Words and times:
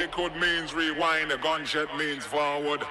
Liquid 0.00 0.36
means 0.36 0.72
rewind, 0.74 1.32
a 1.32 1.38
gunshot 1.38 1.98
means 1.98 2.24
forward. 2.24 2.84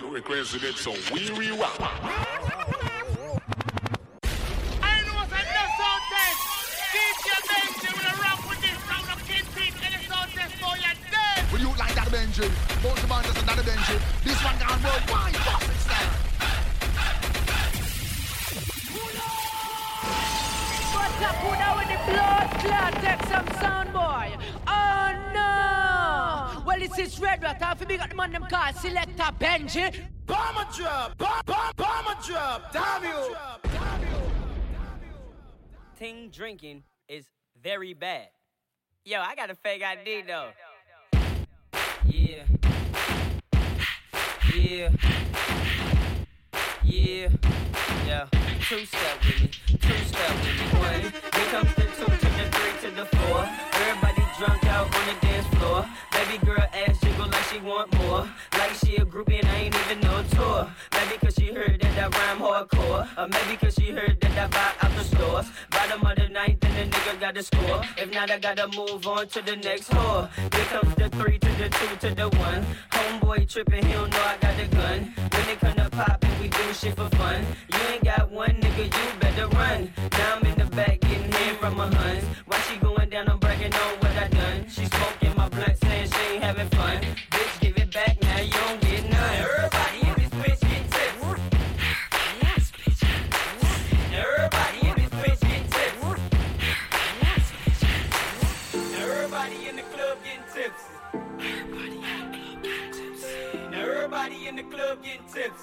You 0.00 0.08
requested 0.08 0.64
it, 0.64 0.76
so 0.76 0.92
we 1.12 1.28
rewind. 1.28 1.76
I 1.78 1.92
know 5.04 5.12
what's 5.12 5.28
on 5.28 5.44
the 5.44 5.64
sound 5.76 6.02
test. 6.08 6.40
DJ 6.96 7.28
Benji. 7.52 7.90
Will 7.92 8.16
rock 8.24 8.40
with 8.48 8.60
this 8.64 8.80
round 8.88 9.08
of 9.12 9.20
quintessence. 9.28 10.56
Boy, 10.58 10.76
you 10.80 10.96
dead? 11.12 11.52
Will 11.52 11.60
you 11.60 11.72
like 11.76 11.94
that 11.94 12.08
Benji? 12.08 12.48
Both 12.82 12.98
the 13.02 13.08
band 13.08 13.26
another 13.42 13.62
Benji. 13.62 14.00
This 14.24 14.40
one 14.42 14.56
gone 14.56 14.82
worldwide. 14.82 15.36
Boston 15.44 15.76
style. 15.84 16.16
What's 20.96 21.22
up, 21.28 21.36
who 21.44 21.50
with 21.76 21.88
the 21.92 21.98
blood 22.10 22.48
clot? 22.64 22.92
Take 23.04 23.22
some 23.28 23.48
sound, 23.60 23.92
boy. 23.92 24.55
This 26.86 27.14
is 27.14 27.20
Red 27.20 27.42
Rat. 27.42 27.60
If 27.60 27.80
you 27.80 27.86
big 27.86 28.00
up 28.00 28.10
the 28.10 28.14
man 28.14 28.30
them 28.30 28.46
call 28.48 28.72
Selector 28.72 29.32
Benji. 29.40 29.92
Bomber 30.24 30.66
drop, 30.72 31.18
bomb, 31.18 31.42
bomb, 31.44 31.72
bomber 31.76 32.16
drop. 32.24 32.72
Damn 32.72 33.02
you. 33.02 33.36
Ting 35.98 36.30
drinking 36.30 36.84
is 37.08 37.26
very 37.60 37.92
bad. 37.92 38.28
Yo, 39.04 39.20
I 39.20 39.34
got 39.34 39.50
a 39.50 39.56
fake 39.56 39.82
ID 39.82 40.22
though. 40.28 40.50
Yeah. 42.04 42.44
Yeah. 44.54 44.90
Yeah. 46.84 47.28
Yeah. 48.06 48.26
Two 48.60 48.84
step 48.86 49.24
with 49.24 49.42
me. 49.42 49.50
Two 49.80 50.04
step 50.04 50.36
with 50.36 50.44
me. 50.44 50.78
One. 50.78 51.00
Here 51.00 51.50
comes 51.50 51.74
the 51.74 51.82
two 51.82 52.04
to 52.04 52.10
the 52.10 52.50
three 52.52 52.90
to 52.90 52.94
the 52.94 53.06
four. 53.16 53.65
Drunk 54.38 54.66
out 54.66 54.94
on 54.94 55.06
the 55.06 55.26
dance 55.26 55.46
floor. 55.54 55.86
Baby 56.12 56.44
girl 56.44 56.58
ass 56.74 56.95
like 57.30 57.44
she 57.44 57.58
want 57.60 57.92
more. 57.98 58.28
Like 58.52 58.74
she 58.74 58.96
a 58.96 59.04
groupie 59.04 59.38
and 59.40 59.48
I 59.48 59.56
ain't 59.56 59.74
even 59.74 60.00
no 60.00 60.22
tour. 60.30 60.70
Maybe 60.92 61.18
cause 61.18 61.34
she 61.34 61.52
heard 61.52 61.80
that 61.80 61.98
I 61.98 62.08
rhyme 62.08 62.40
hardcore. 62.40 63.08
Or 63.18 63.28
maybe 63.28 63.56
cause 63.56 63.74
she 63.74 63.90
heard 63.90 64.20
that 64.20 64.38
I 64.38 64.46
buy 64.48 64.72
out 64.86 64.96
the 64.96 65.04
stores. 65.04 65.46
Bottom 65.70 66.06
of 66.06 66.16
the 66.16 66.28
ninth 66.28 66.64
and 66.64 66.90
the 66.92 66.96
nigga 66.96 67.20
got 67.20 67.34
the 67.34 67.42
score. 67.42 67.82
If 67.96 68.12
not, 68.12 68.30
I 68.30 68.38
gotta 68.38 68.68
move 68.68 69.06
on 69.06 69.28
to 69.28 69.42
the 69.42 69.56
next 69.56 69.90
whore. 69.90 70.28
Here 70.54 70.64
comes 70.66 70.94
the 70.96 71.08
three 71.10 71.38
to 71.38 71.48
the 71.60 71.68
two 71.68 72.08
to 72.08 72.14
the 72.14 72.28
one. 72.38 72.64
Homeboy 72.90 73.48
tripping, 73.48 73.84
he 73.84 73.92
don't 73.92 74.10
know 74.10 74.22
I 74.22 74.36
got 74.40 74.56
the 74.56 74.66
gun. 74.76 75.14
When 75.32 75.48
it 75.48 75.60
come 75.60 75.74
to 75.74 75.90
poppin', 75.90 76.30
we 76.40 76.48
do 76.48 76.72
shit 76.74 76.94
for 76.96 77.08
fun. 77.16 77.44
You 77.72 77.78
ain't 77.92 78.04
got 78.04 78.30
one 78.30 78.50
nigga, 78.60 78.84
you 78.84 79.20
better 79.20 79.48
run. 79.48 79.92
Now 80.12 80.36
I'm 80.36 80.46
in 80.46 80.58
the 80.58 80.66
back 80.76 81.00
getting 81.00 81.32
hit 81.32 81.56
from 81.60 81.76
my 81.76 81.92
huns. 81.94 82.24
Why 82.46 82.58
she 82.60 82.76
going 82.78 83.08
down, 83.10 83.28
I'm 83.28 83.38
bragging 83.38 83.72
on 83.72 83.94
what 84.00 84.12
I 84.12 84.28
done. 84.28 84.68
She 84.68 84.84
smoking 84.86 85.34
my 85.36 85.48
blunt, 85.48 85.76
saying 85.78 85.80
she 85.80 85.85
ain't 86.36 86.44
having 86.44 86.68
fun. 86.68 87.00
Bitch, 87.30 87.60
give 87.60 87.76
it 87.78 87.92
back 87.92 88.20
now, 88.22 88.40
you 88.40 88.52
don't 88.52 88.80
get 88.82 89.10
none. 89.10 89.36
Everybody 89.36 90.00
in 90.06 90.14
this 90.20 90.30
bitch 90.42 90.60
get 90.70 90.84
tips. 90.92 91.16
Everybody 94.12 94.80
in 94.88 94.94
this 95.00 95.12
bitch 95.22 95.40
get 95.48 95.62
tips. 95.72 96.02
Everybody 99.02 99.68
in 99.68 99.76
the 99.76 99.82
club 99.82 100.18
getting 100.24 100.46
tips. 100.52 100.82
Everybody 103.72 104.48
in 104.48 104.56
the 104.56 104.62
club 104.64 105.02
getting 105.02 105.26
tips. 105.32 105.62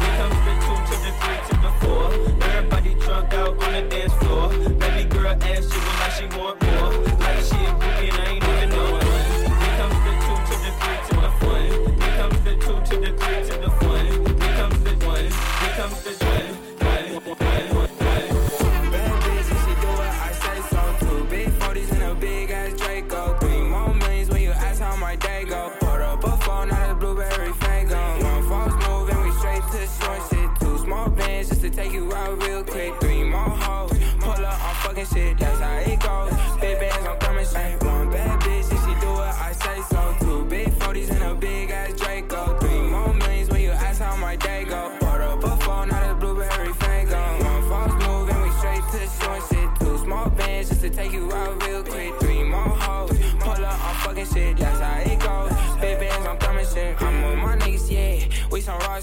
Here 0.00 0.14
comes 0.18 0.38
the 0.48 1.12
three 1.20 1.40
to 1.48 1.54
the 1.64 1.72
four. 1.80 2.06
Everybody 2.48 2.94
drunk 2.94 3.34
out 3.34 3.62
on 3.64 3.72
the 3.72 3.82
dance 3.90 4.14
floor. 4.14 4.48
Baby 4.78 5.04
girl 5.10 5.36
ass 5.42 5.66
like 6.00 6.12
she 6.12 6.26
want 6.38 6.62
more. 6.62 7.03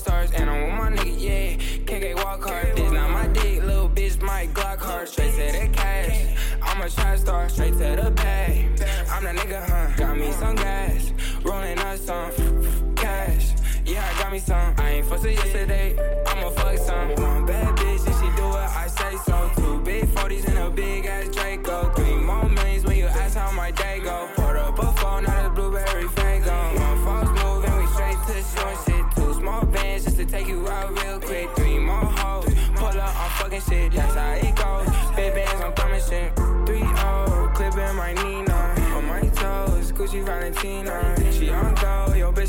Stars, 0.01 0.31
and 0.31 0.49
I'm 0.49 0.63
with 0.63 0.73
my 0.73 0.89
niggas, 0.89 1.21
yeah. 1.21 1.55
KK 1.85 2.15
walk 2.15 2.43
hard. 2.43 2.75
This 2.75 2.91
not 2.91 3.09
my 3.11 3.27
dick, 3.27 3.63
little 3.63 3.89
bitch, 3.89 4.21
my 4.21 4.47
Glock 4.47 4.79
hard. 4.79 5.07
Straight 5.07 5.31
to 5.31 5.59
the 5.59 5.67
cash. 5.71 6.35
I'm 6.61 6.81
a 6.81 6.89
trap 6.89 7.17
star, 7.19 7.49
straight 7.49 7.73
to 7.73 8.01
the 8.01 8.11
bag. 8.11 8.55
I'm 9.09 9.23
the 9.23 9.33
nigga, 9.39 9.61
huh? 9.63 9.95
Got 9.97 10.17
me 10.17 10.31
some 10.31 10.55
gas, 10.55 11.13
rolling 11.43 11.79
up 11.79 11.97
some 11.97 12.95
cash. 12.95 13.53
Yeah, 13.85 14.09
I 14.09 14.21
got 14.21 14.31
me 14.31 14.39
some. 14.39 14.73
I 14.77 14.89
ain't 14.89 15.05
fussing 15.05 15.33
yesterday. 15.33 16.10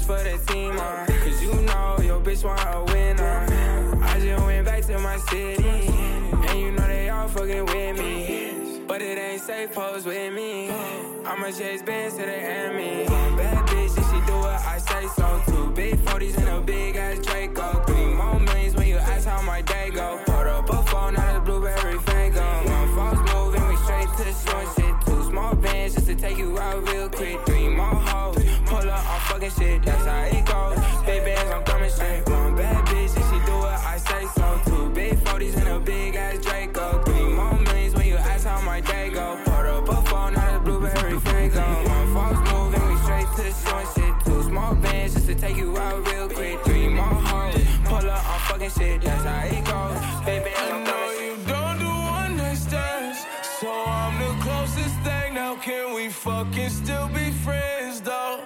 For 0.02 0.22
the 0.22 0.38
team. 0.52 0.76
Uh. 0.78 1.06
Cause 1.06 1.42
you 1.42 1.54
know 1.62 1.98
your 2.02 2.20
bitch 2.20 2.44
want 2.44 2.60
a 2.60 2.92
winner. 2.92 3.46
I 4.02 4.18
just 4.20 4.44
went 4.44 4.66
back 4.66 4.82
to 4.86 4.98
my 4.98 5.16
city. 5.30 5.64
And 6.48 6.58
you 6.58 6.72
know 6.72 6.86
they 6.86 7.08
all 7.08 7.28
fucking 7.28 7.66
with 7.66 7.98
me. 7.98 8.84
But 8.86 9.00
it 9.00 9.18
ain't 9.18 9.40
safe, 9.40 9.72
pose 9.72 10.04
with 10.04 10.32
me. 10.32 10.70
I'ma 11.24 11.50
chase 11.50 11.82
bands 11.82 12.16
to 12.16 12.22
the 12.22 12.36
enemy. 12.36 13.04
One 13.08 13.36
bad 13.36 13.66
bitch, 13.68 13.96
and 13.96 14.06
she 14.06 14.26
do 14.26 14.36
what 14.38 14.60
I 14.66 14.78
say 14.78 15.06
so. 15.16 15.42
Two 15.46 15.70
big 15.70 15.94
40s 16.06 16.36
and 16.38 16.48
a 16.48 16.60
big 16.60 16.96
ass 16.96 17.18
Draco. 17.18 17.84
Three 17.86 18.06
more 18.06 18.40
millions 18.40 18.74
when 18.74 18.88
you 18.88 18.96
ask 18.96 19.26
how 19.26 19.40
my 19.42 19.62
day 19.62 19.90
go. 19.90 20.20
Put 20.26 20.46
up 20.46 20.68
a 20.68 20.82
phone, 20.90 21.14
not 21.14 21.36
a 21.36 21.40
blueberry 21.40 21.98
fango. 22.00 22.40
One 22.40 22.94
false 22.96 23.32
move 23.32 23.54
and 23.54 23.68
we 23.68 23.76
straight 23.76 24.08
to 24.18 24.50
short 24.50 24.68
shit. 24.76 24.94
Two 25.06 25.22
small 25.30 25.54
bands 25.54 25.94
just 25.94 26.06
to 26.08 26.14
take 26.16 26.38
you 26.38 26.58
out 26.58 26.86
real 26.88 27.08
quick. 27.08 27.51
Can 56.50 56.70
still 56.70 57.08
be 57.08 57.30
friends 57.44 58.00
though? 58.00 58.40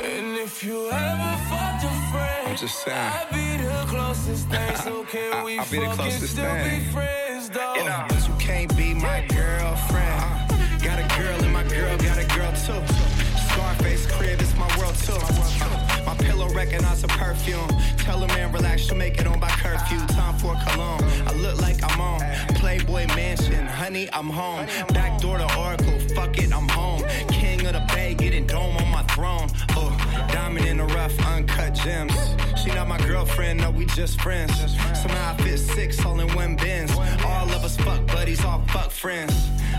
And 0.00 0.36
if 0.38 0.62
you 0.62 0.88
ever 0.90 1.36
fucked 1.48 1.84
a 1.84 1.90
friend, 2.12 2.48
I'm 2.48 2.56
just 2.56 2.84
saying. 2.84 2.96
I'd 2.96 3.26
be 3.32 3.62
the 3.64 3.84
closest 3.88 4.48
thing. 4.50 4.76
So 4.76 5.04
can 5.04 5.32
I- 5.32 5.44
we 5.44 5.58
I'll 5.58 5.66
be 5.70 5.78
the 5.80 5.86
closest 5.94 6.32
still 6.32 6.44
thing. 6.44 6.84
be 6.84 6.90
friends 6.92 7.50
though? 7.50 7.74
You 7.76 7.84
know, 7.84 8.04
but 8.08 8.28
you 8.28 8.34
can't 8.38 8.76
be 8.76 8.94
my 8.94 9.26
girlfriend. 9.28 10.22
Uh, 10.52 10.78
got 10.84 10.98
a 10.98 11.06
girl 11.20 11.42
and 11.44 11.52
my 11.52 11.64
girl 11.64 11.96
got 11.98 12.18
a 12.18 12.26
girl 12.36 12.52
too. 12.52 12.80
Scarface 13.52 14.06
crib, 14.12 14.40
it's 14.40 14.54
my 14.56 14.68
world 14.78 14.94
too. 14.96 15.12
Uh, 15.14 15.87
pillow 16.38 16.54
recognize 16.54 17.02
a 17.02 17.08
perfume. 17.08 17.68
Tell 17.98 18.22
a 18.22 18.28
man 18.28 18.52
relax, 18.52 18.82
she'll 18.82 18.96
make 18.96 19.18
it 19.18 19.26
on 19.26 19.40
by 19.40 19.48
curfew. 19.48 19.98
Time 20.06 20.38
for 20.38 20.54
cologne. 20.66 21.02
I 21.26 21.32
look 21.34 21.60
like 21.60 21.78
I'm 21.82 22.00
on. 22.00 22.20
Playboy 22.54 23.06
mansion, 23.08 23.66
honey, 23.66 24.08
I'm 24.12 24.28
home. 24.28 24.66
Back 24.94 25.20
door 25.20 25.38
to 25.38 25.58
Oracle, 25.58 25.98
fuck 26.14 26.38
it, 26.38 26.52
I'm 26.54 26.68
home. 26.68 27.02
Of 27.68 27.74
the 27.74 27.94
Bay, 27.94 28.14
getting 28.14 28.46
dome 28.46 28.78
on 28.78 28.90
my 28.90 29.02
throne. 29.02 29.50
Oh, 29.76 29.94
diamond 30.32 30.64
in 30.66 30.78
the 30.78 30.84
rough, 30.84 31.12
uncut 31.26 31.74
gems. 31.74 32.14
She 32.56 32.70
not 32.70 32.88
my 32.88 32.96
girlfriend, 32.96 33.60
no, 33.60 33.70
we 33.70 33.84
just 33.84 34.18
friends. 34.22 34.56
Somehow 35.02 35.34
I 35.34 35.36
fit 35.42 35.58
six 35.58 36.02
all 36.02 36.18
in 36.18 36.34
one 36.34 36.56
bins. 36.56 36.90
All 37.26 37.46
of 37.50 37.62
us 37.62 37.76
fuck 37.76 38.06
buddies, 38.06 38.42
all 38.42 38.62
fuck 38.68 38.90
friends. 38.90 39.34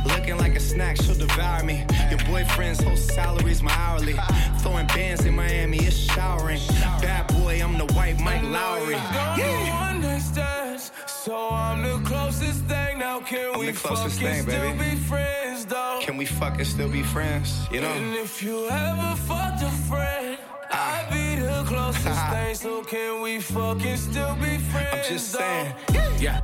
Looking 0.05 0.37
like 0.37 0.55
a 0.55 0.59
snack, 0.59 0.97
she'll 0.97 1.15
devour 1.15 1.63
me. 1.63 1.83
Your 2.11 2.19
boyfriend's 2.27 2.79
whole 2.83 2.95
salary's 2.95 3.63
my 3.63 3.73
hourly. 3.73 4.15
Throwing 4.59 4.85
bands 4.87 5.25
in 5.25 5.35
Miami, 5.35 5.77
it's 5.79 5.95
showering. 5.95 6.59
Bad 7.01 7.25
boy, 7.27 7.59
I'm 7.63 7.79
the 7.79 7.91
white 7.95 8.19
Mike 8.19 8.43
Lowrey. 8.43 8.99
Yeah. 9.35 9.89
One 9.89 10.01
night 10.01 10.21
stands, 10.21 10.91
so 11.07 11.49
I'm 11.49 11.81
the 11.81 12.07
closest 12.07 12.65
thing. 12.65 12.99
Now 12.99 13.21
can 13.21 13.55
I'm 13.55 13.59
we 13.59 13.71
fucking 13.71 14.11
thing, 14.11 14.43
still 14.43 14.75
be 14.75 14.95
friends 14.95 15.65
though? 15.65 15.99
Can 16.01 16.17
we 16.17 16.25
fucking 16.25 16.65
still 16.65 16.89
be 16.89 17.03
friends? 17.03 17.67
You 17.79 17.85
And 17.85 18.15
if 18.15 18.43
you 18.43 18.67
ever 18.69 19.15
fucked 19.25 19.63
a 19.63 19.69
friend, 19.87 20.37
Ah. 20.69 20.99
I'd 20.99 21.13
be 21.13 21.41
the 21.41 21.63
closest 21.65 22.27
thing. 22.31 22.53
So 22.55 22.83
can 22.83 23.21
we 23.21 23.39
fucking 23.39 23.95
still 23.95 24.35
be 24.35 24.57
friends? 24.57 25.07
I'm 25.07 25.13
just 25.13 25.31
saying. 25.31 25.73
Yeah. 26.19 26.41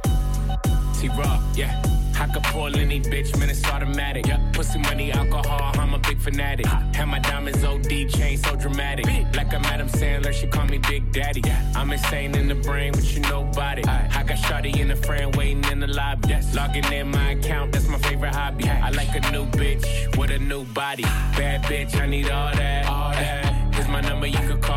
T-Raw, 1.00 1.42
yeah. 1.56 1.82
I 2.18 2.28
could 2.28 2.44
pull 2.44 2.74
any 2.76 3.02
bitch, 3.02 3.38
man, 3.38 3.50
it's 3.50 3.64
automatic. 3.66 4.26
Yeah. 4.28 4.40
Pussy 4.54 4.80
money, 4.80 5.12
alcohol, 5.12 5.72
I'm 5.78 5.94
a 5.94 6.00
big 6.00 6.20
fanatic. 6.20 6.66
Have 6.66 7.08
my 7.10 7.20
diamonds 7.20 7.64
OD 7.64 8.10
chain 8.10 8.38
so 8.38 8.56
dramatic. 8.56 9.06
Like 9.36 9.54
I'm 9.54 9.66
Adam 9.66 9.90
Sandler, 9.90 10.34
she 10.34 10.48
call 10.48 10.66
me 10.66 10.78
Big 10.78 11.12
Daddy. 11.12 11.42
I'm 11.76 11.92
insane 11.92 12.34
in 12.36 12.48
the 12.48 12.56
brain, 12.56 12.94
but 12.94 13.04
you 13.14 13.20
nobody. 13.22 13.84
I 13.84 14.24
got 14.24 14.38
Shawty 14.38 14.80
in 14.80 14.88
the 14.88 14.96
frame 14.96 15.32
waiting 15.32 15.66
in 15.66 15.80
the 15.82 15.88
lobby. 15.88 16.34
Logging 16.54 16.92
in 16.94 17.12
my 17.12 17.32
account, 17.32 17.74
that's 17.74 17.88
my 17.88 17.98
favorite 18.00 18.34
hobby. 18.34 18.70
I 18.70 18.90
like 18.92 19.14
a 19.14 19.32
new 19.32 19.46
bitch 19.48 20.18
with 20.18 20.32
a 20.32 20.40
new 20.40 20.64
body. 20.64 21.04
Bad 21.04 21.64
bitch, 21.64 22.00
I 22.00 22.06
need 22.06 22.30
all 22.30 22.54
that. 22.56 22.88
All 22.88 23.12
that. 23.12 23.76
Here's 23.76 23.90
my 23.90 24.02
number, 24.02 24.28
you 24.28 24.40
could. 24.40 24.62
Call 24.62 24.75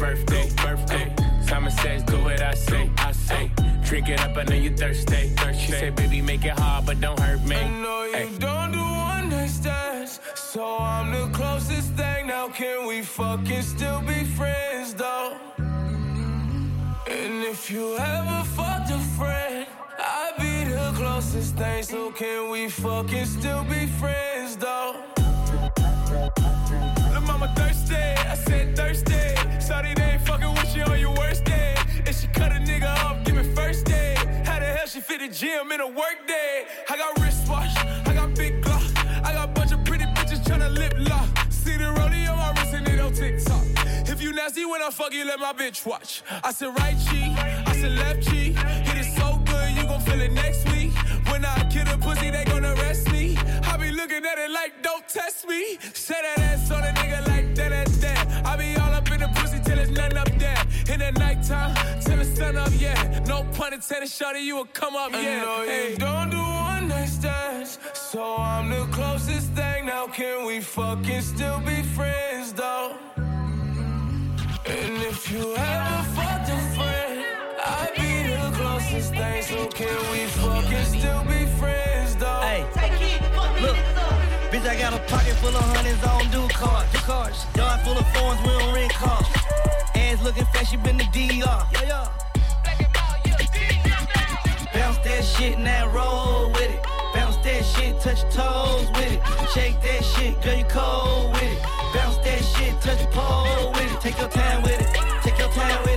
birthday. 0.00 0.48
Birthday. 0.56 1.14
Simon 1.46 1.70
says, 1.70 2.02
do 2.04 2.16
what 2.24 2.40
I 2.40 2.54
say. 2.54 2.90
I 2.96 3.12
say. 3.12 3.50
Drink 3.84 4.08
it 4.08 4.20
up, 4.20 4.36
I 4.36 4.44
know 4.44 4.56
you 4.56 4.74
thirsty. 4.74 5.36
She 5.58 5.72
said, 5.72 5.94
baby, 5.94 6.22
make 6.22 6.44
it 6.44 6.58
hard, 6.58 6.86
but 6.86 7.00
don't 7.00 7.20
hurt 7.20 7.44
me. 7.44 7.56
I 7.56 7.68
know 7.68 8.04
you 8.04 8.16
Ay. 8.16 8.28
don't 8.38 8.72
do 8.72 8.80
one 8.80 9.28
night 9.28 9.50
stands, 9.50 10.20
so 10.34 10.78
I'm 10.78 11.12
the 11.12 11.26
closest 11.36 11.92
thing. 11.92 12.28
Now 12.28 12.48
can 12.48 12.86
we 12.86 13.02
fucking 13.02 13.62
still 13.62 14.00
be 14.00 14.24
friends 14.24 14.94
though? 14.94 15.36
And 15.58 17.44
if 17.44 17.70
you 17.70 17.96
ever 17.98 18.44
fucked 18.56 18.90
a 18.90 18.98
friend, 19.18 19.66
I'd 19.98 20.34
be 20.38 20.70
the 20.72 20.92
closest 20.94 21.56
thing. 21.56 21.82
So 21.82 22.10
can 22.12 22.50
we 22.50 22.68
fucking 22.68 23.26
still 23.26 23.64
be 23.64 23.86
friends 23.86 24.56
though? 24.56 24.96
Mama 27.40 27.54
thirsty, 27.54 27.94
I 27.94 28.34
said 28.34 28.76
thirsty. 28.76 29.60
Sorry 29.60 29.94
they 29.94 30.02
ain't 30.02 30.26
fucking 30.26 30.52
with 30.52 30.76
you 30.76 30.82
on 30.82 31.00
your 31.00 31.14
worst 31.14 31.42
day. 31.44 31.74
And 32.04 32.14
she 32.14 32.26
cut 32.26 32.52
a 32.52 32.56
nigga 32.56 32.94
off, 33.02 33.24
give 33.24 33.34
me 33.34 33.42
first 33.54 33.86
day. 33.86 34.14
How 34.44 34.58
the 34.58 34.66
hell 34.66 34.86
she 34.86 35.00
fit 35.00 35.20
the 35.20 35.28
gym 35.28 35.72
in 35.72 35.80
a 35.80 35.86
work 35.86 36.18
day? 36.26 36.66
I 36.90 36.98
got 36.98 37.18
wristwatch, 37.18 37.74
I 38.06 38.12
got 38.12 38.34
big 38.34 38.62
glock. 38.62 39.24
I 39.24 39.32
got 39.32 39.54
bunch 39.54 39.72
of 39.72 39.82
pretty 39.86 40.04
bitches 40.04 40.44
tryna 40.44 40.76
lip 40.76 40.92
lock. 40.98 41.30
See 41.48 41.78
the 41.78 41.84
rollie 41.84 42.30
on 42.30 42.36
my 42.36 42.52
wrist 42.60 42.74
and 42.74 42.86
it 42.86 43.00
on 43.00 43.14
TikTok. 43.14 43.64
If 44.06 44.20
you 44.20 44.34
nasty 44.34 44.66
when 44.66 44.82
I 44.82 44.90
fuck 44.90 45.14
you, 45.14 45.24
let 45.24 45.40
my 45.40 45.54
bitch 45.54 45.86
watch. 45.86 46.22
I 46.44 46.52
said 46.52 46.78
right 46.78 46.98
cheek, 47.08 47.32
I 47.66 47.72
said 47.72 47.92
left 47.92 48.22
cheek. 48.22 48.54
Hit 48.58 48.98
it 48.98 49.18
so 49.18 49.40
good, 49.46 49.70
you 49.78 49.84
gon' 49.84 50.00
feel 50.00 50.20
it 50.20 50.32
next 50.32 50.64
week. 50.64 50.69
Pussy, 52.00 52.30
they 52.30 52.44
gon' 52.44 52.64
arrest 52.64 53.10
me. 53.12 53.36
I 53.64 53.76
be 53.76 53.90
looking 53.90 54.24
at 54.24 54.38
it 54.38 54.50
like, 54.50 54.72
don't 54.82 55.06
test 55.08 55.46
me. 55.48 55.78
Say 55.94 56.14
that 56.22 56.38
ass 56.38 56.70
on 56.70 56.82
a 56.82 56.92
nigga 57.00 57.26
like 57.28 57.54
that, 57.54 57.70
that, 57.70 57.88
that. 58.04 58.46
I 58.46 58.56
be 58.56 58.76
all 58.80 58.92
up 58.92 59.10
in 59.10 59.20
the 59.20 59.28
pussy 59.28 59.60
till 59.64 59.78
it's 59.78 59.90
nothing 59.90 60.18
up 60.18 60.30
there. 60.38 60.62
In 60.92 60.98
the 61.00 61.12
nighttime, 61.12 61.74
till 62.02 62.16
the 62.16 62.24
sun 62.24 62.56
up, 62.56 62.72
yeah. 62.78 63.20
No 63.26 63.44
pun 63.54 63.74
intended, 63.74 64.08
shawty, 64.08 64.42
you 64.42 64.56
will 64.56 64.72
come 64.80 64.96
up, 64.96 65.12
yeah. 65.12 65.42
know 65.42 65.62
you 65.62 65.70
Hey, 65.70 65.94
don't 65.96 66.30
do 66.30 66.38
one 66.38 66.88
night 66.88 67.08
stands, 67.08 67.78
so 67.94 68.36
I'm 68.36 68.70
the 68.70 68.84
closest 68.92 69.48
thing. 69.52 69.86
Now 69.86 70.06
can 70.06 70.46
we 70.46 70.60
fucking 70.60 71.22
still 71.22 71.60
be 71.60 71.82
friends, 71.82 72.52
though? 72.52 72.96
And 74.66 75.02
if 75.02 75.30
you 75.32 75.54
ever 75.56 76.02
fucked 76.14 76.48
a 76.48 76.58
friend, 76.76 77.24
I'd 77.64 77.92
be 77.96 78.09
the 78.88 79.00
thing. 79.00 79.42
So 79.42 79.66
can 79.68 80.12
we 80.12 80.26
fucking 80.26 80.84
still 80.84 81.24
be 81.24 81.46
friends, 81.58 82.16
though? 82.16 82.40
Hey, 82.40 82.64
look, 83.60 83.76
bitch, 84.50 84.66
I 84.66 84.76
got 84.78 84.94
a 84.94 84.98
pocket 85.10 85.34
full 85.36 85.48
of 85.50 85.62
hundreds, 85.74 86.02
I 86.02 86.18
don't 86.18 86.30
do 86.32 86.54
cards. 86.54 86.92
Do 86.92 86.98
cards. 86.98 87.46
Yard 87.56 87.80
full 87.82 87.98
of 87.98 88.06
phones, 88.14 88.40
we 88.42 88.48
don't 88.48 88.74
rent 88.74 88.92
cars. 88.92 89.26
Ass 89.94 90.22
looking 90.22 90.46
fresh, 90.46 90.72
you 90.72 90.78
been 90.78 90.96
the 90.96 91.04
DR. 91.04 91.66
Yeah, 91.72 91.82
yeah. 91.86 92.08
Bounce 94.72 94.98
that 94.98 95.24
shit, 95.24 95.58
now 95.58 95.88
roll 95.88 96.50
with 96.52 96.70
it. 96.70 96.82
Bounce 97.14 97.36
that 97.38 97.64
shit, 97.64 98.00
touch 98.00 98.22
your 98.22 98.30
toes 98.30 98.88
with 98.92 99.12
it. 99.12 99.20
Shake 99.54 99.80
that 99.82 100.04
shit, 100.04 100.40
girl, 100.42 100.56
you 100.56 100.64
cold 100.64 101.32
with 101.32 101.42
it. 101.42 101.62
Bounce 101.94 102.18
that 102.18 102.42
shit, 102.42 102.80
touch 102.80 103.00
your 103.00 103.10
pole 103.10 103.72
with 103.72 103.92
it. 103.92 104.00
Take 104.00 104.18
your 104.18 104.28
time 104.28 104.62
with 104.62 104.80
it. 104.80 105.22
Take 105.22 105.38
your 105.38 105.50
time 105.50 105.78
with 105.82 105.86
it. 105.86 105.89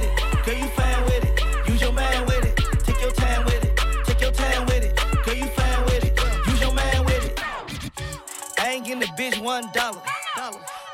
Bitch 9.24 9.42
one 9.42 9.70
dollar. 9.72 10.02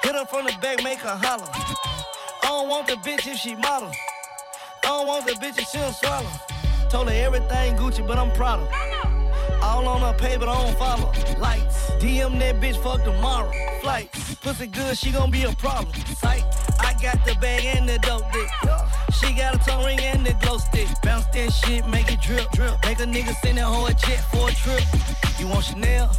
Hit 0.04 0.14
her 0.14 0.26
from 0.26 0.46
the 0.46 0.56
back, 0.62 0.84
make 0.84 1.00
her 1.00 1.18
holler. 1.22 1.50
I 2.44 2.48
don't 2.48 2.70
want 2.70 2.88
the 2.88 2.94
bitch 2.94 3.26
if 3.28 3.38
she 3.38 3.56
model. 3.56 3.92
I 4.84 4.88
don't 4.88 5.08
want 5.08 5.26
the 5.26 5.34
bitch 5.34 5.58
if 5.58 5.68
she 5.70 5.78
don't 5.80 5.94
swallow. 5.94 6.30
Told 6.90 7.10
her 7.10 7.16
everything 7.16 7.76
Gucci, 7.76 8.06
but 8.06 8.18
I'm 8.18 8.32
proud 8.34 8.60
of. 8.60 9.64
All 9.64 9.88
on 9.88 10.02
her 10.02 10.18
pay, 10.18 10.38
but 10.38 10.48
I 10.48 10.64
don't 10.64 10.78
follow. 10.78 11.12
Lights, 11.40 11.90
DM 12.02 12.38
that 12.40 12.60
bitch, 12.62 12.78
fuck 12.84 13.04
tomorrow. 13.04 13.52
Flight, 13.82 14.12
pussy 14.42 14.68
good, 14.68 14.96
she 14.98 15.12
gon' 15.12 15.32
be 15.32 15.44
a 15.44 15.52
problem. 15.54 15.94
Sight, 16.16 16.44
I 16.80 16.94
got 17.02 17.26
the 17.26 17.36
bag 17.42 17.66
and 17.66 17.90
the 17.90 17.98
dope 18.00 18.32
dick. 18.32 18.50
She 19.20 19.34
got 19.34 19.56
a 19.56 19.60
tongue 19.60 19.86
ring 19.86 20.00
and 20.00 20.26
the 20.26 20.34
glow 20.46 20.60
stick. 20.60 20.88
Bounce 21.02 21.26
that 21.34 21.52
shit, 21.52 21.88
make 21.88 22.12
it 22.12 22.22
drip, 22.22 22.50
drip. 22.52 22.76
Make 22.86 23.00
a 23.00 23.06
nigga 23.06 23.34
send 23.42 23.58
that 23.58 23.66
whole 23.66 23.88
check 23.88 24.20
for 24.32 24.50
a 24.50 24.52
trip. 24.52 24.84
You 25.40 25.48
want 25.48 25.66
Chanel? 25.66 26.16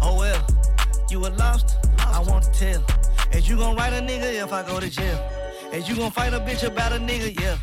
Oh 0.00 0.16
well, 0.18 0.44
you 1.14 1.26
a 1.26 1.30
lobster? 1.38 1.78
I 1.98 2.18
want 2.26 2.42
to 2.42 2.50
tell. 2.52 2.82
Is 3.32 3.48
you 3.48 3.56
gon' 3.56 3.76
write 3.76 3.92
a 3.92 4.00
nigga 4.00 4.42
if 4.42 4.52
I 4.52 4.66
go 4.66 4.80
to 4.80 4.90
jail? 4.90 5.18
Is 5.72 5.88
you 5.88 5.94
gon' 5.94 6.10
fight 6.10 6.34
a 6.34 6.40
bitch 6.40 6.66
about 6.66 6.90
a 6.90 6.96
nigga? 6.96 7.28
Yeah. 7.40 7.56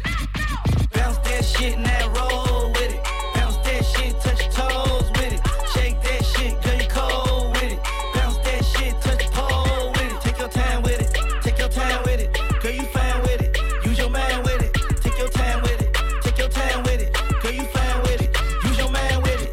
Bounce 0.93 1.17
that 1.27 1.43
shit 1.43 1.75
and 1.75 1.86
that 1.86 2.05
roll 2.15 2.70
with 2.70 2.93
it. 2.96 3.03
Bounce 3.36 3.58
that 3.58 3.84
shit, 3.91 4.13
touch 4.22 4.41
your 4.41 4.51
toes 4.53 5.10
with 5.17 5.34
it. 5.36 5.41
Shake 5.74 6.01
that 6.01 6.24
shit, 6.31 6.53
girl, 6.63 6.77
you 6.81 6.88
cold 6.88 7.51
with 7.55 7.74
it. 7.75 7.79
Bounce 8.15 8.38
that 8.38 8.63
shit, 8.72 8.93
touch 9.01 9.22
your 9.22 9.31
pole 9.34 9.91
with 9.91 10.13
it. 10.13 10.22
Take 10.22 10.39
your 10.39 10.48
time 10.48 10.81
with 10.84 11.01
it. 11.01 11.12
Take 11.43 11.58
your 11.60 11.70
time 11.70 12.01
with 12.03 12.22
it. 12.22 12.31
Girl, 12.62 12.72
you 12.72 12.84
fine 12.96 13.22
with 13.24 13.41
it. 13.41 13.86
Use 13.86 13.98
your 13.98 14.10
mind 14.10 14.43
with 14.46 14.62
it. 14.62 14.74
Take 15.03 15.17
your 15.17 15.29
time 15.29 15.62
with 15.62 15.81
it. 15.81 15.93
Take 16.24 16.38
your 16.38 16.50
time 16.50 16.84
with 16.84 17.01
it. 17.01 17.13
Girl, 17.43 17.51
you 17.51 17.63
fine 17.63 18.01
with 18.03 18.22
it. 18.22 18.31
Use 18.63 18.77
your 18.77 18.91
mind 18.91 19.24
with 19.24 19.41
it. 19.43 19.51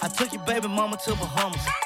I 0.00 0.06
took 0.16 0.32
your 0.32 0.44
baby 0.44 0.68
mama 0.68 0.96
to 1.04 1.10
Bahamas. 1.16 1.83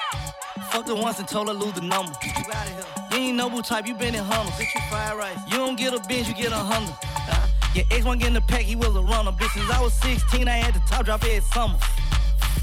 Fucked 0.78 0.90
her 0.90 0.94
once 0.94 1.18
and 1.18 1.26
told 1.26 1.48
her 1.48 1.54
lose 1.54 1.72
the 1.72 1.80
number. 1.80 2.12
You 2.22 2.30
out 2.54 2.68
of 2.68 2.72
here. 2.72 3.18
You 3.18 3.26
ain't 3.26 3.36
noble 3.36 3.62
type, 3.62 3.88
you 3.88 3.94
been 3.94 4.14
in 4.14 4.22
Hummers. 4.22 4.52
Bitch, 4.52 4.72
you. 4.72 5.50
You 5.50 5.56
don't 5.58 5.76
get 5.76 5.92
a 5.92 5.98
bench, 6.06 6.28
you 6.28 6.34
get 6.34 6.52
a 6.52 6.54
hundred. 6.54 6.94
Uh, 7.28 7.48
your 7.74 7.84
ex 7.90 8.04
one 8.04 8.18
get 8.18 8.28
in 8.28 8.34
the 8.34 8.40
pack, 8.42 8.60
he 8.60 8.76
was 8.76 8.94
a 8.94 9.00
runner. 9.00 9.32
Bitch, 9.32 9.50
since 9.54 9.68
I 9.72 9.82
was 9.82 9.92
16, 9.94 10.46
I 10.46 10.52
had 10.52 10.74
the 10.74 10.78
top 10.88 11.04
drop 11.04 11.24
every 11.24 11.40
summer. 11.40 11.76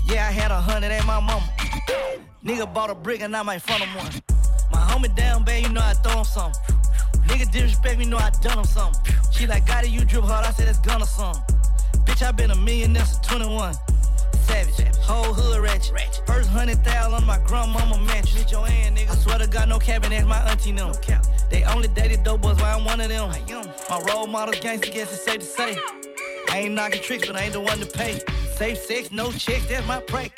Yeah, 0.06 0.28
I 0.28 0.32
had 0.32 0.50
a 0.50 0.62
hundred 0.62 0.94
at 0.94 1.06
my 1.06 1.20
mama. 1.20 1.44
Nigga 2.42 2.74
bought 2.74 2.90
a 2.90 2.96
brick 2.96 3.20
and 3.20 3.36
I 3.36 3.44
might 3.44 3.62
front 3.62 3.84
him 3.84 3.94
one. 3.98 4.10
My 4.72 4.80
homie 4.80 5.14
down 5.14 5.44
bad, 5.44 5.64
you 5.64 5.70
know 5.74 5.82
I 5.82 5.92
throw 5.96 6.20
him 6.20 6.24
something. 6.24 6.62
Nigga 7.28 7.52
disrespect 7.52 8.00
me, 8.00 8.06
know 8.06 8.16
I 8.16 8.30
done 8.42 8.60
him 8.60 8.64
something. 8.64 9.14
She 9.34 9.46
like, 9.46 9.68
got 9.68 9.84
it, 9.84 9.90
you 9.90 10.06
drip 10.06 10.24
hard, 10.24 10.46
I 10.46 10.52
said 10.52 10.70
it's 10.70 10.80
gonna 10.80 11.06
something. 11.06 11.44
Bitch, 12.06 12.26
I 12.26 12.32
been 12.32 12.52
a 12.52 12.56
millionaire 12.56 13.04
since 13.04 13.28
21 13.28 13.76
savage. 14.46 14.96
Whole 14.98 15.34
hood 15.34 15.62
ratchet. 15.62 16.22
First 16.26 16.50
hundred 16.50 16.84
thousand 16.84 17.14
on 17.14 17.26
my 17.26 17.40
grandmama 17.40 17.98
mattress. 18.00 18.44
Bitch, 18.44 18.52
your 18.52 18.66
hand, 18.68 18.98
nigga. 18.98 19.12
I 19.12 19.16
swear 19.16 19.38
to 19.40 19.48
God, 19.48 19.70
no 19.70 19.80
cabin, 19.80 20.10
that's 20.12 20.26
my 20.26 20.40
auntie 20.50 20.72
them. 20.72 20.92
No 20.92 20.94
they 21.50 21.64
only 21.64 21.88
dated 21.90 22.24
dope 22.24 22.42
boys, 22.42 22.58
why 22.58 22.74
I'm 22.74 22.86
one 22.86 23.00
of 23.00 23.10
them. 23.10 23.30
My 23.90 24.00
role 24.08 24.28
models, 24.28 24.60
gangster. 24.60 24.92
guess 24.92 25.14
it's 25.14 25.24
safe 25.24 25.40
to 25.40 25.46
say. 25.46 25.78
I 26.50 26.60
ain't 26.60 26.74
knocking 26.74 27.02
tricks, 27.02 27.28
but 27.28 27.36
I 27.36 27.44
ain't 27.44 27.54
the 27.54 27.62
one 27.62 27.80
to 27.80 27.86
pay. 27.86 28.20
Safe 28.56 28.78
sex, 28.78 29.12
no 29.12 29.32
check. 29.32 29.62
that's 29.70 29.86
my 29.88 30.00
prank. 30.00 30.34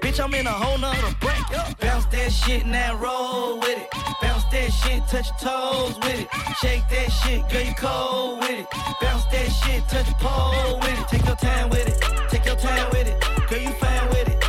Bitch, 0.00 0.22
I'm 0.22 0.32
in 0.34 0.46
a 0.46 0.50
whole 0.50 0.78
nother 0.78 1.14
break. 1.20 1.78
Bounce 1.80 2.06
that 2.06 2.32
shit 2.32 2.66
now, 2.66 2.96
roll 2.96 3.58
with 3.58 3.78
it. 3.78 3.88
Bounce 4.20 4.44
that 4.52 4.70
shit, 4.72 5.02
touch 5.08 5.28
your 5.42 5.52
toes 5.52 5.96
with 5.98 6.20
it. 6.20 6.28
Shake 6.60 6.82
that 6.90 7.10
shit, 7.10 7.48
girl, 7.48 7.62
you 7.62 7.74
cold 7.74 8.40
with 8.40 8.50
it. 8.50 8.66
Bounce 9.00 9.24
that 9.26 9.48
shit, 9.48 9.82
touch 9.88 10.06
your 10.06 10.16
pole 10.18 10.78
with 10.80 11.00
it. 11.00 11.08
Take 11.08 11.26
your 11.26 11.36
time 11.36 11.70
with 11.70 11.88
it 11.88 12.09
your 12.50 12.58
time 12.58 12.90
with 12.90 13.06
it. 13.06 13.48
Girl, 13.48 13.60
you 13.60 13.70
fine 13.70 14.08
with 14.08 14.28
it. 14.28 14.39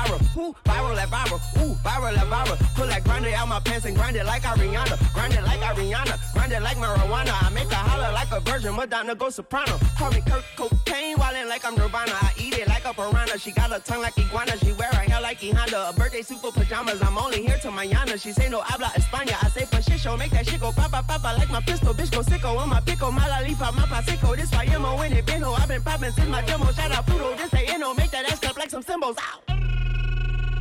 viral. 0.00 0.36
Ooh, 0.36 0.54
viral 0.64 0.96
like 0.96 1.08
viral. 1.08 1.40
Ooh, 1.62 1.74
viral 1.84 2.14
like 2.14 2.28
viral. 2.28 2.74
Pull 2.74 2.86
like 2.86 3.04
grind 3.04 3.26
it 3.26 3.34
out 3.34 3.48
my 3.48 3.60
pants 3.60 3.86
and 3.86 3.96
grind 3.96 4.16
it 4.16 4.24
like 4.24 4.42
Ariana. 4.42 4.96
Grind 5.14 5.34
it 5.34 5.42
like 5.44 5.60
Ariana. 5.60 6.32
Grind 6.32 6.52
it 6.52 6.62
like 6.62 6.76
marijuana. 6.76 7.32
I 7.42 7.50
make 7.50 7.70
a 7.70 7.74
holler 7.74 8.12
like 8.12 8.30
a 8.32 8.40
virgin. 8.40 8.74
Madonna 8.74 9.14
go 9.14 9.30
soprano. 9.30 9.78
Call 9.98 10.10
me 10.10 10.22
Kurt 10.26 10.44
Cocaine, 10.56 11.16
wildin' 11.16 11.48
like 11.48 11.64
I'm 11.64 11.74
Nirvana. 11.74 12.12
I 12.12 12.32
eat 12.38 12.58
it 12.58 12.68
like 12.68 12.84
a 12.84 12.94
piranha. 12.94 13.38
She 13.38 13.52
got 13.52 13.74
a 13.74 13.80
tongue 13.80 14.02
like 14.02 14.18
iguana. 14.18 14.56
She 14.58 14.72
wear 14.72 14.88
her 14.88 15.02
hair 15.10 15.20
like 15.20 15.42
E 15.42 15.50
Honda. 15.50 15.90
A 15.90 15.92
birthday 15.92 16.22
suit 16.22 16.38
for 16.38 16.52
pajamas. 16.52 17.02
I'm 17.02 17.18
only 17.18 17.42
here 17.42 17.58
to 17.58 17.68
mañana. 17.68 18.20
She 18.20 18.32
say 18.32 18.48
no 18.48 18.60
habla 18.60 18.88
España. 18.96 19.36
I 19.42 19.48
say 19.50 19.64
pachicho. 19.66 20.18
Make 20.18 20.30
that 20.32 20.46
shit 20.46 20.60
go 20.60 20.72
papa 20.72 21.04
papa 21.06 21.34
like 21.38 21.50
my 21.50 21.60
pistol. 21.60 21.94
Bitch 21.94 22.10
go 22.10 22.22
sicko 22.22 22.58
on 22.58 22.68
my 22.68 22.80
pickle. 22.80 23.12
My 23.12 23.26
my 23.60 23.86
pasico. 23.86 24.36
This 24.36 24.50
why 24.52 24.64
I'm 24.64 24.98
when 24.98 25.12
it 25.12 25.26
been 25.26 25.42
oh, 25.44 25.52
ho. 25.52 25.62
i 25.62 25.66
been 25.66 25.82
poppin' 25.82 26.12
since 26.12 26.28
my 26.28 26.42
demo. 26.42 26.70
Shout 26.72 26.92
out 26.92 27.06
Pluto. 27.06 27.36
This 27.36 27.52
ain't 27.54 27.80
no. 27.80 27.94
Make 27.94 28.10
that 28.10 28.30
ass 28.30 28.38
clap 28.40 28.56
like 28.56 28.70
some 28.70 28.82
cymbals. 28.82 29.16
Ow. 29.18 29.59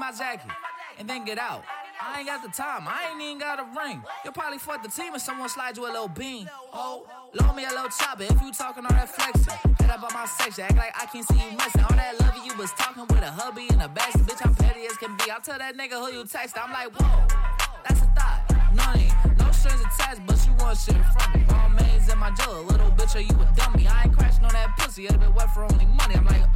my 0.00 0.10
jacket 0.12 0.50
and 0.98 1.08
then 1.08 1.24
get 1.24 1.38
out. 1.38 1.62
I 2.02 2.20
ain't 2.20 2.26
got 2.26 2.42
the 2.42 2.48
time. 2.48 2.88
I 2.88 3.10
ain't 3.12 3.20
even 3.20 3.38
got 3.38 3.60
a 3.60 3.66
ring. 3.78 4.02
You'll 4.24 4.32
probably 4.32 4.58
fuck 4.58 4.82
the 4.82 4.88
team 4.88 5.14
if 5.14 5.20
someone 5.20 5.50
slides 5.50 5.76
you 5.76 5.84
a 5.84 5.92
little 5.92 6.08
bean. 6.08 6.48
Oh, 6.72 7.06
loan 7.38 7.54
me 7.54 7.66
a 7.66 7.68
little 7.68 7.90
chopper 7.90 8.22
if 8.22 8.40
you 8.40 8.50
talking 8.50 8.84
all 8.86 8.92
that 8.92 9.10
flexing. 9.10 9.52
Head 9.78 9.90
up 9.90 10.02
on 10.02 10.12
my 10.14 10.24
section, 10.24 10.64
act 10.64 10.76
like 10.76 10.94
I 10.96 11.04
can't 11.04 11.28
see 11.28 11.36
you 11.36 11.56
missing. 11.58 11.82
All 11.82 11.96
that 11.96 12.18
love 12.20 12.40
you 12.44 12.56
was 12.56 12.72
talking 12.72 13.02
with 13.02 13.22
a 13.22 13.30
hubby 13.30 13.66
in 13.68 13.78
the 13.78 13.88
back. 13.88 14.12
Bitch, 14.12 14.40
I'm 14.42 14.54
petty 14.54 14.86
as 14.86 14.96
can 14.96 15.14
be. 15.18 15.30
I'll 15.30 15.42
tell 15.42 15.58
that 15.58 15.76
nigga 15.76 16.00
who 16.00 16.10
you 16.16 16.24
text. 16.24 16.56
I'm 16.58 16.72
like, 16.72 16.88
whoa, 16.98 17.26
that's 17.86 18.00
a 18.00 18.08
thought. 18.16 18.40
None, 18.72 19.36
no 19.36 19.52
strings 19.52 19.80
attached, 19.80 20.24
but 20.26 20.40
you 20.46 20.54
want 20.64 20.78
shit 20.78 20.96
from 20.96 21.32
me. 21.36 21.44
All 21.52 21.68
mains 21.68 22.08
in 22.08 22.18
my 22.18 22.30
jail, 22.30 22.64
little 22.64 22.90
bitch, 22.92 23.14
are 23.16 23.20
you 23.20 23.36
a 23.36 23.52
dummy? 23.54 23.86
I 23.86 24.04
ain't 24.04 24.16
crashing 24.16 24.44
on 24.44 24.52
that 24.52 24.74
pussy, 24.78 25.04
it'll 25.04 25.18
be 25.18 25.28
wet 25.28 25.52
for 25.52 25.64
only 25.64 25.84
money. 25.84 26.16
I'm 26.16 26.24
like, 26.24 26.49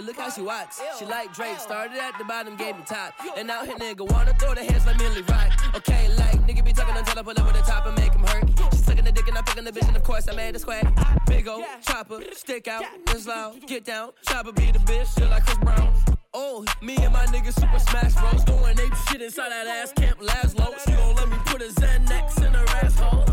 from 0.00 0.08
a 0.08 0.16
mile 0.16 0.16
away. 0.16 0.16
Look 0.16 0.16
how 0.16 0.30
she 0.30 0.42
walks. 0.42 0.80
She 0.98 1.04
like 1.04 1.32
Drake, 1.34 1.58
started 1.58 1.98
at 1.98 2.18
the 2.18 2.24
bottom, 2.24 2.56
gave 2.56 2.76
me 2.76 2.82
top. 2.86 3.14
And 3.36 3.50
out 3.50 3.66
here, 3.66 3.76
nigga, 3.76 4.10
wanna 4.10 4.34
throw 4.34 4.54
the 4.54 4.64
hands 4.64 4.86
like 4.86 4.98
Milly 4.98 5.22
Rock. 5.22 5.52
Okay, 5.74 6.08
like, 6.16 6.40
nigga 6.46 6.64
be 6.64 6.72
talking 6.72 6.96
until 6.96 7.18
I 7.18 7.22
pull 7.22 7.38
up 7.38 7.46
with 7.46 7.56
the 7.56 7.62
top 7.62 7.86
and 7.86 7.96
make 7.96 8.12
him 8.12 8.24
hurt. 8.24 8.48
She 8.72 8.78
sucking 8.78 9.04
the 9.04 9.12
dick 9.12 9.28
and 9.28 9.38
I'm 9.38 9.44
fucking 9.44 9.64
the 9.64 9.72
bitch, 9.72 9.88
and 9.88 9.96
of 9.96 10.02
course 10.02 10.28
I 10.28 10.34
made 10.34 10.56
a 10.56 10.58
square. 10.58 10.82
Big 11.26 11.48
ol' 11.48 11.64
chopper, 11.82 12.20
stick 12.32 12.68
out, 12.68 12.84
it's 13.08 13.26
loud, 13.26 13.66
get 13.66 13.84
down. 13.84 14.10
Chopper 14.28 14.52
be 14.52 14.70
the 14.72 14.78
bitch, 14.80 15.08
feel 15.18 15.28
like 15.28 15.44
Chris 15.44 15.58
Brown. 15.58 15.94
Oh, 16.32 16.64
me 16.80 16.96
and 16.96 17.12
my 17.12 17.26
niggas 17.26 17.58
super 17.58 17.78
smash 17.80 18.14
bros. 18.14 18.44
Going 18.44 18.78
ape 18.78 18.94
shit 19.08 19.20
inside 19.20 19.50
that 19.50 19.66
ass 19.66 19.92
Camp 19.92 20.20
Lazlo. 20.20 20.78
She 20.84 20.92
gon' 20.92 21.16
let 21.16 21.28
me 21.28 21.36
put 21.46 21.60
a 21.60 21.66
Xanax 21.66 22.46
in 22.46 22.54
her 22.54 22.64
asshole. 22.82 23.24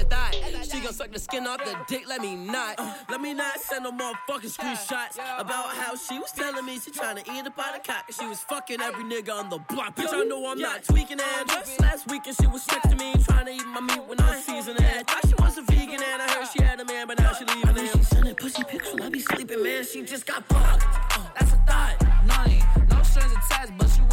Thought. 0.00 0.34
She 0.70 0.80
gon' 0.80 0.92
suck 0.92 1.10
the 1.10 1.18
skin 1.18 1.46
off 1.46 1.58
the 1.58 1.76
dick, 1.86 2.04
let 2.08 2.20
me 2.20 2.34
not. 2.34 2.78
let 3.10 3.20
me 3.20 3.34
not 3.34 3.58
send 3.60 3.84
no 3.84 3.92
more 3.92 4.12
fucking 4.26 4.50
screenshots 4.50 5.16
about 5.38 5.68
how 5.76 5.94
she 5.96 6.18
was 6.18 6.32
telling 6.32 6.64
me 6.64 6.78
she 6.78 6.90
tryna 6.90 7.20
eat 7.28 7.46
up 7.46 7.58
out 7.58 7.76
of 7.76 7.82
cock. 7.82 8.04
She 8.10 8.26
was 8.26 8.40
fucking 8.40 8.80
every 8.80 9.04
nigga 9.04 9.32
on 9.32 9.50
the 9.50 9.58
block. 9.58 9.96
Bitch, 9.96 10.12
I 10.12 10.24
know 10.24 10.46
I'm 10.50 10.58
not 10.58 10.84
tweaking 10.84 11.20
and 11.20 11.48
just 11.48 11.80
last 11.80 12.10
weekend 12.10 12.36
she 12.40 12.46
was 12.46 12.66
next 12.68 12.88
to 12.88 12.96
me 12.96 13.12
trying 13.24 13.46
to 13.46 13.52
eat 13.52 13.66
my 13.66 13.80
meat 13.80 14.04
when 14.06 14.20
I 14.20 14.36
was 14.36 14.44
seasoning 14.44 14.82
it. 14.82 15.06
Thought 15.06 15.28
she 15.28 15.34
was 15.38 15.58
a 15.58 15.62
vegan 15.62 16.02
and 16.02 16.22
I 16.22 16.28
heard 16.30 16.48
she 16.48 16.62
had 16.62 16.80
a 16.80 16.84
man, 16.84 17.06
but 17.06 17.18
now 17.18 17.32
she 17.34 17.44
leaving 17.44 17.76
him. 17.76 17.86
She 17.86 18.02
sending 18.04 18.34
pussy 18.34 18.64
pics 18.64 18.92
when 18.92 19.02
I 19.02 19.08
be 19.10 19.20
sleeping, 19.20 19.62
man. 19.62 19.84
She 19.84 20.02
just 20.02 20.26
got 20.26 20.44
fucked. 20.46 21.11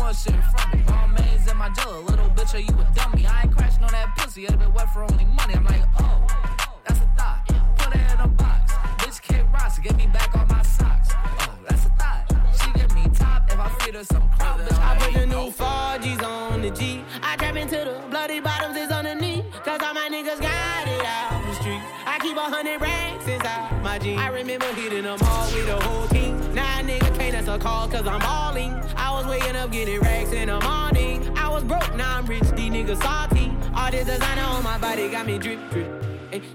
Want 0.10 0.18
shit 0.18 0.44
from 0.46 0.72
me. 0.72 0.86
All 0.88 1.08
mains 1.08 1.48
in 1.50 1.58
my 1.58 1.70
jail, 1.70 2.02
little 2.02 2.30
bitch, 2.30 2.54
are 2.56 2.60
you 2.60 2.74
a 2.74 2.88
dummy? 2.96 3.26
I 3.28 3.44
ain't 3.44 3.56
crashing 3.56 3.84
on 3.84 3.92
that 3.92 4.16
pussy, 4.18 4.46
it'll 4.46 4.58
be 4.58 4.66
wet 4.68 4.92
for 4.94 5.04
only 5.04 5.26
money. 5.26 5.54
I'm 5.56 5.66
like, 5.66 5.84
oh, 6.00 6.26
that's 6.86 7.00
a 7.00 7.10
thought. 7.18 7.46
Put 7.78 7.96
it 7.96 8.12
in 8.12 8.20
a 8.20 8.28
box. 8.28 8.74
Bitch 9.02 9.22
kick 9.22 9.46
rocks, 9.54 9.78
get 9.80 9.96
me 9.98 10.08
back 10.08 10.36
on 10.36 10.48
my 10.48 10.62
socks. 10.64 11.10
Oh, 11.14 11.54
that's 11.68 11.86
a 11.86 11.90
thought. 11.90 12.26
She 12.60 12.72
get 12.72 12.94
me 12.96 13.04
top 13.14 13.52
if 13.52 13.60
I 13.60 13.70
feed 13.80 13.96
her 13.96 14.04
some 14.04 14.28
clout. 14.32 14.60
Bitch, 14.60 14.80
I 14.80 14.98
put 14.98 15.14
the 15.14 15.26
new 15.28 15.52
4G's 15.52 16.24
on 16.24 16.62
the 16.62 16.72
G. 16.72 17.04
I 17.22 17.36
trap 17.36 17.56
into 17.56 17.78
the 17.78 18.02
bloody 18.10 18.40
bottoms 18.40 18.78
is 18.78 18.90
underneath. 18.90 19.46
Cause 19.64 19.82
all 19.84 19.94
my 19.94 20.10
niggas 20.12 20.42
got 20.42 20.88
it 20.88 21.06
out 21.06 21.46
the 21.46 21.54
street. 21.62 21.82
I 22.06 22.18
keep 22.20 22.36
a 22.36 22.42
hundred 22.42 22.82
racks 22.82 23.28
inside 23.28 23.84
my 23.84 24.00
jeans. 24.00 24.20
I 24.20 24.30
remember 24.30 24.74
hitting 24.74 25.04
them 25.04 25.20
all 25.22 25.46
with 25.54 25.68
the 25.68 25.80
whole 25.82 26.08
answer 27.50 27.64
call 27.64 27.88
cause 27.88 28.08
I'm 28.08 28.20
balling. 28.20 28.74
I 28.96 29.12
was 29.12 29.26
waking 29.26 29.56
up 29.56 29.72
getting 29.72 30.00
racks 30.02 30.32
in 30.32 30.48
the 30.48 30.60
morning. 30.62 31.38
I 31.38 31.50
was 31.50 31.64
broke, 31.64 31.96
now 31.96 32.18
I'm 32.18 32.26
rich, 32.26 32.44
these 32.52 32.72
niggas 32.72 33.02
salty. 33.02 33.52
All 33.76 33.92
this 33.92 34.06
designer 34.06 34.44
on 34.44 34.64
my 34.64 34.78
body 34.78 35.10
got 35.10 35.26
me 35.26 35.38
drip, 35.38 35.60
drip. 35.72 36.04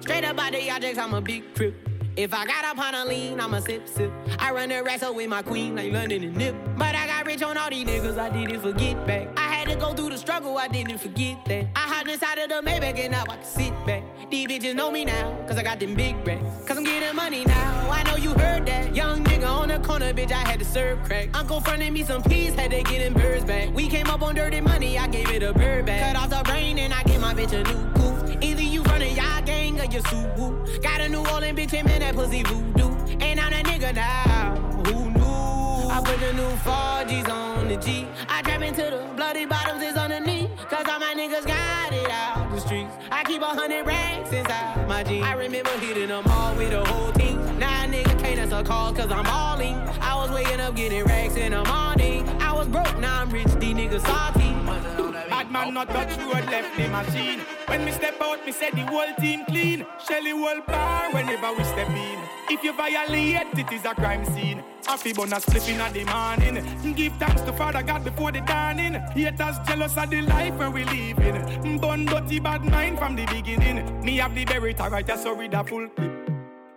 Straight 0.01 0.25
up 0.25 0.39
out 0.39 0.53
the 0.53 0.71
objects, 0.71 0.99
I'm 0.99 1.15
a 1.15 1.21
big 1.21 1.55
trip. 1.55 1.94
If 2.17 2.33
I 2.33 2.47
got 2.47 2.65
up 2.65 2.79
on 2.79 2.95
a 2.95 3.05
lean, 3.05 3.41
I'ma 3.41 3.59
sip, 3.59 3.89
sip. 3.89 4.13
I 4.39 4.53
run 4.53 4.69
the 4.69 4.85
wrestle 4.85 5.15
with 5.17 5.29
my 5.29 5.43
queen 5.43 5.75
like 5.75 5.93
London 5.93 6.23
and 6.23 6.37
Nip. 6.37 6.55
But 6.77 6.95
I 6.95 7.09
got 7.09 7.27
rich 7.27 7.43
on 7.43 7.57
all 7.57 7.69
these 7.69 7.85
niggas, 7.85 8.17
I 8.17 8.31
did 8.31 8.53
it 8.53 8.61
for 8.61 8.73
get 8.73 9.05
back. 9.05 9.29
I 9.37 9.53
had 9.53 9.69
to 9.69 9.75
go 9.75 9.95
through 9.95 10.11
the 10.11 10.19
struggle, 10.19 10.57
I 10.57 10.69
didn't 10.69 10.99
forget 10.99 11.45
that. 11.47 11.67
I 11.75 11.81
hopped 11.81 12.09
inside 12.09 12.39
of 12.39 12.51
the 12.51 12.71
Maybach 12.71 13.01
and 13.01 13.11
now 13.11 13.25
I 13.29 13.37
can 13.37 13.45
sit 13.45 13.73
back. 13.85 14.05
These 14.31 14.47
bitches 14.47 14.77
know 14.77 14.93
me 14.93 15.05
now, 15.05 15.37
cause 15.49 15.57
I 15.57 15.65
got 15.65 15.81
them 15.81 15.97
big 15.97 16.15
racks. 16.25 16.65
Cause 16.65 16.77
I'm 16.77 16.85
getting 16.85 17.17
money 17.17 17.45
now, 17.47 17.91
I 17.91 18.05
know 18.05 18.15
you 18.15 18.31
heard 18.35 18.65
that. 18.67 18.95
Young 18.95 19.25
nigga 19.25 19.49
on 19.49 19.69
the 19.69 19.81
corner, 19.81 20.13
bitch, 20.13 20.31
I 20.31 20.49
had 20.49 20.61
to 20.61 20.65
serve 20.65 21.03
crack. 21.03 21.37
Uncle 21.37 21.61
fronted 21.63 21.93
me 21.93 22.05
some 22.05 22.23
peas, 22.23 22.55
had 22.55 22.71
to 22.71 22.83
get 22.85 23.01
them 23.01 23.15
birds 23.15 23.45
back. 23.45 23.75
We 23.75 23.89
came 23.89 24.07
up 24.07 24.23
on 24.23 24.37
dirty 24.37 24.61
money, 24.61 24.99
I 24.99 25.09
gave 25.09 25.31
it 25.31 25.43
a 25.43 25.53
bird 25.53 25.87
back. 25.87 26.15
Cut 26.15 26.23
off 26.23 26.31
the 26.31 26.49
brain 26.49 26.79
and 26.79 26.95
I 26.95 27.03
gave 27.03 27.21
my 27.21 27.35
bitch 27.35 27.53
a 27.53 27.65
new 27.65 27.93
goof. 27.95 28.34
Either 28.45 28.63
you 28.63 28.83
running 28.83 29.17
y'all 29.17 29.41
gang 29.43 29.81
or 29.81 29.87
you 29.87 30.01
suit 30.03 30.83
Got 30.83 31.01
a 31.01 31.09
New 31.09 31.25
Orleans 31.33 31.59
bitch, 31.59 31.71
him 31.71 31.87
that 31.87 32.15
pussy 32.15 32.43
voodoo. 32.43 32.91
And 33.21 33.41
I'm 33.41 33.51
that 33.53 33.65
nigga 33.65 33.95
now, 33.95 34.55
who 34.85 35.11
knew? 35.11 35.89
I 35.89 36.03
put 36.05 36.21
the 36.21 36.33
new 36.35 36.51
4Gs 36.59 37.29
on 37.31 37.69
the 37.69 37.77
G. 37.79 38.07
I 38.29 38.43
trap 38.43 38.61
into 38.61 38.83
the 38.83 39.09
bloody 39.17 39.47
bottoms 39.47 39.83
is 39.83 39.95
underneath. 39.95 40.51
Cause 40.69 40.87
all 40.87 40.99
my 40.99 41.15
niggas 41.17 41.47
got 41.47 41.95
it 41.95 42.11
out 42.11 42.51
the 42.55 42.61
streets. 42.61 42.93
I 43.11 43.25
keep 43.25 43.41
a 43.41 43.47
hundred 43.47 43.87
racks 43.87 44.31
inside 44.31 44.87
my 44.89 45.03
jeans. 45.03 45.25
I 45.25 45.33
remember 45.33 45.71
hitting 45.79 46.09
them 46.09 46.25
all 46.29 46.55
with 46.55 46.71
the 46.71 46.85
whole 46.85 47.13
team. 47.13 47.39
Now 47.59 47.87
nigga 47.87 48.19
can't 48.19 48.39
answer 48.39 48.63
calls 48.63 48.95
cause 48.95 49.11
I'm 49.11 49.25
balling. 49.25 49.77
I 50.03 50.17
was 50.17 50.31
waking 50.31 50.61
up 50.61 50.77
getting 50.77 51.05
racks 51.05 51.37
in 51.37 51.53
the 51.53 51.65
morning. 51.65 52.29
I 52.43 52.53
was 52.53 52.69
broke, 52.69 52.99
now 52.99 53.23
I'm 53.23 53.31
rich, 53.31 53.47
these 53.59 53.75
niggas 53.75 54.03
salty. 54.03 54.44
Bad 54.65 55.51
man 55.51 55.75
not 55.75 55.89
touch 55.89 56.17
road, 56.19 56.45
left 56.47 56.77
the 56.77 56.89
machine. 56.89 57.41
When 57.67 57.85
me 57.85 57.93
step 57.93 58.21
out, 58.21 58.45
me 58.47 58.53
say 58.53 58.71
the 58.71 58.83
whole 58.83 59.15
team 59.21 59.45
clean. 59.47 59.87
Shelly 60.07 60.31
whole 60.31 60.61
bar 60.67 61.11
whenever 61.13 61.53
we 61.53 61.65
step 61.65 61.89
in. 61.91 62.19
If 62.49 62.63
you 62.63 62.73
violate, 62.77 63.59
it 63.59 63.73
is 63.73 63.85
a 63.85 63.95
crime 63.95 64.25
scene. 64.25 64.63
Happy 64.87 65.13
bonus 65.13 65.45
flipping 65.45 65.77
at 65.77 65.93
the 65.93 66.05
morning. 66.05 66.95
Give 66.95 67.13
thanks 67.15 67.43
to 67.43 67.53
Father 67.53 67.83
God 67.83 68.05
before 68.05 68.33
the 68.33 68.41
dawning. 68.43 68.95
Haters 68.95 69.57
jealous 69.67 69.97
of 69.97 70.11
the 70.11 70.23
life 70.23 70.55
where 70.55 70.71
we 70.71 70.85
live 70.85 71.19
in. 71.19 71.79
Bun 71.79 72.05
dirty 72.05 72.39
bad 72.41 72.65
mind 72.65 72.99
from 72.99 73.17
the 73.17 73.27
beginning. 73.27 74.05
Me 74.05 74.19
have 74.19 74.35
the 74.35 74.45
berry 74.45 74.75
right, 74.75 75.07
just 75.07 75.23
so 75.23 75.35
read 75.35 75.55
a 75.55 75.65
full 75.65 75.89
clip. 75.89 76.31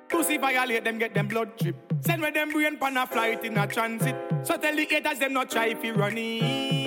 Pussy 0.10 0.38
violate 0.38 0.84
them, 0.84 0.98
get 0.98 1.14
them 1.14 1.28
blood 1.28 1.56
drip. 1.58 1.76
Send 2.02 2.22
with 2.22 2.34
them 2.34 2.52
brain 2.52 2.78
pan 2.78 2.98
a 2.98 3.06
flight 3.06 3.44
in 3.44 3.58
a 3.58 3.68
transit. 3.68 4.16
So 4.44 4.58
tell 4.58 4.76
the 4.76 4.86
haters 4.86 5.20
them 5.20 5.34
not 5.34 5.50
try 5.50 5.68
if 5.68 5.84
you 5.84 5.94
running. 5.94 6.87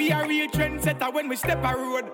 We 0.00 0.10
are 0.12 0.26
real 0.26 0.48
trendsetter 0.48 1.12
when 1.12 1.28
we 1.28 1.36
step 1.36 1.62
a 1.62 1.76
road. 1.76 2.10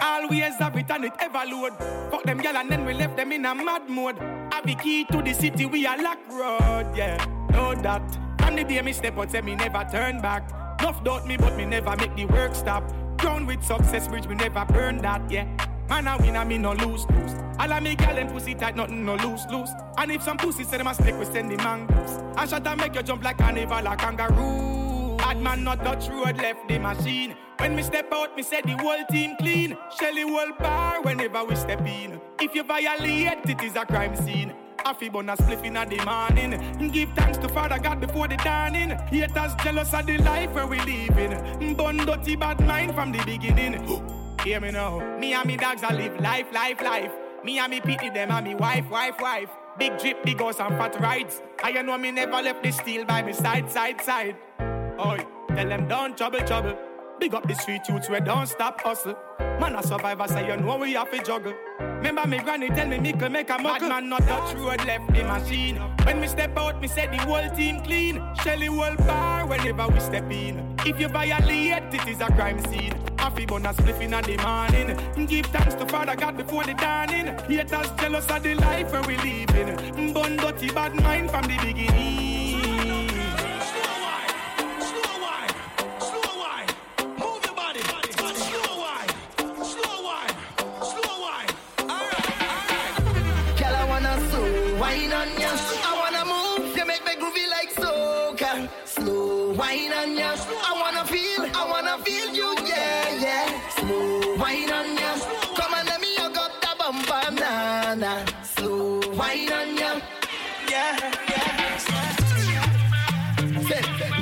Always 0.00 0.54
have 0.54 0.74
it 0.74 0.90
and 0.90 1.04
it 1.04 1.12
ever 1.20 1.44
load. 1.44 1.74
Fuck 2.10 2.22
them 2.22 2.38
gal 2.38 2.56
and 2.56 2.70
then 2.72 2.86
we 2.86 2.94
left 2.94 3.14
them 3.14 3.30
in 3.30 3.44
a 3.44 3.54
mad 3.54 3.90
mode. 3.90 4.16
Have 4.50 4.64
the 4.64 4.74
key 4.74 5.04
to 5.12 5.20
the 5.20 5.34
city, 5.34 5.66
we 5.66 5.86
are 5.86 6.02
lock 6.02 6.18
road, 6.30 6.96
yeah. 6.96 7.22
Know 7.50 7.74
that. 7.74 8.00
From 8.40 8.56
the 8.56 8.64
day 8.64 8.80
me 8.80 8.94
step 8.94 9.18
out, 9.18 9.30
say 9.30 9.42
me 9.42 9.54
never 9.54 9.86
turn 9.92 10.22
back. 10.22 10.50
Enough 10.80 11.04
doubt 11.04 11.26
me, 11.26 11.36
but 11.36 11.54
me 11.58 11.66
never 11.66 11.94
make 11.96 12.16
the 12.16 12.24
work 12.24 12.54
stop. 12.54 12.90
Crown 13.18 13.44
with 13.44 13.62
success, 13.62 14.08
bridge, 14.08 14.26
we 14.26 14.34
never 14.34 14.64
burn 14.64 14.96
that, 15.02 15.30
yeah. 15.30 15.44
Man, 15.90 16.08
I 16.08 16.16
win, 16.16 16.36
I 16.36 16.44
me 16.44 16.56
no 16.56 16.72
lose, 16.72 17.04
lose. 17.10 17.34
All 17.58 17.70
of 17.70 17.82
me 17.82 17.96
gal 17.96 18.16
and 18.16 18.30
pussy 18.30 18.54
tight, 18.54 18.76
nothing 18.76 19.04
no 19.04 19.16
loose, 19.16 19.44
loose. 19.50 19.72
And 19.98 20.10
if 20.10 20.22
some 20.22 20.38
pussy 20.38 20.64
say 20.64 20.78
them 20.78 20.86
a 20.86 20.94
snake, 20.94 21.18
we 21.18 21.26
send 21.26 21.50
the 21.50 21.58
mangoes. 21.58 22.18
I 22.34 22.46
shot 22.46 22.66
and 22.66 22.80
make 22.80 22.94
you 22.94 23.02
jump 23.02 23.22
like 23.22 23.36
carnival, 23.36 23.82
like 23.82 23.98
kangaroo. 23.98 24.85
Bad 25.26 25.42
man 25.42 25.64
not 25.64 25.82
touch 25.82 26.08
road, 26.08 26.36
left 26.36 26.68
the 26.68 26.78
machine. 26.78 27.34
When 27.58 27.74
me 27.74 27.82
step 27.82 28.12
out, 28.12 28.36
me 28.36 28.44
say 28.44 28.60
the 28.60 28.76
whole 28.76 29.04
team 29.10 29.34
clean. 29.40 29.76
Shelly 29.98 30.22
whole 30.22 30.52
bar 30.56 31.02
whenever 31.02 31.42
we 31.44 31.56
step 31.56 31.80
in. 31.80 32.20
If 32.40 32.54
you 32.54 32.62
violate, 32.62 33.44
it 33.44 33.60
is 33.60 33.74
a 33.74 33.84
crime 33.84 34.14
scene. 34.14 34.54
Affy 34.84 35.08
bun 35.08 35.28
a 35.28 35.36
spliff 35.36 35.64
in 35.64 35.74
the 35.74 36.04
morning. 36.04 36.92
Give 36.92 37.10
thanks 37.16 37.38
to 37.38 37.48
Father 37.48 37.80
God 37.80 38.00
before 38.00 38.28
the 38.28 38.36
dawning. 38.36 38.90
Haters 38.90 39.52
jealous 39.64 39.92
of 39.94 40.06
the 40.06 40.16
life 40.18 40.52
where 40.52 40.68
we 40.68 40.78
live 40.82 41.18
in. 41.18 41.74
Bun 41.74 41.96
dirty 41.96 42.36
bad 42.36 42.60
mind 42.60 42.94
from 42.94 43.10
the 43.10 43.18
beginning. 43.24 43.82
Hear 44.44 44.60
me 44.60 44.70
now. 44.70 45.18
Me 45.18 45.32
and 45.32 45.44
me 45.44 45.56
dogs 45.56 45.82
I 45.82 45.92
live 45.92 46.20
life, 46.20 46.46
life, 46.52 46.80
life. 46.80 47.10
Me 47.42 47.58
and 47.58 47.72
me 47.72 47.80
pity 47.80 48.10
them 48.10 48.30
and 48.30 48.46
me 48.46 48.54
wife, 48.54 48.88
wife, 48.88 49.20
wife. 49.20 49.50
Big 49.76 49.98
drip, 49.98 50.22
big 50.24 50.38
house 50.40 50.60
and 50.60 50.76
fat 50.76 51.00
rides. 51.00 51.42
I 51.64 51.72
know 51.82 51.98
me 51.98 52.12
never 52.12 52.40
left 52.40 52.62
the 52.62 52.70
steel 52.70 53.04
by 53.04 53.22
me 53.22 53.32
side, 53.32 53.68
side, 53.72 54.00
side. 54.00 54.36
Oi, 54.98 55.18
tell 55.48 55.68
them 55.68 55.86
don't 55.88 56.16
trouble, 56.16 56.40
trouble. 56.40 56.74
Big 57.20 57.34
up 57.34 57.46
the 57.46 57.54
street 57.54 57.82
youths 57.88 58.08
where 58.08 58.20
don't 58.20 58.46
stop 58.46 58.80
hustle. 58.80 59.14
Man 59.60 59.74
a 59.74 59.82
survivor 59.82 60.26
say 60.26 60.46
you 60.46 60.56
know 60.56 60.76
we 60.76 60.94
have 60.94 61.10
to 61.10 61.22
juggle. 61.22 61.52
Remember 61.78 62.26
me 62.26 62.38
granny 62.38 62.68
tell 62.68 62.86
me 62.86 62.98
me 62.98 63.12
can 63.12 63.32
make 63.32 63.50
a 63.50 63.58
muckle. 63.58 63.88
man 63.88 64.08
not 64.08 64.22
touch 64.22 64.54
road 64.56 64.82
left 64.86 65.12
the 65.12 65.22
machine. 65.22 65.76
When 66.04 66.20
me 66.20 66.26
step 66.26 66.56
out 66.56 66.80
me 66.80 66.88
say 66.88 67.06
the 67.08 67.18
whole 67.18 67.48
team 67.54 67.82
clean. 67.82 68.22
Shelly 68.42 68.66
whole 68.66 68.96
bar 68.96 69.46
whenever 69.46 69.86
we 69.88 70.00
step 70.00 70.30
in. 70.30 70.74
If 70.86 70.98
you 70.98 71.08
violate 71.08 71.94
it 71.94 72.08
is 72.08 72.20
a 72.22 72.26
crime 72.26 72.64
scene. 72.64 72.94
Happy 73.18 73.44
bonus 73.44 73.76
spliff 73.76 74.00
in 74.00 74.12
the 74.12 74.42
morning. 74.42 75.26
Give 75.26 75.46
thanks 75.46 75.74
to 75.74 75.86
Father 75.86 76.16
God 76.16 76.38
before 76.38 76.64
the 76.64 76.74
dawning. 76.74 77.26
Haters 77.48 77.90
jealous 77.98 78.30
of 78.30 78.42
the 78.42 78.54
life 78.54 78.92
where 78.92 79.02
we 79.02 79.16
live 79.18 79.56
in. 79.56 80.12
Bun 80.14 80.36
dirty 80.36 80.70
bad 80.70 80.94
mind 80.94 81.30
from 81.30 81.42
the 81.42 81.58
beginning. 81.58 82.35
Wine. 109.44 109.76
Yeah, 109.76 110.00
yeah. 110.70 111.12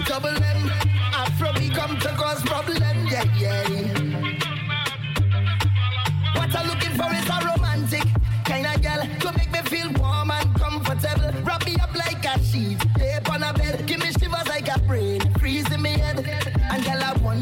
Double 0.07 0.29
M, 0.29 0.71
Afro 1.13 1.53
become 1.55 1.99
to 1.99 2.09
cause 2.09 2.43
problem, 2.43 3.07
yeah, 3.07 3.25
yeah. 3.37 3.69
What 6.35 6.55
I'm 6.55 6.67
looking 6.69 6.91
for 6.91 7.13
is 7.13 7.29
a 7.29 7.39
romantic 7.47 8.05
kind 8.45 8.67
of 8.67 8.83
girl 8.83 9.03
to 9.21 9.39
make 9.39 9.51
me 9.51 9.61
feel 9.71 9.91
warm 10.01 10.31
and 10.31 10.55
comfortable. 10.55 11.33
Wrap 11.43 11.65
me 11.65 11.77
up 11.77 11.95
like 11.95 12.25
a 12.25 12.39
sheet, 12.45 12.79
tape 12.97 13.31
on 13.31 13.43
a 13.43 13.53
bed. 13.53 13.87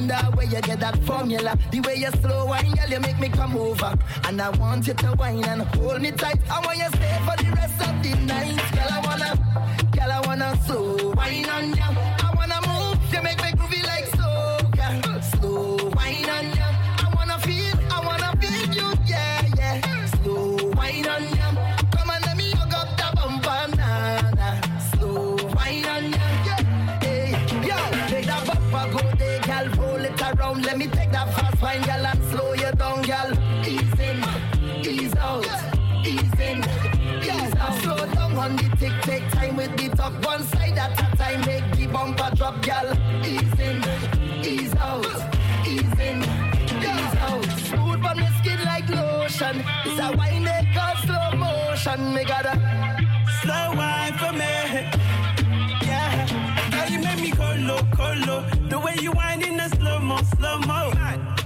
Wonder 0.02 0.36
where 0.36 0.46
you 0.46 0.60
get 0.60 0.80
that 0.80 0.98
formula. 1.04 1.56
The 1.70 1.80
way 1.80 1.96
you 1.96 2.10
slow 2.20 2.46
wine, 2.46 2.72
girl, 2.72 2.90
you 2.90 3.00
make 3.00 3.18
me 3.20 3.28
come 3.28 3.56
over. 3.56 3.94
And 4.24 4.40
I 4.40 4.50
want 4.50 4.86
you 4.86 4.94
to 4.94 5.14
wine 5.18 5.44
and 5.44 5.62
hold 5.62 6.00
me 6.00 6.10
tight. 6.12 6.38
I 6.50 6.60
want 6.60 6.78
you 6.78 6.88
stay 6.88 7.18
for 7.26 7.36
the 7.42 7.50
rest 7.52 7.80
of 7.80 8.02
the 8.02 8.14
night. 8.26 8.56
Girl, 8.72 8.88
I 8.90 9.00
wanna, 9.06 9.88
girl, 9.92 10.12
I 10.12 10.20
wanna 10.26 10.56
slow 10.66 11.12
wine 11.14 11.48
on 11.48 11.74
ya. 11.74 11.86
I 12.26 12.32
wanna 12.36 12.60
move, 12.68 13.12
you 13.12 13.22
make 13.22 13.38
me 13.42 13.50
groovy 13.52 13.82
like 13.86 14.08
soca. 14.18 15.22
Slow 15.36 15.76
wine 15.96 16.30
on 16.36 16.46
ya. 16.56 16.66
I 17.04 17.12
wanna 17.14 17.38
feel, 17.38 17.76
I 17.90 18.06
wanna 18.06 18.30
feel 18.40 18.74
you, 18.74 18.88
yeah, 19.06 19.46
yeah. 19.56 20.06
Slow 20.06 20.70
wine 20.76 21.06
on 21.08 21.22
ya. 21.22 21.31
Around, 30.22 30.64
let 30.64 30.78
me 30.78 30.86
take 30.86 31.10
that 31.12 31.32
fast 31.34 31.60
wine, 31.62 31.82
gal, 31.82 32.06
and 32.06 32.24
slow 32.30 32.52
you 32.54 32.70
down, 32.72 33.02
gal. 33.02 33.30
Ease 33.66 34.00
in, 34.00 34.18
ease 34.86 35.16
out, 35.16 35.46
ease 36.04 36.40
in, 36.40 36.58
ease 37.22 37.54
out. 37.56 37.74
Slow 37.82 38.06
down 38.14 38.36
on 38.36 38.56
the 38.56 38.68
tick, 38.78 38.92
take 39.02 39.28
time 39.30 39.56
with 39.56 39.76
the 39.76 39.88
talk. 39.96 40.12
One 40.24 40.42
side 40.44 40.78
at 40.78 40.92
a 41.00 41.16
time, 41.16 41.40
make 41.46 41.68
the 41.76 41.86
bumper 41.86 42.30
drop, 42.36 42.62
gal. 42.62 42.92
Ease 43.24 43.60
in, 43.60 43.78
ease 44.44 44.74
out, 44.76 45.06
ease 45.66 45.98
in, 45.98 46.18
ease 46.22 47.14
out. 47.26 47.44
Smooth 47.68 48.04
on 48.04 48.16
the 48.16 48.30
skin 48.38 48.64
like 48.64 48.88
lotion. 48.88 49.64
It's 49.84 50.00
a 50.00 50.16
wine 50.16 50.44
they 50.44 50.68
call 50.74 50.96
slow 51.04 51.36
motion. 51.36 52.14
Me 52.14 52.24
gotta 52.24 52.54
slow 53.42 53.74
wine 53.76 54.14
for 54.14 54.32
me. 54.32 55.41
Make 57.14 57.24
me 57.24 57.30
colo, 57.32 57.76
colo. 57.94 58.40
The 58.70 58.78
way 58.78 58.96
you 59.02 59.12
wind 59.12 59.42
in 59.42 59.58
the 59.58 59.68
slow 59.68 59.98
mo, 59.98 60.16
slow 60.38 60.58
mo. 60.60 60.90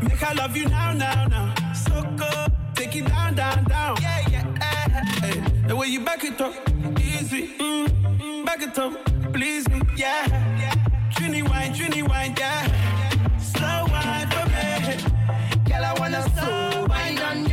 Make 0.00 0.22
I 0.22 0.32
love 0.34 0.56
you 0.56 0.68
now, 0.68 0.92
now, 0.92 1.26
now. 1.26 1.72
So 1.72 2.02
good, 2.16 2.52
take 2.76 2.94
it 2.94 3.06
down, 3.08 3.34
down, 3.34 3.64
down. 3.64 3.96
Yeah, 4.00 4.28
yeah. 4.30 5.04
Hey, 5.20 5.42
the 5.66 5.74
way 5.74 5.88
you 5.88 6.04
back 6.04 6.22
it 6.22 6.40
up, 6.40 6.54
easy. 7.00 7.48
Mm, 7.58 8.46
back 8.46 8.62
it 8.62 8.78
up, 8.78 8.92
please 9.32 9.68
me. 9.68 9.80
Yeah, 9.96 10.28
yeah. 10.56 10.74
Trini 11.10 11.42
wine, 11.48 11.74
Trini 11.74 12.08
wine, 12.08 12.34
yeah. 12.38 13.38
Slow 13.38 13.86
wine 13.90 14.28
for 14.30 14.46
me. 14.46 15.64
Girl, 15.68 15.84
I 15.84 15.94
wanna 15.98 16.22
slow 16.30 16.86
wine 16.88 17.18
on 17.18 17.45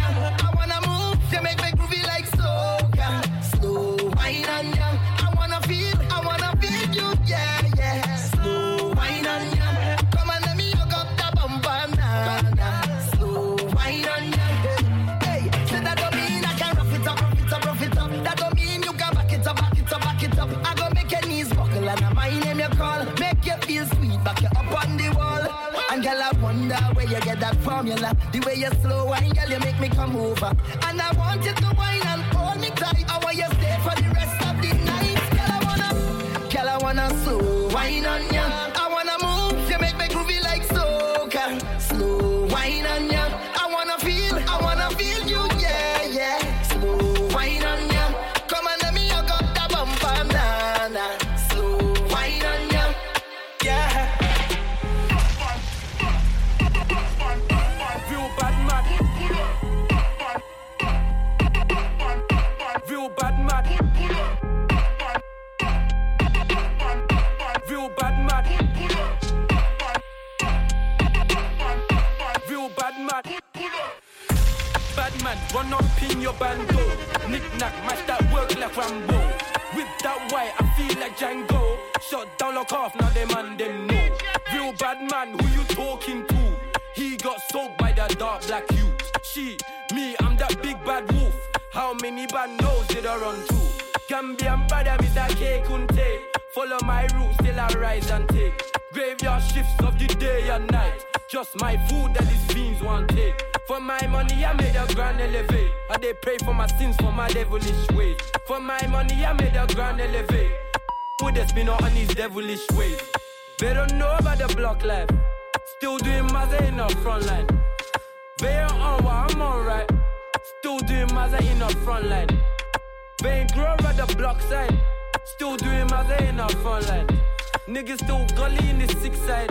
Niggas 127.93 128.03
still 128.03 128.38
gully 128.38 128.69
in 128.69 128.79
the 128.79 128.88
side. 129.27 129.49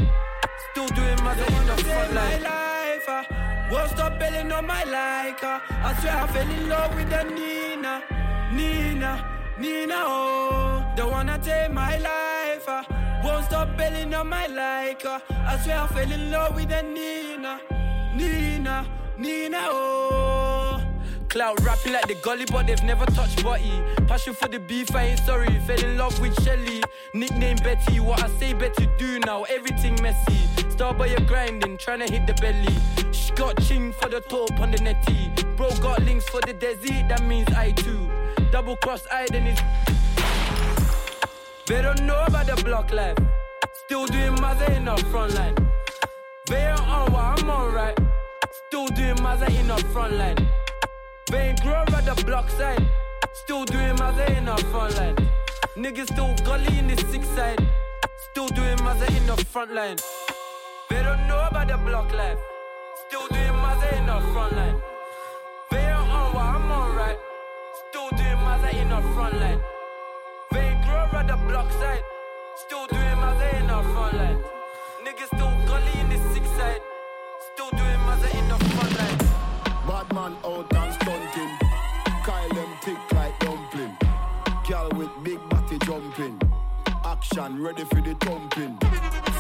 Still 0.73 0.89
doing 0.89 1.11
in 1.11 1.67
the 1.67 1.77
front 1.85 2.15
line. 2.15 2.43
life. 2.43 3.09
Uh, 3.09 3.23
won't 3.71 3.91
stop 3.91 4.19
belling 4.19 4.51
on 4.51 4.67
my 4.67 4.85
like. 4.85 5.43
Uh, 5.45 5.61
I 5.71 5.97
swear 6.01 6.17
I 6.17 6.27
fell 6.27 6.51
in 6.51 6.69
love 6.69 6.95
with 6.95 7.11
the 7.11 7.23
Nina, 7.23 8.03
Nina, 8.53 9.25
Nina. 9.59 9.95
Oh, 9.97 10.93
the 10.97 11.07
one 11.07 11.29
I 11.29 11.39
take 11.39 11.73
my 11.73 11.99
life. 11.99 12.69
Uh, 12.69 12.83
won't 13.23 13.45
stop 13.45 13.77
belling 13.77 14.13
on 14.15 14.29
my 14.29 14.47
like. 14.47 15.05
Uh, 15.05 15.21
I 15.31 15.59
swear 15.59 15.81
I 15.81 15.87
fell 15.89 16.11
in 16.11 16.31
love 16.31 16.57
with 16.57 16.69
the 16.69 16.83
Nina, 16.83 17.61
Nina, 18.17 18.87
Nina. 19.19 19.59
Oh. 19.71 20.83
Cloud 21.33 21.65
rapping 21.65 21.95
like 21.95 22.07
the 22.09 22.15
gully, 22.17 22.45
but 22.53 22.67
they've 22.67 22.83
never 22.83 23.07
touched 23.07 23.43
body. 23.43 23.73
Passion 24.07 24.35
for 24.35 24.49
the 24.49 24.59
beef, 24.59 24.95
I 24.95 25.05
ain't 25.05 25.21
sorry. 25.21 25.49
Fell 25.61 25.83
in 25.83 25.97
love 25.97 26.21
with 26.21 26.39
Shelly. 26.45 26.83
Nickname 27.15 27.59
Betty, 27.59 28.01
what 28.01 28.23
I 28.23 28.29
say 28.39 28.55
Betty 28.55 28.89
do 28.97 29.19
now, 29.21 29.43
everything 29.43 30.01
messy. 30.01 30.47
Starboy, 30.71 31.11
you 31.11 31.27
grinding, 31.27 31.77
tryna 31.77 32.09
hit 32.09 32.27
the 32.27 32.33
belly. 32.35 32.75
She 33.13 33.33
got 33.33 33.61
ching 33.65 33.93
for 33.93 34.09
the 34.09 34.23
top 34.23 34.59
on 34.59 34.71
the 34.71 34.79
netty. 34.79 35.31
Bro 35.55 35.73
got 35.83 36.03
links 36.05 36.27
for 36.31 36.41
the 36.41 36.55
desi, 36.55 37.07
that 37.11 37.23
means 37.23 37.49
I 37.55 37.73
too. 37.73 38.11
Double 38.51 38.77
cross 38.77 39.07
I, 39.13 39.27
then 39.31 39.47
it's. 39.47 39.61
They 41.67 41.83
don't 41.83 42.03
know 42.03 42.25
about 42.27 42.47
the 42.47 42.57
block 42.65 42.91
life. 42.93 43.19
Still 43.85 44.07
doing 44.07 44.35
Mazza 44.37 44.75
in 44.75 44.87
the 44.87 44.97
front 45.11 45.35
line. 45.35 45.55
They 46.47 46.65
ain't 46.65 46.81
on 46.81 47.13
what 47.13 47.41
I'm 47.41 47.51
on 47.51 47.75
right. 47.75 47.99
Still 48.69 48.87
doing 48.87 49.17
Mazza 49.17 49.51
in 49.61 49.67
the 49.67 49.77
front 49.93 50.15
line. 50.15 50.49
They 51.31 51.49
ain't 51.49 51.61
grow 51.61 51.85
at 51.89 52.07
the 52.07 52.25
block 52.25 52.49
side. 52.49 52.83
Still 53.35 53.67
doing 53.67 53.97
Mazza 53.97 54.35
in 54.35 54.47
the 54.47 54.57
front 54.71 54.97
line. 54.97 55.42
Niggas 55.77 56.13
still 56.13 56.35
gully 56.45 56.79
in 56.79 56.87
the 56.87 56.97
six 57.11 57.27
side. 57.29 57.59
Still 58.31 58.47
doing 58.49 58.77
Mazza 58.85 59.09
in 59.17 59.27
the 59.27 59.37
front 59.47 59.73
line. 59.73 59.97
They 60.91 61.03
don't 61.03 61.27
know 61.27 61.49
about 61.51 61.69
the 61.69 61.79
block 61.79 62.13
life. 62.13 62.37
Still 63.09 63.27
doing 63.29 63.57
Mazza 63.65 63.99
in 63.99 64.05
the 64.05 64.21
front 64.33 64.55
line. 64.55 64.83
They 65.71 65.79
ain't 65.79 65.95
on 65.97 66.35
what 66.35 66.45
I'm 66.45 66.71
on 66.71 66.95
right. 66.95 67.19
Still 67.89 68.11
doing 68.11 68.41
Mazza 68.45 68.71
in 68.83 68.89
the 68.91 69.01
front 69.15 69.41
line. 69.41 69.61
They 70.51 70.79
grow 70.85 71.09
at 71.19 71.27
the 71.27 71.37
block 71.49 71.73
side. 71.73 72.03
Still 72.67 72.87
doing 72.89 73.17
Mazza 73.25 73.61
in 73.61 73.67
the 73.67 73.83
front 73.95 74.17
line. 74.19 74.45
Niggas 75.07 75.27
still 75.35 75.55
gully 75.67 76.01
in 76.01 76.11
the 76.11 76.35
six 76.35 76.47
side. 76.51 76.83
Still 77.55 77.71
doing 77.71 78.01
Mazza 78.05 78.29
in 78.39 78.47
the 78.47 78.59
front 78.77 78.99
line. 78.99 79.19
Bad 79.89 80.13
man 80.13 80.37
out 80.45 80.69
Action 87.33 87.63
ready 87.63 87.83
for 87.85 88.03
the 88.03 88.15
thumping. 88.17 88.77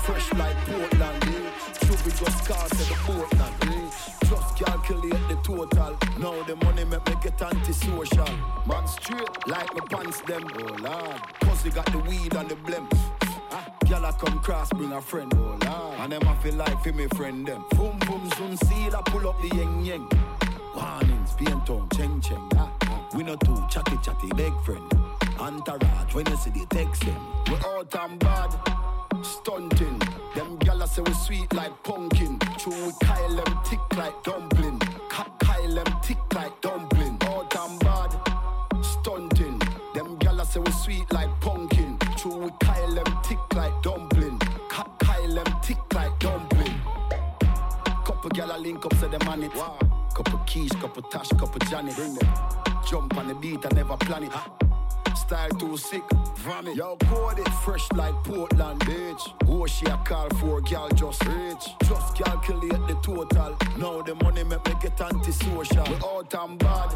Fresh 0.04 0.32
like 0.32 0.56
Portland, 0.64 1.24
eh? 1.24 1.84
Should 1.84 2.02
we 2.06 2.12
just 2.12 2.48
cast 2.48 2.72
at 2.72 2.88
the 2.88 2.94
Portland, 3.04 3.54
eh? 3.64 3.90
Just 4.30 4.56
calculate 4.56 5.28
the 5.28 5.38
total. 5.42 5.98
Now 6.18 6.42
the 6.44 6.56
money 6.64 6.84
make 6.84 7.06
me 7.06 7.14
get 7.22 7.42
antisocial. 7.42 8.26
Man 8.64 8.88
straight 8.88 9.28
like 9.46 9.74
my 9.74 9.84
pants 9.90 10.22
them. 10.22 10.42
Oh 10.58 10.74
lord. 10.80 11.20
Cause 11.40 11.62
they 11.64 11.68
got 11.68 11.84
the 11.92 11.98
weed 11.98 12.34
and 12.34 12.48
the 12.48 12.54
blem. 12.54 12.86
Ah, 13.50 13.66
Girl, 13.86 14.06
I 14.06 14.12
come 14.12 14.38
cross, 14.38 14.70
bring 14.70 14.92
a 14.92 15.00
friend, 15.02 15.30
oh 15.36 15.58
lord. 15.66 16.00
And 16.00 16.12
them 16.12 16.26
I 16.26 16.34
feel 16.36 16.54
like 16.54 16.82
for 16.82 16.92
me 16.94 17.08
friend 17.08 17.46
them. 17.46 17.62
Boom, 17.72 17.98
boom, 18.06 18.30
soon 18.38 18.56
seal, 18.56 18.96
I 18.96 19.02
pull 19.04 19.28
up 19.28 19.38
the 19.42 19.48
yeng 19.48 19.84
yeng. 19.84 20.08
Warnings, 20.74 21.32
paint 21.34 21.68
on, 21.68 21.90
cheng 21.90 22.22
cheng. 22.22 22.48
Ah, 22.56 22.72
ah. 22.84 23.06
We 23.14 23.22
no 23.22 23.36
too 23.36 23.62
chatty 23.68 23.98
chatty, 24.02 24.30
big 24.34 24.54
friend. 24.64 25.01
Entourage, 25.42 26.14
when 26.14 26.24
you 26.30 26.36
see 26.36 26.50
the 26.50 26.64
text 26.66 27.04
them. 27.04 27.16
We 27.48 27.54
out 27.66 27.92
and 28.00 28.16
bad, 28.20 28.54
stunting. 29.24 29.98
Them 30.36 30.56
gyal 30.58 30.86
say 30.86 31.02
we 31.02 31.12
sweet 31.14 31.52
like 31.52 31.82
pumpkin. 31.82 32.38
True, 32.58 32.86
we 32.86 32.92
Kyle 33.02 33.34
them 33.34 33.58
thick 33.64 33.80
like 33.96 34.22
dumpling. 34.22 34.78
Ka- 35.08 35.32
Kyle 35.40 35.74
them 35.74 36.00
thick 36.04 36.18
like 36.32 36.60
dumpling. 36.60 37.18
Out 37.22 37.56
and 37.56 37.80
bad, 37.80 38.14
stunting. 38.84 39.58
Them 39.94 40.16
gyal 40.18 40.46
say 40.46 40.60
we 40.60 40.70
sweet 40.70 41.12
like 41.12 41.40
pumpkin. 41.40 41.98
True, 42.16 42.36
we 42.36 42.50
Kyle 42.60 42.94
them 42.94 43.18
thick 43.24 43.38
like 43.56 43.82
dumpling. 43.82 44.38
Ka- 44.68 44.94
Kyle 45.00 45.34
them 45.34 45.60
thick 45.64 45.92
like 45.92 46.16
dumpling. 46.20 46.74
Couple 48.04 48.30
gyal 48.30 48.54
a 48.54 48.58
link 48.58 48.86
up, 48.86 48.94
say 48.94 49.08
them 49.08 49.26
on 49.28 49.42
it. 49.42 49.52
Couple 50.14 50.38
keys, 50.46 50.70
couple 50.72 51.02
tash, 51.02 51.30
couple 51.30 51.58
Janet. 51.68 51.96
Jump 52.86 53.16
on 53.16 53.26
the 53.26 53.34
beat, 53.34 53.66
I 53.66 53.74
never 53.74 53.96
plan 53.96 54.22
it. 54.22 54.32
Style 55.14 55.50
too 55.50 55.76
sick, 55.76 56.02
vomit. 56.36 56.76
Yo, 56.76 56.96
code 56.96 57.38
it 57.38 57.48
fresh 57.64 57.90
like 57.92 58.14
Portland, 58.24 58.80
bitch. 58.80 59.22
Who 59.46 59.66
she 59.68 59.86
a 59.86 59.96
call 59.98 60.28
for, 60.40 60.60
girl 60.60 60.88
just 60.90 61.24
rich. 61.26 61.64
Just 61.84 62.16
calculate 62.16 62.86
the 62.88 62.96
total. 63.02 63.56
Now 63.78 64.02
the 64.02 64.14
money 64.16 64.44
make 64.44 64.64
me 64.66 64.74
get 64.80 65.00
antisocial. 65.00 65.84
We 65.84 65.94
out 66.04 66.34
and 66.34 66.58
bad, 66.58 66.94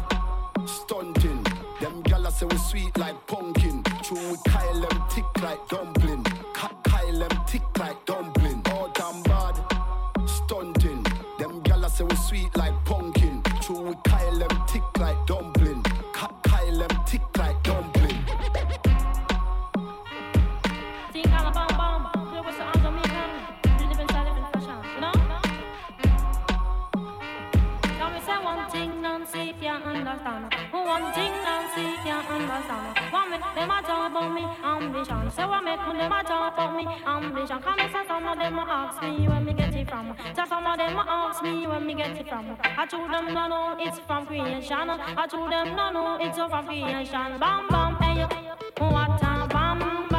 stunting. 0.65 1.43
Them 1.79 2.03
gyal 2.03 2.31
say 2.31 2.45
we 2.47 2.57
sweet 2.57 2.97
like 2.97 3.27
pumpkin. 3.27 3.83
True, 4.03 4.31
we 4.31 4.37
Kyle 4.47 4.81
them 4.81 5.03
thick 5.09 5.25
like 5.41 5.67
dumpling. 5.67 6.23
Kyle 6.53 7.19
them 7.19 7.43
thick 7.47 7.77
like 7.77 8.05
dumpling. 8.05 8.16
About 34.17 34.33
me 34.33 34.43
ambition? 34.63 35.31
Say 35.31 35.45
what 35.45 35.63
make 35.63 35.79
them 35.79 36.11
a 36.11 36.23
talk 36.23 36.53
about 36.53 36.75
me 36.75 36.87
ambition? 37.05 37.59
Come 37.61 37.79
and 37.79 38.07
some 38.07 38.27
of 38.27 38.37
them 38.37 38.57
a 38.57 38.61
ask 38.61 39.01
me 39.01 39.27
where 39.27 39.39
me 39.39 39.53
get 39.53 39.75
it 39.75 39.89
from. 39.89 40.15
So 40.35 40.45
some 40.45 40.65
of 40.65 40.77
them 40.77 40.97
a 40.97 41.05
ask 41.07 41.43
me 41.43 41.67
where 41.67 41.79
me 41.79 41.93
get 41.93 42.17
it 42.17 42.27
from. 42.27 42.57
I 42.63 42.85
told 42.85 43.11
them 43.11 43.33
no 43.33 43.47
no, 43.47 43.77
it's 43.79 43.99
from 43.99 44.25
creation. 44.25 44.89
I 44.89 45.27
told 45.27 45.51
them 45.51 45.75
no 45.75 45.91
no, 45.91 46.17
it's 46.19 46.37
from 46.37 46.65
creation. 46.65 47.39
Bam 47.39 47.67
bam, 47.69 47.95
hey, 47.95 48.25
what 48.79 49.21
a 49.21 49.47
bam. 49.47 50.07
say 50.09 50.16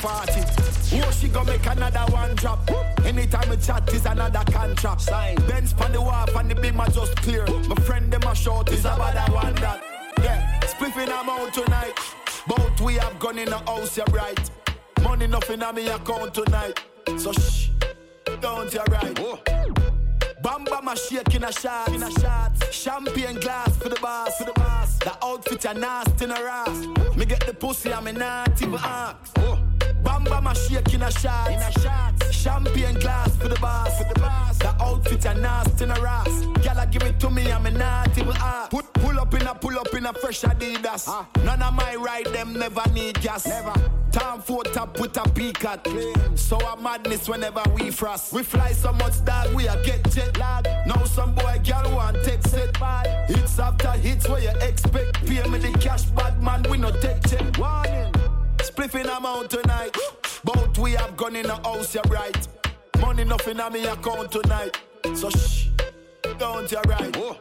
party. 0.00 0.42
Oh, 1.00 1.10
she 1.10 1.28
gonna 1.28 1.52
make 1.52 1.66
another 1.66 2.12
one 2.12 2.34
drop. 2.36 2.68
Anytime 3.04 3.50
we 3.50 3.56
chat 3.56 3.92
is 3.92 4.06
another 4.06 4.44
contract. 4.50 5.02
Sign. 5.02 5.36
Benz 5.48 5.72
pan 5.72 5.92
the 5.92 6.00
wharf 6.00 6.34
and 6.36 6.50
the 6.50 6.54
beam 6.54 6.80
are 6.80 6.88
just 6.88 7.16
clear. 7.16 7.46
My 7.46 7.74
friend 7.82 8.12
them 8.12 8.22
a 8.22 8.34
short 8.34 8.70
is 8.70 8.80
about 8.80 9.14
that 9.14 9.30
one 9.32 9.54
that. 9.56 9.82
Yeah, 10.22 10.60
spliffing 10.60 11.10
I'm 11.12 11.28
out 11.28 11.52
tonight. 11.52 11.98
Both 12.46 12.80
we 12.80 12.94
have 12.94 13.18
gone 13.18 13.38
in 13.38 13.50
the 13.50 13.58
house, 13.58 13.96
you're 13.96 14.06
right. 14.06 14.50
Money 15.02 15.26
nothing 15.26 15.62
on 15.62 15.74
me 15.74 15.88
account 15.88 16.34
tonight. 16.34 16.82
So 17.18 17.32
shh, 17.32 17.70
don't 18.40 18.72
you 18.72 18.80
right. 18.90 19.18
Oh. 19.20 19.38
Bamba 20.42 20.82
my 20.82 20.94
shake 20.94 21.34
in 21.34 21.44
a 21.44 21.52
shot, 21.52 21.88
in 21.88 22.02
a 22.02 22.10
shot. 22.10 22.52
Champagne 22.72 23.40
glass 23.40 23.76
for 23.76 23.88
the 23.88 23.98
boss, 24.00 24.38
for 24.38 24.44
the 24.44 24.52
boss. 24.52 24.98
The 24.98 25.12
outfit 25.22 25.64
a 25.64 25.74
nasty 25.74 26.24
in 26.24 26.30
a 26.30 26.34
ass. 26.34 27.16
Me 27.16 27.26
get 27.26 27.44
the 27.46 27.52
pussy, 27.52 27.92
I'm 27.92 28.04
not 28.16 28.62
even 28.62 28.74
ask. 28.74 29.32
Oh. 29.38 29.67
Bamba 30.08 30.42
my 30.42 30.54
shake 30.54 30.94
in 30.94 31.02
a 31.02 31.10
shot, 31.10 31.50
in 31.52 31.60
a 31.60 31.70
shot. 31.80 32.32
Champagne 32.32 32.94
glass 32.94 33.36
for 33.36 33.48
the 33.48 33.60
boss, 33.60 33.98
for 33.98 34.08
the 34.14 34.20
boss. 34.20 34.56
The 34.58 34.74
outfit 34.82 35.24
a 35.26 35.34
nasty 35.34 35.84
in 35.84 35.90
a 35.90 36.00
ass. 36.00 36.28
Gyal 36.62 36.90
give 36.90 37.02
it 37.02 37.20
to 37.20 37.28
me, 37.28 37.52
I'm 37.52 37.64
not 37.76 38.16
even 38.16 38.36
ask. 38.36 38.70
Put 38.70 38.90
pull 38.94 39.20
up 39.20 39.34
in 39.34 39.46
a 39.46 39.54
pull 39.54 39.78
up 39.78 39.92
in 39.92 40.06
a 40.06 40.14
fresh 40.14 40.40
Adidas. 40.40 41.04
Ah. 41.08 41.28
None 41.44 41.62
of 41.62 41.74
my 41.74 41.94
ride 41.96 42.26
them 42.26 42.54
never 42.54 42.82
need 42.94 43.20
gas. 43.20 43.46
Never. 43.46 43.74
Time 44.10 44.40
for 44.40 44.64
top 44.64 44.98
with 44.98 45.14
a 45.18 45.28
peak 45.30 45.62
at. 45.66 45.86
So 46.36 46.56
a 46.56 46.80
madness 46.80 47.28
whenever 47.28 47.62
we 47.74 47.90
frost. 47.90 48.32
We 48.32 48.42
fly 48.42 48.72
so 48.72 48.92
much 48.92 49.22
that 49.26 49.52
we 49.52 49.68
a 49.68 49.76
get 49.84 50.10
jet 50.10 50.38
lag. 50.38 50.64
Now 50.86 51.04
some 51.04 51.34
boy 51.34 51.60
girl 51.62 51.94
want 51.94 52.24
take 52.24 52.42
set 52.46 52.80
by. 52.80 53.04
Hits 53.28 53.58
after 53.58 53.90
hits 53.90 54.26
where 54.26 54.40
you 54.40 54.54
expect. 54.62 55.26
Pay 55.26 55.46
me 55.50 55.58
the 55.58 55.72
cash, 55.78 56.04
bad 56.04 56.42
man, 56.42 56.64
we 56.70 56.78
no 56.78 56.90
take 56.92 57.22
check. 57.28 57.58
Warning. 57.58 58.27
Spliffing 58.68 59.16
amount 59.16 59.50
tonight. 59.50 59.96
Both 60.44 60.78
we 60.78 60.92
have 60.92 61.16
gone 61.16 61.36
in 61.36 61.46
the 61.46 61.56
house, 61.56 61.94
you're 61.94 62.02
right. 62.10 62.46
Money 63.00 63.24
nothing 63.24 63.58
on 63.60 63.72
me 63.72 63.86
account 63.86 64.30
tonight. 64.30 64.78
So 65.14 65.30
shh, 65.30 65.68
don't 66.38 66.70
you 66.70 66.80
right. 66.86 67.16
Oh. 67.16 67.38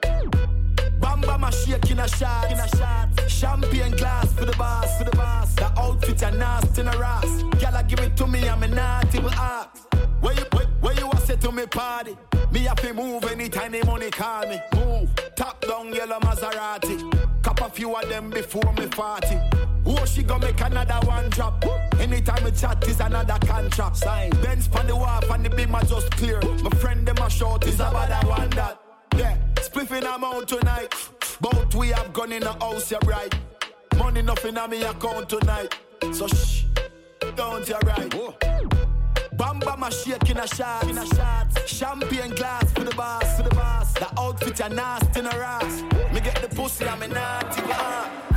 Bamba 1.02 1.38
my 1.38 1.50
shake 1.50 1.92
in 1.92 2.00
a 2.00 2.08
shot, 2.08 2.50
in 2.50 2.58
a 2.58 2.68
shot. 2.78 3.30
Champagne 3.30 3.92
glass 3.98 4.32
for 4.34 4.46
the 4.46 4.56
boss, 4.58 4.98
for 4.98 5.04
the 5.04 5.16
boss. 5.18 5.54
The 5.56 5.66
outfit 5.78 6.22
a 6.22 6.32
nasty 6.32 6.82
in 6.82 6.88
a 6.88 6.92
ass. 6.92 7.44
Gyal 7.60 7.88
give 7.90 8.00
it 8.00 8.16
to 8.18 8.26
me, 8.26 8.48
I'm 8.48 8.63
a 8.63 8.68
not 8.70 9.13
even 9.13 9.34
ask. 9.34 9.86
Where 10.22 10.34
you, 10.34 10.46
where, 10.54 10.66
where 10.82 10.94
you 10.94 11.10
a 11.12 11.18
say 11.22 11.36
to 11.36 11.52
me 11.52 11.66
party? 11.66 12.18
Me 12.52 12.62
have 12.62 12.78
to 12.78 12.94
move 12.94 13.26
anytime 13.26 13.74
the 13.74 13.86
money 13.86 14.10
call 14.12 14.48
me. 14.48 14.60
Move. 14.76 15.10
Top 15.36 15.60
down 15.68 15.94
yellow 15.94 16.20
Maserati. 16.20 17.27
Cop 17.48 17.62
a 17.62 17.70
few 17.70 17.96
of 17.96 18.10
them 18.10 18.30
before 18.30 18.74
me 18.74 18.88
party. 18.88 19.40
Oh, 19.86 20.04
she 20.04 20.22
gonna 20.22 20.48
make 20.48 20.60
another 20.60 21.08
one 21.08 21.30
drop. 21.30 21.64
Anytime 21.98 22.44
we 22.44 22.52
chat 22.52 22.86
is 22.86 23.00
another 23.00 23.38
contract. 23.40 23.96
Sign. 23.96 24.32
Benz 24.44 24.68
pan 24.68 24.86
the 24.86 24.94
wharf 24.94 25.30
and 25.32 25.46
the 25.46 25.50
beam 25.52 25.74
are 25.74 25.86
just 25.86 26.12
clear. 26.12 26.42
My 26.62 26.70
friend 26.72 27.08
them 27.08 27.18
a 27.20 27.30
short 27.30 27.66
is 27.66 27.76
about 27.76 28.10
that 28.10 28.26
one 28.28 28.50
that. 28.50 28.82
Yeah, 29.16 29.38
spliffing 29.62 30.04
I'm 30.04 30.26
out 30.26 30.50
tonight. 30.50 30.94
Both 31.40 31.74
we 31.74 31.88
have 31.90 32.12
gone 32.12 32.34
in 32.34 32.42
the 32.42 32.52
house, 32.52 32.92
you're 32.92 33.00
right. 33.06 33.34
Money 33.98 34.24
nothing 34.24 34.58
on 34.58 34.70
me 34.70 34.84
account 34.84 35.30
tonight. 35.30 35.74
So 36.12 36.28
shh, 36.28 36.66
don't 37.38 37.66
you 37.66 37.78
right. 37.86 38.14
Oh. 38.14 38.87
Bamba 39.38 39.78
my 39.78 39.89
shake 39.89 40.30
in 40.30 40.38
a 40.38 40.47
shot, 40.47 40.89
in 40.89 40.97
a 40.97 41.06
shot. 41.06 41.47
Champagne 41.67 42.32
glass 42.36 42.71
for 42.73 42.84
the 42.84 42.95
boss, 42.95 43.38
for 43.38 43.43
the 43.43 43.56
boss. 43.56 43.93
The 43.93 44.08
outfit 44.19 44.60
a 44.60 44.69
nasty 44.69 45.19
in 45.19 45.26
a 45.28 45.30
ass. 45.30 45.84
Me 46.13 46.19
get 46.19 46.41
the 46.41 46.50
pussy, 46.56 46.86
I'm 46.88 47.02
a 47.04 47.08
naughty 47.08 47.62
boy. 47.62 48.28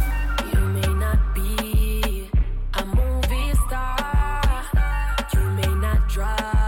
drive 6.11 6.60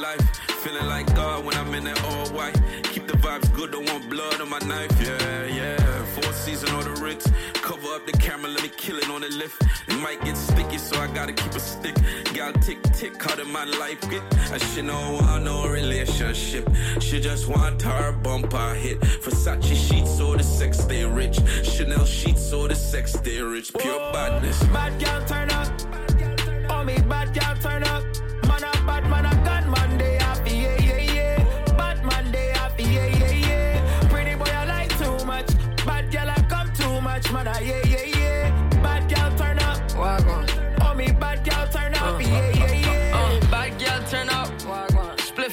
life. 0.00 0.20
Feeling 0.62 0.86
like 0.86 1.06
God 1.14 1.44
when 1.44 1.54
I'm 1.56 1.72
in 1.74 1.84
that 1.84 2.02
all 2.04 2.28
white. 2.30 2.58
Keep 2.92 3.06
the 3.06 3.14
vibes 3.14 3.52
good, 3.54 3.72
don't 3.72 3.88
want 3.90 4.08
blood 4.10 4.40
on 4.40 4.48
my 4.48 4.58
knife. 4.60 4.92
Yeah, 5.00 5.44
yeah. 5.44 6.04
Four 6.14 6.32
season 6.32 6.74
or 6.74 6.82
the 6.82 6.94
Ritz. 7.02 7.30
Cover 7.54 7.88
up 7.94 8.06
the 8.06 8.12
camera, 8.12 8.50
let 8.50 8.62
me 8.62 8.70
kill 8.76 8.98
it 8.98 9.08
on 9.10 9.20
the 9.20 9.28
lift. 9.28 9.62
It 9.88 9.98
might 10.00 10.20
get 10.24 10.36
sticky, 10.36 10.78
so 10.78 10.98
I 11.00 11.06
gotta 11.08 11.32
keep 11.32 11.52
a 11.52 11.60
stick. 11.60 11.96
Got 12.34 12.60
tick 12.62 12.82
tick, 12.94 13.22
how 13.22 13.34
did 13.36 13.48
my 13.48 13.64
life 13.64 14.00
get? 14.10 14.22
I 14.52 14.58
should 14.58 14.86
know 14.86 15.18
want 15.20 15.44
no 15.44 15.66
relationship. 15.68 16.68
She 17.00 17.20
just 17.20 17.48
want 17.48 17.82
her 17.82 18.12
bumper 18.12 18.74
hit. 18.74 19.00
Versace 19.00 19.76
sheets 19.88 20.20
or 20.20 20.36
the 20.36 20.42
sex 20.42 20.78
stay 20.78 21.04
rich. 21.04 21.38
Chanel 21.62 22.04
sheets 22.04 22.39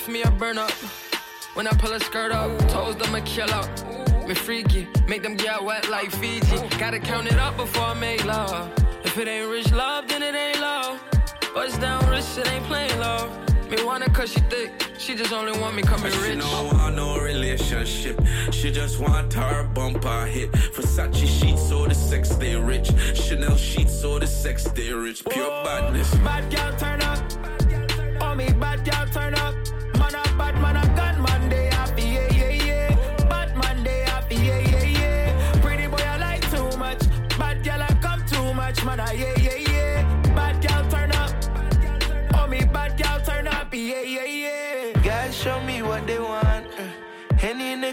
Me 0.08 0.22
a 0.24 0.32
burn 0.32 0.58
up. 0.58 0.72
When 1.53 1.68
I 1.68 1.72
pull 1.72 1.91
a 1.91 1.99
skirt 1.99 2.32
up, 2.32 2.58
toes 2.70 2.95
them 2.95 3.14
a 3.14 3.22
kill 3.22 3.49
up. 3.51 3.68
Me 4.28 4.34
freaky, 4.34 4.88
make 5.08 5.22
them 5.22 5.36
get 5.36 5.62
wet 5.62 5.89
like 5.89 6.12
Fiji. 6.12 6.58
Gotta 6.78 6.99
count 6.99 7.28
it 7.28 7.38
up 7.38 7.58
before 7.58 7.84
I 7.88 7.93
make 7.93 8.24
love. 8.26 8.72
If 9.03 9.18
it 9.18 9.28
ain't 9.28 9.49
rich 9.49 9.72
love, 9.74 10.08
then 10.08 10.24
it 10.24 10.34
ain't 10.36 10.62
love. 10.62 11.01
Bust 11.53 11.82
down 11.82 12.10
rich, 12.10 12.38
it 12.38 12.49
ain't 12.51 12.64
plain 12.66 12.97
love. 12.99 13.30
Me 13.70 13.84
want 13.84 14.01
it 14.05 14.14
cause 14.14 14.32
she 14.32 14.39
thick, 14.41 14.72
she 14.97 15.14
just 15.14 15.34
only 15.34 15.51
want 15.60 15.76
me 15.76 15.82
coming 15.82 16.10
She 16.10 16.20
rich. 16.20 16.39
don't 16.39 16.78
want 16.78 16.95
no 16.95 17.20
relationship. 17.20 18.18
She 18.51 18.72
just 18.72 18.99
want 18.99 19.34
her 19.34 19.66
bumper 19.74 20.26
hit. 20.26 20.53
Versace 20.53 21.28
sheets 21.28 21.70
or 21.70 21.89
the 21.89 21.95
sex 21.95 22.30
they 22.38 22.55
rich. 22.55 22.91
Chanel 23.14 23.58
sheets 23.58 24.05
or 24.05 24.22
the 24.22 24.28
sex 24.28 24.64
they 24.64 24.93
rich. 24.93 25.26
Pure 25.26 25.64
badness. 25.66 26.10
Bad 26.16 26.49
girl 26.49 26.78
turn 26.80 27.01
up. 27.01 27.20
Oh 28.22 28.36
me, 28.36 28.49
bad 28.53 28.86
girl 28.89 29.05
turn 29.12 29.34
up. 29.36 29.57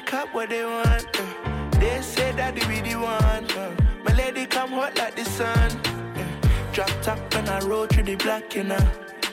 Cup, 0.05 0.35
what 0.35 0.49
they 0.51 0.65
want. 0.65 1.07
Uh. 1.19 1.71
They 1.81 2.01
say 2.03 2.33
that 2.33 2.55
they 2.55 2.67
really 2.67 2.97
want. 2.97 3.57
Uh. 3.57 3.71
My 4.05 4.13
lady 4.15 4.47
come 4.47 4.71
hot 4.71 4.97
like 4.99 5.17
the 5.17 5.25
sun. 5.25 5.71
Uh. 5.87 6.73
Drop 6.73 6.91
top 7.03 7.19
when 7.35 7.49
I 7.49 7.59
roll 7.61 7.87
through 7.87 8.05
the 8.05 8.17
block, 8.17 8.55
you 8.55 8.65
know. 8.65 8.85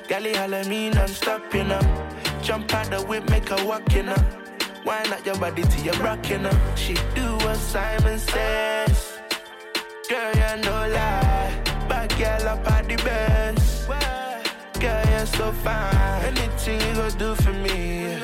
Gally 0.08 0.34
holla 0.34 0.64
me 0.66 0.90
non-stop, 0.90 1.54
you 1.54 1.64
know. 1.64 1.82
Jump 2.42 2.74
out 2.74 2.90
the 2.90 3.02
whip, 3.02 3.30
make 3.30 3.50
her 3.50 3.66
walk, 3.66 3.94
you 3.94 4.04
know. 4.04 4.24
Why 4.84 5.04
not 5.10 5.26
your 5.26 5.38
body 5.38 5.64
to 5.64 5.82
your 5.82 5.96
rock, 5.96 6.30
you 6.30 6.40
know? 6.40 6.58
She 6.76 6.94
do 7.16 7.36
what 7.46 7.58
Simon 7.58 8.18
says. 8.20 9.20
Girl, 10.10 10.34
you 10.36 10.62
no 10.64 10.72
lie. 10.96 11.62
Bad 11.88 12.10
girl 12.18 12.48
up 12.50 12.72
at 12.72 12.88
the 12.88 12.96
best. 12.98 13.88
Girl, 14.80 15.04
you're 15.12 15.26
so 15.26 15.52
fine. 15.52 16.26
Anything 16.26 16.82
you 16.82 16.94
go 16.96 17.10
do 17.12 17.36
for 17.36 17.54
me. 17.54 18.18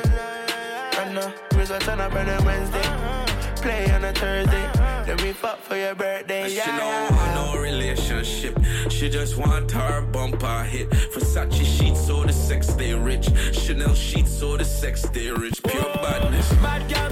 I 1.00 1.12
know. 1.14 1.47
Result 1.68 1.88
on 1.90 2.00
a 2.00 2.42
Wednesday. 2.46 2.80
Uh-huh. 2.80 3.26
Play 3.56 3.90
on 3.90 4.02
a 4.02 4.12
Thursday. 4.14 4.64
Uh-huh. 4.64 5.04
Then 5.04 5.18
we 5.18 5.32
fuck 5.34 5.60
for 5.60 5.76
your 5.76 5.94
birthday. 5.94 6.48
She 6.48 6.56
Yeah. 6.56 6.78
don't 6.78 7.14
want 7.14 7.34
no 7.34 7.60
relationship. 7.60 8.58
She 8.88 9.10
just 9.10 9.36
want 9.36 9.70
her 9.72 10.00
bumper 10.00 10.62
hit. 10.64 10.88
Versace 11.12 11.66
sheets 11.66 12.08
or 12.08 12.24
the 12.24 12.32
sex 12.32 12.68
they 12.68 12.94
rich. 12.94 13.28
Chanel 13.52 13.94
sheets 13.94 14.40
or 14.40 14.56
the 14.56 14.64
sex 14.64 15.02
they 15.12 15.30
rich. 15.30 15.62
Pure 15.62 15.92
badness. 16.02 16.48
Bad 16.62 16.88
girl 16.88 17.10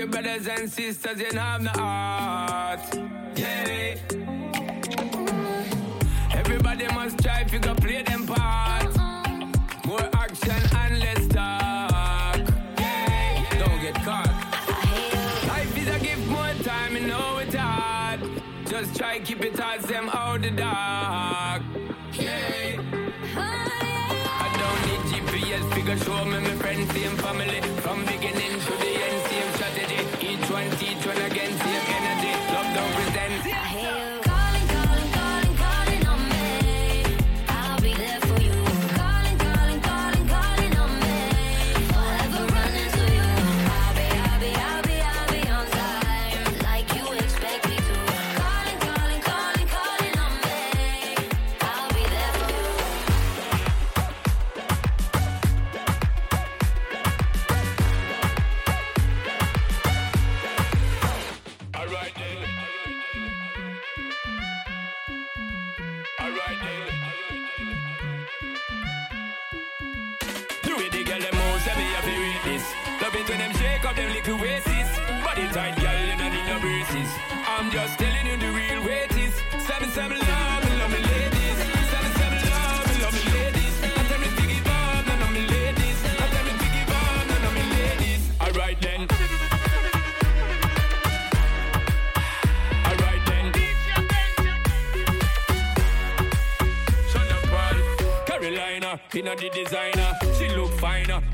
your 0.00 0.08
brothers 0.08 0.46
and 0.46 0.70
sisters, 0.70 1.20
you 1.20 1.26
don't 1.26 1.36
have 1.36 1.60
no 1.60 1.70
heart. 1.72 2.80
Yeah. 3.36 3.96
Everybody 6.32 6.86
must 6.94 7.22
try 7.22 7.40
if 7.42 7.52
you 7.52 7.58
go 7.58 7.74
play 7.74 8.02
them 8.02 8.26
part. 8.26 8.79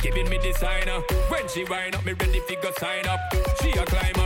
Giving 0.07 0.28
me 0.30 0.38
designer. 0.38 1.00
When 1.28 1.48
she 1.48 1.64
wind 1.64 1.96
up, 1.96 2.04
me 2.04 2.12
ready 2.12 2.40
fi 2.40 2.54
go 2.57 2.70
sign 2.78 3.07
up. 3.07 3.20
She 3.61 3.70
a 3.70 3.84
climb 3.84 4.26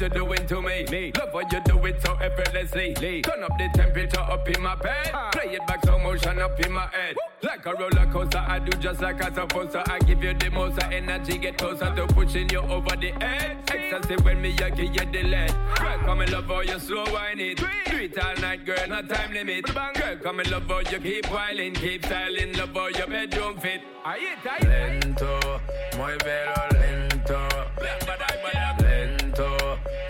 what 0.00 0.14
you're 0.14 0.26
doing 0.26 0.46
to 0.46 0.62
me. 0.62 0.84
me. 0.90 1.12
Love 1.18 1.34
what 1.34 1.52
you 1.52 1.60
do 1.64 1.84
it 1.84 2.00
so 2.02 2.14
effortlessly. 2.14 2.94
Lee. 3.00 3.22
Turn 3.22 3.42
up 3.42 3.52
the 3.58 3.68
temperature 3.74 4.20
up 4.20 4.48
in 4.48 4.62
my 4.62 4.74
bed. 4.76 5.12
Play 5.32 5.54
it 5.54 5.66
back, 5.66 5.84
so 5.84 5.98
motion 5.98 6.38
up 6.38 6.58
in 6.60 6.72
my 6.72 6.86
head. 6.86 7.16
Like 7.42 7.66
a 7.66 7.74
roller 7.74 8.06
coaster, 8.10 8.38
I 8.38 8.58
do 8.60 8.76
just 8.78 9.00
like 9.00 9.22
I'm 9.22 9.34
supposed 9.34 9.72
to. 9.72 9.82
I 9.90 9.98
give 10.00 10.22
you 10.24 10.32
the 10.34 10.50
most 10.50 10.82
of 10.82 10.90
energy, 10.90 11.36
get 11.38 11.58
closer 11.58 11.94
to 11.94 12.06
pushing 12.06 12.48
you 12.48 12.60
over 12.60 12.96
the 12.96 13.12
edge. 13.22 13.58
Excessive 13.70 14.24
when 14.24 14.40
me, 14.40 14.56
I 14.62 14.70
give 14.70 14.94
you 14.94 15.12
the 15.12 15.22
lead. 15.22 15.54
Girl, 15.78 15.98
come 15.98 16.20
and 16.20 16.32
love 16.32 16.46
how 16.46 16.60
you 16.60 16.78
slow 16.78 17.04
wine 17.12 17.40
it. 17.40 17.58
Do 17.58 17.96
it 17.96 18.18
all 18.18 18.36
night, 18.36 18.64
girl, 18.64 18.86
no 18.88 19.02
time 19.02 19.32
limit. 19.32 19.66
Girl, 19.66 20.16
come 20.22 20.40
and 20.40 20.50
love 20.50 20.66
how 20.66 20.78
you 20.78 20.98
keep 20.98 21.26
whiling, 21.30 21.74
keep 21.74 22.06
styling, 22.06 22.56
love 22.56 22.74
how 22.74 22.88
your 22.88 23.06
bedroom 23.06 23.58
fit. 23.58 23.82
I 24.04 24.16
it, 24.16 24.46
I 24.46 24.66
Lento, 24.66 25.60
muévelo 25.96 26.72
lento. 26.72 26.89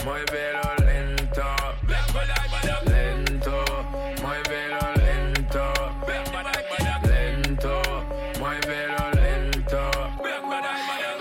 Muévelo 0.04 0.60
lento. 0.86 1.42
Lento, 2.86 3.52
muévelo 4.22 4.94
lento. 4.96 5.72
Lento, 7.08 7.82
muévelo 8.38 9.10
lento. 9.14 9.80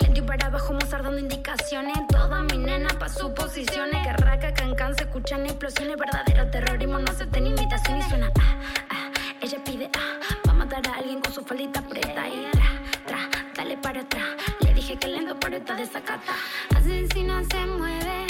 Lento 0.01 0.19
y 0.19 0.21
para 0.21 0.47
abajo, 0.47 0.73
Mozart 0.73 1.03
dando 1.03 1.19
indicaciones. 1.19 1.95
Toda 2.07 2.43
mi 2.43 2.57
nena 2.57 2.89
pa' 2.99 3.09
sus 3.09 3.31
posiciones. 3.31 4.05
Que 4.05 4.13
raca, 4.13 4.53
cancan, 4.53 4.95
se 4.95 5.03
escuchan 5.03 5.45
explosiones. 5.45 5.97
Verdadero 5.97 6.49
terrorismo, 6.49 6.99
no 6.99 7.11
acepten 7.11 7.47
invitación 7.47 7.97
y 7.97 8.01
suena. 8.03 8.31
Ah, 8.39 8.59
ah, 8.89 9.11
ella 9.41 9.57
pide, 9.63 9.89
ah, 9.97 10.19
va 10.47 10.51
a 10.51 10.55
matar 10.55 10.87
a 10.87 10.97
alguien 10.97 11.21
con 11.21 11.33
su 11.33 11.43
faldita 11.43 11.81
preta. 11.81 12.27
Y 12.27 12.49
tra, 12.51 12.69
tra, 13.05 13.29
dale 13.55 13.77
para 13.77 14.01
atrás. 14.01 14.27
Le 14.61 14.73
dije 14.73 14.97
que 14.97 15.07
lento, 15.07 15.37
pero 15.39 15.57
está 15.57 15.75
desacata. 15.75 16.33
Asesina 16.75 17.43
se 17.51 17.65
mueve, 17.65 18.25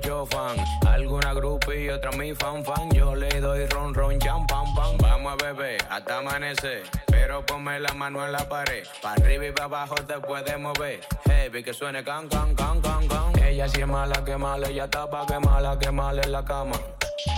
yo 0.00 0.26
fan. 0.26 0.56
Alguna 0.86 1.32
grupo 1.34 1.72
y 1.72 1.88
otra 1.88 2.10
mi 2.12 2.34
fan 2.34 2.64
fan. 2.64 2.90
Yo 2.90 3.14
le 3.14 3.40
doy 3.40 3.66
ron 3.66 3.94
ron 3.94 4.18
jam 4.20 4.46
pam 4.46 4.74
pam. 4.74 4.96
Vamos 4.98 5.32
a 5.32 5.44
beber 5.44 5.78
hasta 5.90 6.18
amanecer. 6.18 6.82
Pero 7.06 7.44
ponme 7.44 7.80
la 7.80 7.92
mano 7.94 8.24
en 8.24 8.32
la 8.32 8.48
pared. 8.48 8.84
Pa' 9.02 9.12
arriba 9.12 9.46
y 9.46 9.52
pa' 9.52 9.64
abajo 9.64 9.94
te 9.96 10.18
puedes 10.20 10.58
mover. 10.58 11.00
Heavy 11.26 11.62
que 11.62 11.72
suene 11.72 12.02
can 12.04 12.28
can 12.28 12.54
can 12.54 12.80
can 12.80 13.08
can. 13.08 13.42
Ella 13.42 13.68
sí 13.68 13.80
es 13.80 13.86
mala 13.86 14.24
que 14.24 14.36
mala, 14.36 14.68
ella 14.68 14.84
está 14.84 15.08
pa' 15.08 15.26
que 15.26 15.38
mala 15.38 15.78
que 15.78 15.90
mala 15.90 16.22
en 16.22 16.32
la 16.32 16.44
cama. 16.44 16.76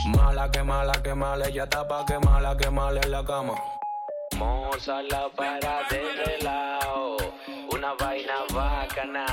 Mala 0.07 0.51
que 0.51 0.63
mala 0.63 0.93
que 1.03 1.15
mala, 1.15 1.47
ella 1.49 1.65
está 1.65 1.87
pa' 1.89 2.05
que 2.05 2.19
mala 2.19 2.57
que 2.57 2.71
mala 2.71 3.01
en 3.01 3.11
la 3.11 3.25
cama. 3.25 3.55
Moza 4.37 5.03
la 5.03 5.29
para 5.37 5.83
de 5.91 6.01
relajo, 6.25 7.17
una 7.73 7.95
vaina 7.95 8.35
bacana. 8.53 9.27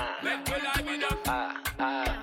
Ah, 1.27 1.53
ah, 1.79 2.16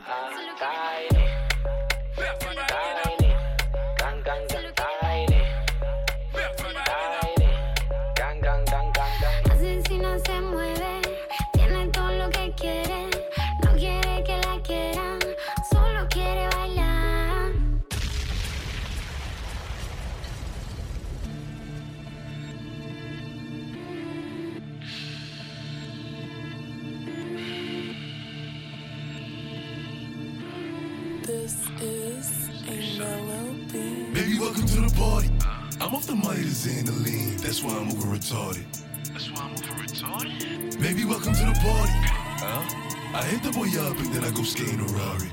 I'm 35.84 35.94
off 35.94 36.06
the 36.06 36.14
money 36.14 36.40
to 36.40 36.48
Xandaline, 36.48 37.38
that's 37.42 37.62
why 37.62 37.76
I'm 37.76 37.88
over 37.88 38.08
retarded. 38.08 38.64
That's 39.12 39.30
why 39.30 39.42
I'm 39.42 39.52
over 39.52 39.84
retarded. 39.84 40.80
Baby, 40.80 41.04
welcome 41.04 41.34
to 41.34 41.44
the 41.44 41.52
party. 41.60 41.92
Huh? 42.40 43.18
I 43.18 43.22
hit 43.24 43.42
the 43.42 43.52
boy 43.52 43.68
up 43.84 43.94
and 43.98 44.10
then 44.14 44.24
I 44.24 44.30
go 44.30 44.44
skating 44.44 44.80
a 44.80 44.84
Rari. 44.84 45.28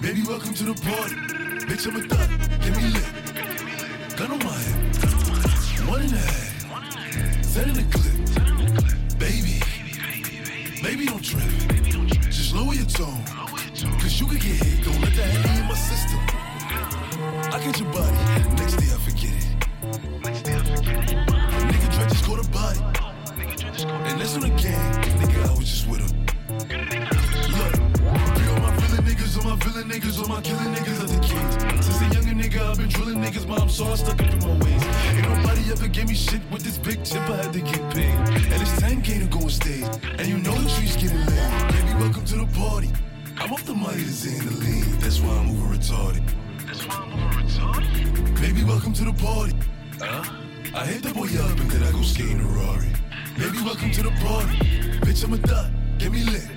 Baby, 0.00 0.22
welcome 0.22 0.54
to 0.54 0.62
the 0.62 0.74
party. 0.86 1.16
Bitch, 1.66 1.88
I'm 1.88 1.96
a 1.96 2.06
thug. 2.06 2.30
Give 2.62 2.76
me 2.76 2.86
lit. 2.94 4.16
Gun 4.16 4.30
on 4.30 4.38
my 4.46 4.54
head. 4.54 5.88
One 5.90 6.00
and 6.02 6.12
a 6.12 6.18
half. 6.18 7.44
Set 7.44 7.66
in 7.66 7.74
the 7.74 7.82
clip. 7.90 9.18
Baby. 9.18 9.58
Baby, 10.86 11.06
don't 11.06 11.24
trip. 11.24 11.42
Just 12.30 12.54
lower 12.54 12.74
your 12.74 12.86
tone. 12.86 13.24
Cause 13.98 14.20
you 14.20 14.26
could 14.28 14.40
get 14.40 14.54
hit. 14.54 14.84
Don't 14.84 15.00
let 15.00 15.14
that 15.16 15.26
hang 15.34 15.62
in 15.62 15.66
my 15.66 15.74
system. 15.74 16.20
I 17.50 17.58
get 17.58 17.80
your 17.80 17.90
body. 17.90 18.54
Next 18.54 18.76
day 18.76 18.85
on 24.36 24.42
the 24.42 24.48
gang. 24.48 24.92
Nigga, 25.20 25.48
I 25.48 25.50
was 25.56 25.68
just 25.70 25.88
with 25.88 26.00
him. 26.00 26.12
Look, 27.56 27.72
be 28.36 28.44
all 28.52 28.60
my 28.60 28.72
villain 28.80 29.04
niggas, 29.08 29.36
all 29.38 29.50
my 29.50 29.56
villain 29.64 29.88
niggas, 29.88 30.20
all 30.20 30.28
my 30.28 30.40
killing 30.42 30.74
niggas 30.74 30.98
are 31.04 31.10
the 31.14 31.20
kings. 31.20 31.86
Since 31.86 32.00
a 32.02 32.08
younger 32.14 32.36
nigga, 32.42 32.60
I've 32.60 32.76
been 32.76 32.88
drilling 32.88 33.18
niggas, 33.18 33.46
mom, 33.46 33.68
so 33.70 33.86
I 33.86 33.94
stuck 33.94 34.20
up 34.20 34.30
in 34.30 34.38
my 34.40 34.52
ways. 34.64 34.84
Ain't 35.08 35.28
nobody 35.28 35.72
ever 35.72 35.88
gave 35.88 36.08
me 36.08 36.14
shit 36.14 36.42
with 36.50 36.62
this 36.62 36.76
big 36.76 37.02
chip, 37.04 37.22
I 37.30 37.36
had 37.36 37.52
to 37.54 37.60
get 37.60 37.80
paid. 37.94 38.14
And 38.52 38.60
it's 38.60 38.76
10K 38.82 39.20
to 39.20 39.26
go 39.26 39.44
on 39.44 39.48
stage. 39.48 39.84
And 40.18 40.28
you 40.28 40.38
know 40.38 40.54
the 40.54 40.68
trees 40.76 40.96
getting 40.96 41.24
laid. 41.24 41.72
Baby, 41.72 41.92
welcome 41.98 42.24
to 42.26 42.36
the 42.36 42.48
party. 42.58 42.90
I'm 43.38 43.52
off 43.52 43.64
the 43.64 43.74
money 43.74 44.02
to 44.02 44.14
Xandaline, 44.22 45.00
that's 45.00 45.20
why 45.20 45.30
I'm 45.30 45.50
over 45.50 45.76
retarded. 45.76 46.24
That's 46.66 46.86
why 46.86 46.96
I'm 46.96 47.12
over 47.12 47.40
retarded. 47.40 48.40
Baby, 48.40 48.64
welcome 48.64 48.92
to 48.92 49.04
the 49.04 49.14
party. 49.14 49.56
Huh? 49.98 50.24
I 50.74 50.84
hit 50.84 51.02
the 51.02 51.14
boy 51.14 51.28
up 51.40 51.58
and 51.58 51.70
then 51.70 51.82
I 51.82 51.90
go 51.92 52.02
skating 52.02 52.40
a 52.40 52.44
Rari. 52.44 52.95
Baby, 53.38 53.58
welcome 53.62 53.90
to 53.90 54.02
the 54.02 54.10
party. 54.12 54.56
Bitch, 55.04 55.22
I'm 55.22 55.34
a 55.34 55.36
thot. 55.36 55.70
Get 55.98 56.10
me 56.10 56.24
lit. 56.24 56.48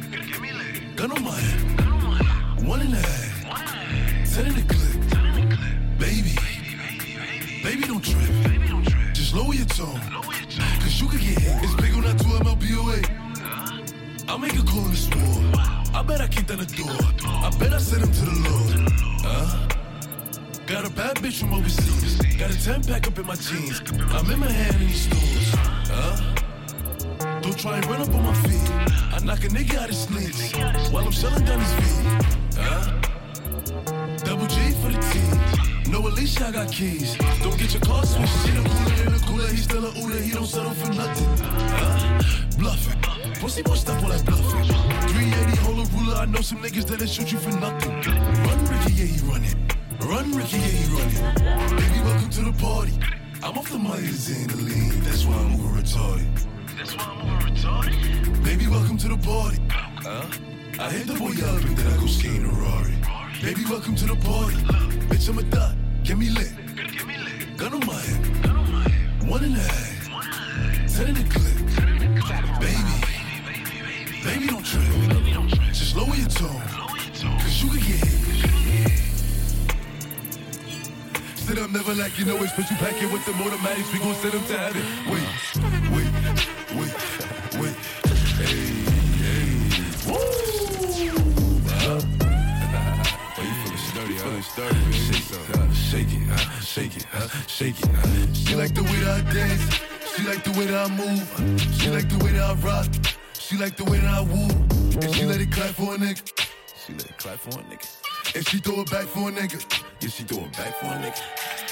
Gun 0.96 1.12
on 1.12 1.22
my 1.26 1.32
head. 1.32 2.66
One 2.66 2.80
and 2.80 2.94
a 2.94 2.98
half. 2.98 4.26
Set 4.26 4.48
in 4.48 4.54
the 4.54 4.62
click. 4.62 5.12
Send 5.12 5.28
in 5.28 5.52
a 5.52 5.56
clip. 5.58 6.00
Baby. 6.00 6.36
Baby, 6.40 6.78
baby, 6.80 7.18
baby. 7.20 7.64
Baby 7.64 7.82
don't 7.82 8.02
trip. 8.02 8.30
Baby 8.46 8.70
don't 8.70 8.88
trip. 8.88 9.14
Just 9.14 9.36
lower 9.36 9.54
your 9.54 9.66
tone. 9.66 10.00
Cause 10.80 11.02
you 11.02 11.10
could 11.10 11.20
get 11.20 11.38
hit. 11.40 11.64
It's 11.66 11.76
big 11.76 11.94
on 11.96 12.04
that 12.04 12.18
2 12.18 12.24
MLBOA. 12.48 14.30
I'll 14.30 14.38
make 14.38 14.54
a 14.54 14.64
call 14.64 14.86
in 14.86 14.92
this 14.92 15.10
war. 15.10 15.52
I 15.94 16.02
bet 16.02 16.22
I 16.22 16.28
kick 16.28 16.48
down 16.48 16.60
the 16.60 16.66
door. 16.66 16.96
I 17.28 17.52
bet 17.60 17.74
I 17.74 17.80
send 17.80 18.04
him 18.04 18.12
to 18.14 18.24
the 18.24 18.32
Lord. 18.48 18.90
Huh? 19.28 19.68
Got 20.66 20.86
a 20.88 20.90
bad 20.92 21.18
bitch 21.18 21.42
from 21.42 21.56
overseas. 21.56 22.16
Got 22.38 22.52
a 22.52 22.64
10 22.64 22.84
pack 22.86 23.06
up 23.06 23.20
in 23.20 23.28
my 23.28 23.36
jeans. 23.36 23.82
I'm 24.16 24.32
in 24.32 24.40
my 24.40 24.50
hand 24.50 24.76
in 24.76 24.88
these 24.88 25.02
stores. 25.02 25.52
Huh? 25.92 26.39
Try 27.60 27.76
and 27.76 27.86
run 27.88 28.02
up 28.02 28.16
on 28.16 28.24
my 28.24 28.34
feet. 28.48 28.72
I 29.12 29.20
knock 29.22 29.44
a 29.44 29.50
nigga 29.50 29.80
out 29.80 29.90
his 29.90 30.04
sleeves 30.04 30.54
while 30.94 31.04
I'm 31.04 31.12
shelling 31.12 31.44
down 31.44 31.60
his 31.60 31.74
feet. 31.74 32.06
Huh? 32.56 34.16
Double 34.24 34.48
G 34.48 34.72
for 34.80 34.88
the 34.88 35.00
team. 35.12 35.92
No, 35.92 36.00
Alicia, 36.08 36.48
I 36.48 36.52
got 36.54 36.72
keys. 36.72 37.18
Don't 37.44 37.60
get 37.60 37.74
your 37.74 37.82
car 37.82 38.06
switched. 38.06 38.32
She 38.46 38.52
the 38.52 38.64
cooler 38.64 39.04
in 39.04 39.12
the 39.12 39.24
cooler. 39.28 39.48
He 39.48 39.58
still 39.58 39.86
a 39.86 39.92
Uda. 39.92 40.22
He 40.22 40.32
don't 40.32 40.46
settle 40.46 40.72
for 40.72 40.94
nothing. 40.94 41.28
Huh? 41.46 42.24
Bluffing. 42.58 43.02
Pussy 43.42 43.62
boy 43.62 43.76
stuff 43.76 44.02
all 44.04 44.10
that 44.10 44.24
bluffing. 44.24 44.64
380 45.10 45.58
hold 45.58 45.86
a 45.86 45.92
ruler. 45.98 46.16
I 46.16 46.26
know 46.28 46.40
some 46.40 46.60
niggas 46.60 46.86
that'll 46.86 47.08
shoot 47.08 47.30
you 47.34 47.40
for 47.40 47.52
nothing. 47.60 47.92
Run, 47.92 48.66
Ricky, 48.72 48.94
yeah, 48.94 49.06
he 49.06 49.20
running. 49.28 49.56
Run, 50.00 50.32
Ricky, 50.32 50.60
yeah, 50.60 50.80
he 50.80 50.96
running. 50.96 51.76
Baby, 51.76 52.00
welcome 52.06 52.30
to 52.30 52.42
the 52.42 52.54
party. 52.54 52.94
I'm 53.44 53.58
off 53.58 53.70
the 53.70 53.78
money 53.78 54.08
to 54.08 54.14
Xandaline. 54.14 55.04
That's 55.04 55.26
why 55.26 55.36
I'm 55.36 55.56
over 55.56 55.82
retarded. 55.82 56.49
Baby, 58.44 58.68
welcome 58.68 58.98
to 58.98 59.08
the 59.08 59.18
party. 59.18 59.60
Huh? 59.70 60.26
I 60.80 60.90
hit 60.92 61.08
the 61.08 61.14
boy 61.14 61.32
up 61.46 61.64
and 61.64 61.78
then 61.78 61.88
I 61.88 61.98
go 61.98 62.08
skating 62.08 62.46
a 62.46 62.50
Rari. 62.50 62.96
Baby, 63.42 63.64
welcome 63.70 63.96
to 63.96 64.06
the 64.06 64.16
party. 64.16 64.58
Bitch, 65.10 65.30
I'm 65.30 65.38
a 65.40 65.44
thot. 65.44 65.76
Get 66.04 66.18
me 66.18 66.30
lit. 66.30 66.52
Gun 67.58 67.74
on 67.74 67.86
my 67.86 67.94
head. 67.94 69.30
One 69.30 69.44
and 69.44 69.56
a 69.56 69.60
half. 69.60 70.90
Set 70.90 71.10
in 71.10 71.16
the 71.16 71.24
clip. 71.30 71.58
Baby. 72.60 72.96
Baby, 74.24 74.48
don't 74.48 74.66
trip. 74.66 74.84
Just 75.72 75.96
lower 75.96 76.16
your 76.16 76.28
tone. 76.28 76.62
Cause 77.40 77.64
you 77.64 77.70
could 77.70 77.82
get 77.82 78.04
hit. 78.04 79.00
Sit 81.36 81.58
up, 81.60 81.70
never 81.72 81.94
like 81.96 82.18
you 82.18 82.26
know 82.26 82.38
it. 82.38 82.50
Special 82.50 82.78
packet 82.78 83.12
with 83.12 83.26
the 83.26 83.34
automatics. 83.34 83.92
We 83.94 84.00
gon' 84.00 84.16
send 84.16 84.34
them 84.34 84.46
to 84.46 84.58
heaven. 84.58 84.84
Wait, 85.12 85.28
30. 94.60 94.92
Shake 94.92 95.16
it, 95.48 95.74
shake 95.74 96.08
it, 96.12 96.26
shake 96.62 96.96
it, 96.98 97.06
shake 97.48 97.80
it. 97.80 98.36
She 98.36 98.56
like 98.56 98.76
the 98.76 98.84
way 98.84 99.00
that 99.06 99.24
I 99.26 99.34
dance. 99.34 99.64
She 100.12 100.28
like 100.28 100.44
the 100.44 100.52
way 100.52 100.66
that 100.66 100.92
I 100.92 100.96
move. 100.96 101.28
She 101.80 101.90
like 101.90 102.10
the 102.10 102.18
way 102.24 102.32
that 102.34 102.44
I 102.44 102.54
rock. 102.56 102.88
She 103.34 103.56
like 103.56 103.78
the 103.78 103.86
way 103.86 104.00
that 104.00 104.14
I 104.14 104.22
woo. 104.22 104.50
And 105.00 105.16
she 105.16 105.24
let 105.24 105.40
it 105.40 105.52
clap 105.52 105.72
for 105.76 105.96
a 105.96 105.98
nigga. 105.98 106.22
She 106.76 106.92
let 106.94 107.06
it 107.06 107.18
clap 107.18 107.40
for 107.40 107.58
a 107.58 107.64
nigga. 107.64 107.88
And 108.36 108.48
she 108.48 108.58
throw 108.58 108.82
it 108.82 108.92
back 108.92 109.06
for 109.06 109.30
a 109.30 109.32
nigga. 109.32 109.60
Yeah, 110.02 110.10
she 110.10 110.24
throw 110.24 110.44
it 110.44 110.52
back 110.52 110.76
for 110.80 110.88
a 110.88 111.00
nigga. 111.00 111.22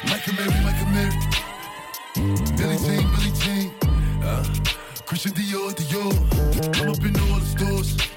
Mike 0.07 0.23
Amiri, 0.31 0.63
Mike 0.63 0.81
Amiri. 0.87 1.15
Billie 2.57 2.77
Jean, 2.85 3.03
Billie 3.11 3.35
Jean. 3.41 3.67
Uh, 4.23 4.45
Christian 5.05 5.33
Dior, 5.33 5.73
Dior. 5.75 6.15
I'm 6.79 6.89
up 6.89 7.03
in 7.03 7.19
all 7.19 7.39
the 7.39 7.45
stores. 7.45 8.16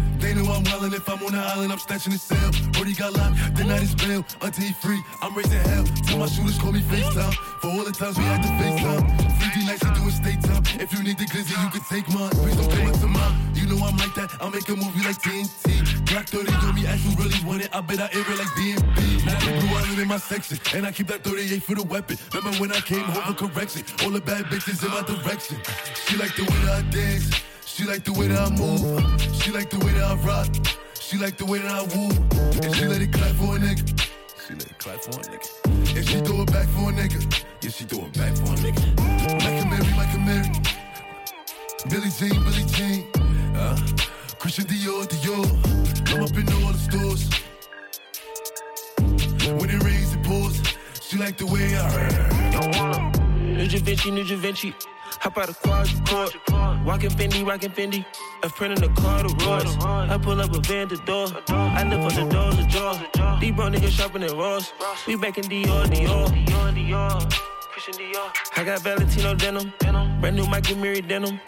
know 0.41 0.53
I'm 0.53 0.63
wildin'. 0.63 0.93
If 0.93 1.07
I'm 1.09 1.23
on 1.23 1.33
the 1.33 1.39
island, 1.39 1.71
I'm 1.71 1.79
snatching 1.79 2.13
the 2.13 2.19
cell. 2.19 2.51
Brody 2.73 2.93
got 2.93 3.13
locked, 3.13 3.55
the 3.55 3.63
night 3.63 3.83
is 3.83 3.95
bail. 3.95 4.25
Until 4.41 4.63
he 4.63 4.73
free, 4.73 5.01
I'm 5.21 5.33
raising 5.35 5.59
hell. 5.69 5.85
Till 6.05 6.17
my 6.17 6.27
shooters 6.27 6.57
call 6.57 6.71
me 6.71 6.81
FaceTime. 6.81 7.33
For 7.61 7.67
all 7.67 7.83
the 7.83 7.91
times 7.91 8.17
we 8.17 8.23
had 8.23 8.41
to 8.41 8.49
FaceTime. 8.59 9.03
Freaky 9.39 9.65
nights, 9.65 9.83
we 9.83 9.91
doing 9.91 10.11
state 10.11 10.41
time. 10.41 10.63
If 10.79 10.93
you 10.93 11.03
need 11.03 11.17
the 11.17 11.25
glizzy, 11.25 11.55
you 11.63 11.69
can 11.69 11.83
take 11.89 12.07
mine. 12.13 12.31
Please 12.31 12.55
don't 12.57 12.71
come 12.71 12.87
up 12.87 12.99
to 12.99 13.07
mine. 13.07 13.33
You 13.53 13.65
know 13.67 13.77
I'm 13.85 13.97
like 13.97 14.13
that. 14.15 14.31
I'll 14.39 14.51
make 14.51 14.67
a 14.69 14.75
movie 14.75 15.03
like 15.05 15.19
TNT. 15.21 16.05
Black 16.11 16.27
30 16.27 16.51
on 16.51 16.75
me, 16.75 16.87
ask 16.87 17.03
who 17.03 17.23
really 17.23 17.39
want 17.45 17.61
it. 17.63 17.69
I 17.73 17.81
bet 17.81 17.99
I 17.99 18.09
air 18.11 18.25
it 18.25 18.37
like 18.37 18.51
DMB. 18.59 19.25
Now 19.25 19.39
blue 19.39 19.75
island 19.77 19.99
in 19.99 20.07
my 20.07 20.17
section. 20.17 20.59
And 20.75 20.85
I 20.85 20.91
keep 20.91 21.07
that 21.07 21.23
38 21.23 21.63
for 21.63 21.75
the 21.75 21.83
weapon. 21.83 22.17
Remember 22.33 22.57
when 22.57 22.71
I 22.71 22.79
came 22.81 23.03
home 23.03 23.35
for 23.35 23.47
correction? 23.47 23.83
All 24.03 24.11
the 24.11 24.21
bad 24.21 24.45
bitches 24.45 24.83
in 24.83 24.91
my 24.91 25.03
direction. 25.03 25.57
She 26.05 26.17
like 26.17 26.35
the 26.35 26.43
way 26.43 26.61
I 26.71 26.81
dance. 26.91 27.50
She 27.73 27.85
like 27.85 28.03
the 28.03 28.11
way 28.11 28.27
that 28.27 28.37
I 28.37 28.49
move. 28.51 28.81
She 29.41 29.49
like 29.51 29.69
the 29.69 29.79
way 29.79 29.93
that 29.93 30.03
I 30.03 30.15
rock. 30.27 30.47
She 30.99 31.17
like 31.17 31.37
the 31.37 31.45
way 31.45 31.59
that 31.59 31.71
I 31.71 31.81
woo. 31.95 32.11
And 32.61 32.75
she 32.75 32.85
let 32.85 33.01
it 33.01 33.13
clap 33.13 33.33
for 33.35 33.55
a 33.55 33.59
nigga. 33.59 33.87
She 34.45 34.53
let 34.55 34.65
it 34.65 34.77
clap 34.77 34.99
for 34.99 35.11
a 35.11 35.23
nigga. 35.23 35.95
And 35.95 36.05
she 36.05 36.19
throw 36.19 36.41
it 36.41 36.51
back 36.51 36.67
for 36.67 36.89
a 36.89 36.93
nigga. 36.93 37.43
Yeah, 37.61 37.69
she 37.69 37.85
throw 37.85 38.05
it 38.05 38.13
back 38.13 38.35
for 38.35 38.51
a 38.51 38.57
nigga. 38.59 38.83
Mike 39.39 39.63
Amiri, 39.63 39.95
Mike 39.95 40.13
Amiri. 40.19 40.51
Billie 41.89 42.11
Jean, 42.11 42.43
Billie 42.43 42.67
Jean. 42.75 43.55
Uh, 43.55 43.77
Christian 44.37 44.65
Dior, 44.65 45.07
Dior. 45.07 45.47
I'm 46.11 46.23
up 46.23 46.35
in 46.35 46.51
all 46.59 46.73
the 46.73 46.77
stores. 46.77 47.29
When 49.47 49.69
it 49.69 49.81
rains, 49.81 50.13
it 50.13 50.23
pours. 50.23 50.61
She 51.01 51.17
like 51.17 51.37
the 51.37 51.45
way 51.45 51.77
I. 51.77 53.11
New 53.39 53.67
Vinci, 53.67 54.11
New 54.11 54.25
Vinci. 54.37 54.75
Hop 55.21 55.37
out 55.37 55.49
of 55.49 55.61
quad, 55.61 55.87
quad. 56.07 56.83
Walking 56.83 57.11
Fendi, 57.11 57.45
rocking 57.45 57.69
Fendi. 57.69 58.03
A 58.41 58.49
friend 58.49 58.73
in 58.73 58.81
the 58.81 58.89
car, 58.99 59.21
the 59.21 59.29
Royce. 59.45 59.77
I 60.09 60.17
pull 60.17 60.41
up 60.41 60.51
a 60.51 60.59
van 60.61 60.87
to 60.89 60.97
door. 61.05 61.27
I 61.49 61.83
live 61.83 61.99
on 62.01 62.15
the 62.15 62.33
doors, 62.33 62.57
the 62.57 62.63
jaw. 62.63 63.37
These 63.39 63.51
bro 63.51 63.69
niggas 63.69 63.91
shopping 63.91 64.23
at 64.23 64.31
Ross. 64.31 64.73
We 65.05 65.15
back 65.15 65.37
in 65.37 65.43
Dior, 65.43 65.85
Dior. 65.85 66.27
Dior. 66.73 67.41
I 68.57 68.63
got 68.63 68.81
Valentino 68.81 69.35
denim. 69.35 69.71
Brand 70.21 70.35
new 70.37 70.47
Mike 70.47 70.63
Amiri 70.63 71.07
denim. 71.07 71.39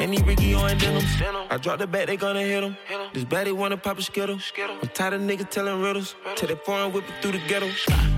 Any 0.00 0.22
Ricky 0.22 0.54
on 0.54 0.78
denim. 0.78 1.04
I 1.50 1.58
drop 1.58 1.80
the 1.80 1.86
bat, 1.86 2.06
they 2.06 2.16
gonna 2.16 2.40
hit 2.40 2.64
him. 2.64 2.78
This 3.12 3.24
baddie 3.24 3.52
wanna 3.52 3.76
pop 3.76 3.98
a 3.98 4.02
skittle. 4.02 4.38
I'm 4.58 4.88
tired 4.88 5.12
of 5.12 5.20
niggas 5.20 5.50
telling 5.50 5.82
riddles. 5.82 6.14
Till 6.36 6.48
they 6.48 6.56
foreign 6.64 6.94
whip 6.94 7.04
it 7.06 7.22
through 7.22 7.32
the 7.32 7.46
ghetto. 7.46 7.68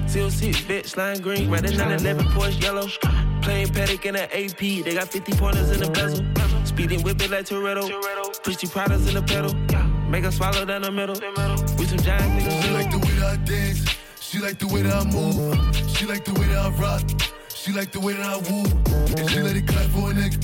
Seal 0.07 0.31
six, 0.31 0.61
bitch, 0.61 0.97
lime 0.97 1.21
green. 1.21 1.51
Riding 1.51 1.77
911 1.77 2.27
Porsche 2.27 2.63
yellow. 2.63 3.30
Playing 3.43 3.69
Patek 3.69 4.05
in 4.05 4.15
the 4.15 4.25
AP. 4.25 4.85
They 4.85 4.95
got 4.95 5.09
50 5.09 5.33
pointers 5.33 5.71
in 5.71 5.81
the 5.81 5.91
bezel. 5.91 6.25
Speeding 6.67 7.03
whip 7.03 7.21
it 7.23 7.31
like 7.31 7.47
Toretto. 7.47 8.43
Pretty 8.43 8.67
products 8.67 9.09
in 9.09 9.15
the 9.15 9.23
pedal. 9.23 9.55
Make 10.11 10.25
her 10.25 10.31
swallow 10.31 10.65
down 10.65 10.83
the 10.83 10.91
middle. 10.91 11.15
We 11.79 11.87
some 11.87 11.99
giant 11.99 12.33
niggas. 12.41 12.63
She 12.63 12.71
like 12.71 12.91
the 12.91 12.99
way 12.99 13.13
that 13.21 13.27
I 13.27 13.37
dance. 13.45 13.97
She 14.21 14.39
like 14.39 14.59
the 14.59 14.67
way 14.69 14.83
that 14.83 14.95
I 14.95 15.05
move. 15.05 15.77
She 15.97 16.07
like 16.07 16.25
the 16.25 16.33
way 16.35 16.47
that 16.49 16.59
I 16.59 16.71
rock. 16.71 17.03
She 17.49 17.73
like 17.73 17.93
the 17.93 18.01
way 18.01 18.15
that 18.15 18.27
I 18.27 18.37
woo. 18.37 18.65
And 19.19 19.31
she 19.31 19.41
let 19.41 19.57
it 19.57 19.67
clap 19.67 19.87
for 19.91 20.11
a 20.11 20.15
nigga. 20.15 20.39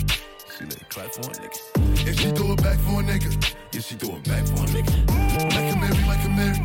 She 0.56 0.64
let 0.64 0.76
it 0.76 0.88
clap 0.88 1.12
for 1.12 1.30
a 1.30 1.34
nigga. 1.34 2.06
If 2.08 2.20
she 2.20 2.30
throw 2.30 2.52
it 2.52 2.62
back 2.62 2.78
for 2.78 3.00
a 3.00 3.04
nigga. 3.04 3.54
Yeah, 3.72 3.80
she 3.80 3.94
throw 3.94 4.16
it 4.16 4.24
back 4.24 4.44
for 4.46 4.64
a 4.64 4.66
nigga. 4.68 4.92
Mike 5.52 5.74
Amiri, 5.74 6.06
Mike 6.06 6.24
Amiri. 6.28 6.60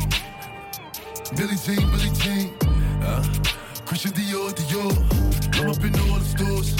Billie 1.36 1.56
Jean, 1.56 1.90
Billie 1.90 2.12
Jean. 2.20 2.54
Uh, 3.02 3.22
Christian 3.86 4.12
Dior, 4.12 4.52
Dior. 4.52 5.21
I'm 5.62 5.70
up 5.70 5.84
in 5.84 5.94
all 6.00 6.18
the 6.18 6.24
stores. 6.24 6.74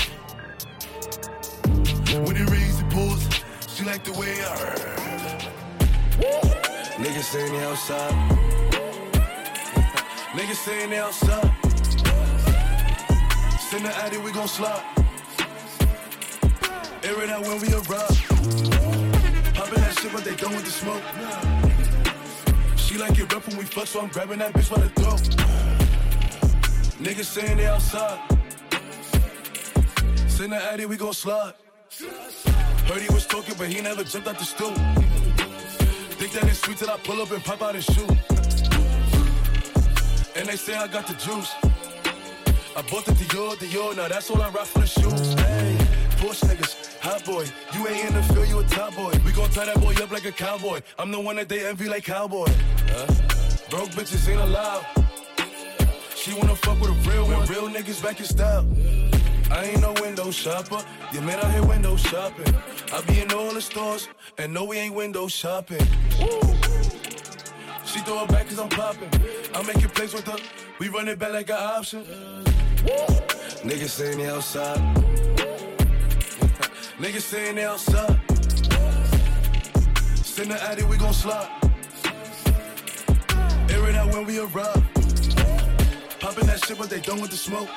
When 2.27 2.37
it 2.37 2.51
rains, 2.51 2.81
it 2.81 2.91
pours. 2.91 3.29
She 3.69 3.85
like 3.85 4.03
the 4.03 4.13
way 4.15 4.35
I. 4.43 4.55
Niggas 6.99 7.23
saying 7.23 7.53
they 7.53 7.65
outside. 7.65 8.13
Niggas 10.33 10.57
saying 10.57 10.91
they 10.91 10.99
outside. 10.99 11.49
Send 13.61 13.85
the 13.85 13.95
addy, 14.03 14.19
we 14.19 14.33
gon' 14.33 14.49
slide. 14.49 14.83
Air 17.05 17.23
it 17.23 17.31
out 17.31 17.43
when 17.43 17.61
we 17.61 17.73
arrive. 17.73 18.19
Poppin' 19.55 19.81
that 19.81 19.97
shit, 20.01 20.13
but 20.13 20.25
they 20.25 20.35
done 20.35 20.57
with 20.57 20.65
the 20.65 20.73
smoke. 20.73 21.05
She 22.77 22.99
like 22.99 23.17
it 23.17 23.33
rough 23.33 23.47
when 23.47 23.59
we 23.59 23.65
fuck, 23.65 23.87
so 23.87 24.01
I'm 24.01 24.09
grabbing 24.09 24.41
that 24.41 24.53
bitch 24.53 24.69
by 24.69 24.81
the 24.81 24.89
throat. 24.89 25.21
Niggas 26.99 27.27
saying 27.27 27.59
they 27.59 27.67
outside. 27.67 28.42
Send 30.43 30.55
the 30.55 30.73
addy, 30.73 30.87
we 30.87 30.97
gon' 30.97 31.13
slide. 31.13 31.55
Heard 32.89 33.01
he 33.01 33.15
was 33.15 33.25
talking, 33.29 33.55
but 33.57 33.69
he 33.69 33.81
never 33.81 34.03
jumped 34.03 34.27
out 34.27 34.41
the 34.41 34.45
stool. 34.45 34.75
Think 36.19 36.33
that 36.33 36.43
it's 36.49 36.59
sweet 36.59 36.79
till 36.79 36.91
I 36.91 36.97
pull 36.97 37.23
up 37.23 37.31
and 37.31 37.45
pop 37.45 37.63
out 37.63 37.77
his 37.77 37.85
shoe. 37.85 38.09
And 40.35 40.49
they 40.49 40.57
say 40.57 40.75
I 40.75 40.89
got 40.89 41.07
the 41.07 41.15
juice. 41.15 41.55
I 42.75 42.83
bought 42.91 43.05
the 43.05 43.13
Dior, 43.13 43.55
Dior, 43.55 43.97
now 43.97 44.09
that's 44.09 44.33
all 44.33 44.43
I 44.43 44.49
rock 44.49 44.67
for 44.67 44.81
the 44.81 44.87
shoes. 44.89 45.35
Hey, 45.35 45.77
push 46.17 46.41
niggas, 46.41 46.99
hot 46.99 47.25
boy. 47.25 47.47
You 47.75 47.87
ain't 47.87 48.07
in 48.09 48.15
the 48.15 48.23
field, 48.35 48.49
you 48.49 48.59
a 48.59 48.65
top 48.65 48.97
boy. 48.97 49.13
We 49.25 49.31
gon' 49.31 49.49
tie 49.51 49.67
that 49.67 49.81
boy 49.81 49.95
up 50.03 50.11
like 50.11 50.25
a 50.25 50.33
cowboy. 50.33 50.81
I'm 50.99 51.13
the 51.13 51.21
one 51.21 51.37
that 51.37 51.49
they 51.49 51.65
envy 51.65 51.89
like 51.89 52.03
cowboy. 52.03 52.51
Broke 53.71 53.91
bitches 53.91 54.29
ain't 54.29 54.41
allowed. 54.41 54.85
She 56.17 56.35
wanna 56.35 56.57
fuck 56.57 56.81
with 56.81 56.91
a 56.91 57.11
real 57.11 57.27
one. 57.29 57.47
Real 57.47 57.69
niggas 57.69 58.03
back 58.03 58.19
in 58.19 58.27
style. 58.27 58.67
I 59.53 59.65
ain't 59.67 59.83
no 59.83 59.93
window 60.01 60.31
shopper. 60.31 60.83
You 61.13 61.21
man 61.21 61.39
out 61.39 61.53
here 61.53 61.63
window 61.65 61.97
shopping. 61.97 62.55
I 62.91 63.03
be 63.03 63.21
in 63.21 63.31
all 63.33 63.53
the 63.53 63.61
stores, 63.61 64.09
and 64.39 64.55
no, 64.55 64.65
we 64.65 64.79
ain't 64.79 64.95
window 64.95 65.29
shopping. 65.29 65.87
She 67.85 68.01
throw 68.01 68.25
it 68.25 68.31
back 68.31 68.49
cause 68.49 68.59
I'm 68.59 68.71
popping. 68.71 69.11
I'm 69.55 69.67
making 69.67 69.91
plays 69.91 70.15
with 70.15 70.27
her. 70.27 70.39
We 70.79 70.89
run 70.89 71.07
it 71.07 71.19
back 71.19 71.33
like 71.33 71.51
an 71.51 71.57
option. 71.57 72.05
Niggas 73.63 73.91
saying 73.91 74.17
they 74.17 74.27
outside. 74.31 74.79
Niggas 76.99 77.21
saying 77.21 77.57
they 77.57 77.65
outside. 77.65 78.19
Send 80.25 80.51
the 80.51 80.63
addy, 80.63 80.85
we 80.85 80.97
gon' 80.97 81.13
slide. 81.13 81.51
Air 83.69 83.87
it 83.91 83.97
out 83.97 84.15
when 84.15 84.25
we 84.25 84.39
arrive. 84.39 84.83
Popping 86.21 86.47
that 86.47 86.65
shit, 86.65 86.79
but 86.79 86.89
they 86.89 87.01
done 87.01 87.21
with 87.21 87.31
the 87.31 87.37
smoke. 87.37 87.69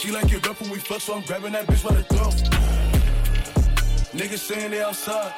She 0.00 0.10
like 0.10 0.32
it 0.32 0.46
rough 0.46 0.58
when 0.62 0.70
we 0.70 0.78
fuck, 0.78 1.02
so 1.02 1.14
I'm 1.14 1.20
grabbing 1.26 1.52
that 1.52 1.66
bitch 1.66 1.86
by 1.86 1.94
the 1.94 2.02
throat. 2.04 2.32
Niggas 4.14 4.38
saying 4.38 4.70
they 4.70 4.80
outside. 4.80 5.34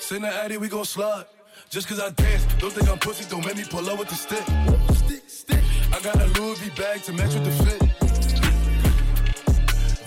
Send 0.00 0.24
the 0.24 0.34
addy, 0.34 0.56
we 0.56 0.68
gon' 0.68 0.84
slide. 0.84 1.26
Just 1.70 1.86
cause 1.86 2.00
I 2.00 2.10
dance, 2.10 2.44
don't 2.58 2.72
think 2.72 2.90
I'm 2.90 2.98
pussy, 2.98 3.30
don't 3.30 3.46
make 3.46 3.58
me 3.58 3.62
pull 3.62 3.88
up 3.88 4.00
with 4.00 4.08
the 4.08 4.16
stick. 4.16 4.42
Stick, 4.96 5.22
stick. 5.28 5.62
I 5.94 6.00
got 6.00 6.20
a 6.20 6.26
Louis 6.40 6.58
V 6.58 6.70
bag 6.70 7.00
to 7.02 7.12
match 7.12 7.32
with 7.34 7.44
the 7.44 7.52
fit. 7.64 7.80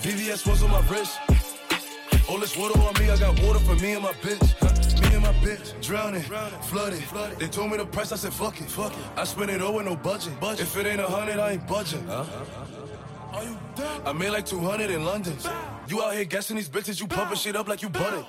VVS 0.02 0.46
was 0.46 0.62
on 0.62 0.72
my 0.72 0.82
wrist. 0.90 1.18
All 2.28 2.38
this 2.38 2.54
water 2.54 2.78
on 2.80 2.92
me, 3.00 3.08
I 3.08 3.16
got 3.16 3.40
water 3.44 3.60
for 3.60 3.76
me 3.76 3.94
and 3.94 4.02
my 4.02 4.12
bitch. 4.20 4.71
Huh? 5.32 5.40
My 5.40 5.46
bitch, 5.46 5.80
drowning, 5.82 6.22
flooded. 6.22 7.38
They 7.38 7.48
told 7.48 7.70
me 7.70 7.76
the 7.76 7.86
price, 7.86 8.12
I 8.12 8.16
said 8.16 8.32
fuck 8.32 8.60
it. 8.60 8.68
Fuck 8.68 8.92
it. 8.92 8.98
I 9.16 9.24
spent 9.24 9.50
it 9.50 9.62
all 9.62 9.74
with 9.74 9.86
no 9.86 9.96
budget. 9.96 10.32
If 10.42 10.76
it 10.76 10.86
ain't 10.86 11.00
a 11.00 11.06
hundred, 11.06 11.38
I 11.38 11.52
ain't 11.52 11.66
budging. 11.66 12.08
Are 12.08 12.26
you 13.44 13.58
dumb? 13.74 14.02
I 14.04 14.12
made 14.12 14.30
like 14.30 14.44
200 14.46 14.90
in 14.90 15.04
London. 15.04 15.36
You 15.88 16.02
out 16.02 16.14
here 16.14 16.24
guessing 16.24 16.56
these 16.56 16.68
bitches, 16.68 17.00
you 17.00 17.06
pumping 17.06 17.36
shit 17.36 17.56
up 17.56 17.68
like 17.68 17.82
you 17.82 17.88
butted. 17.88 18.26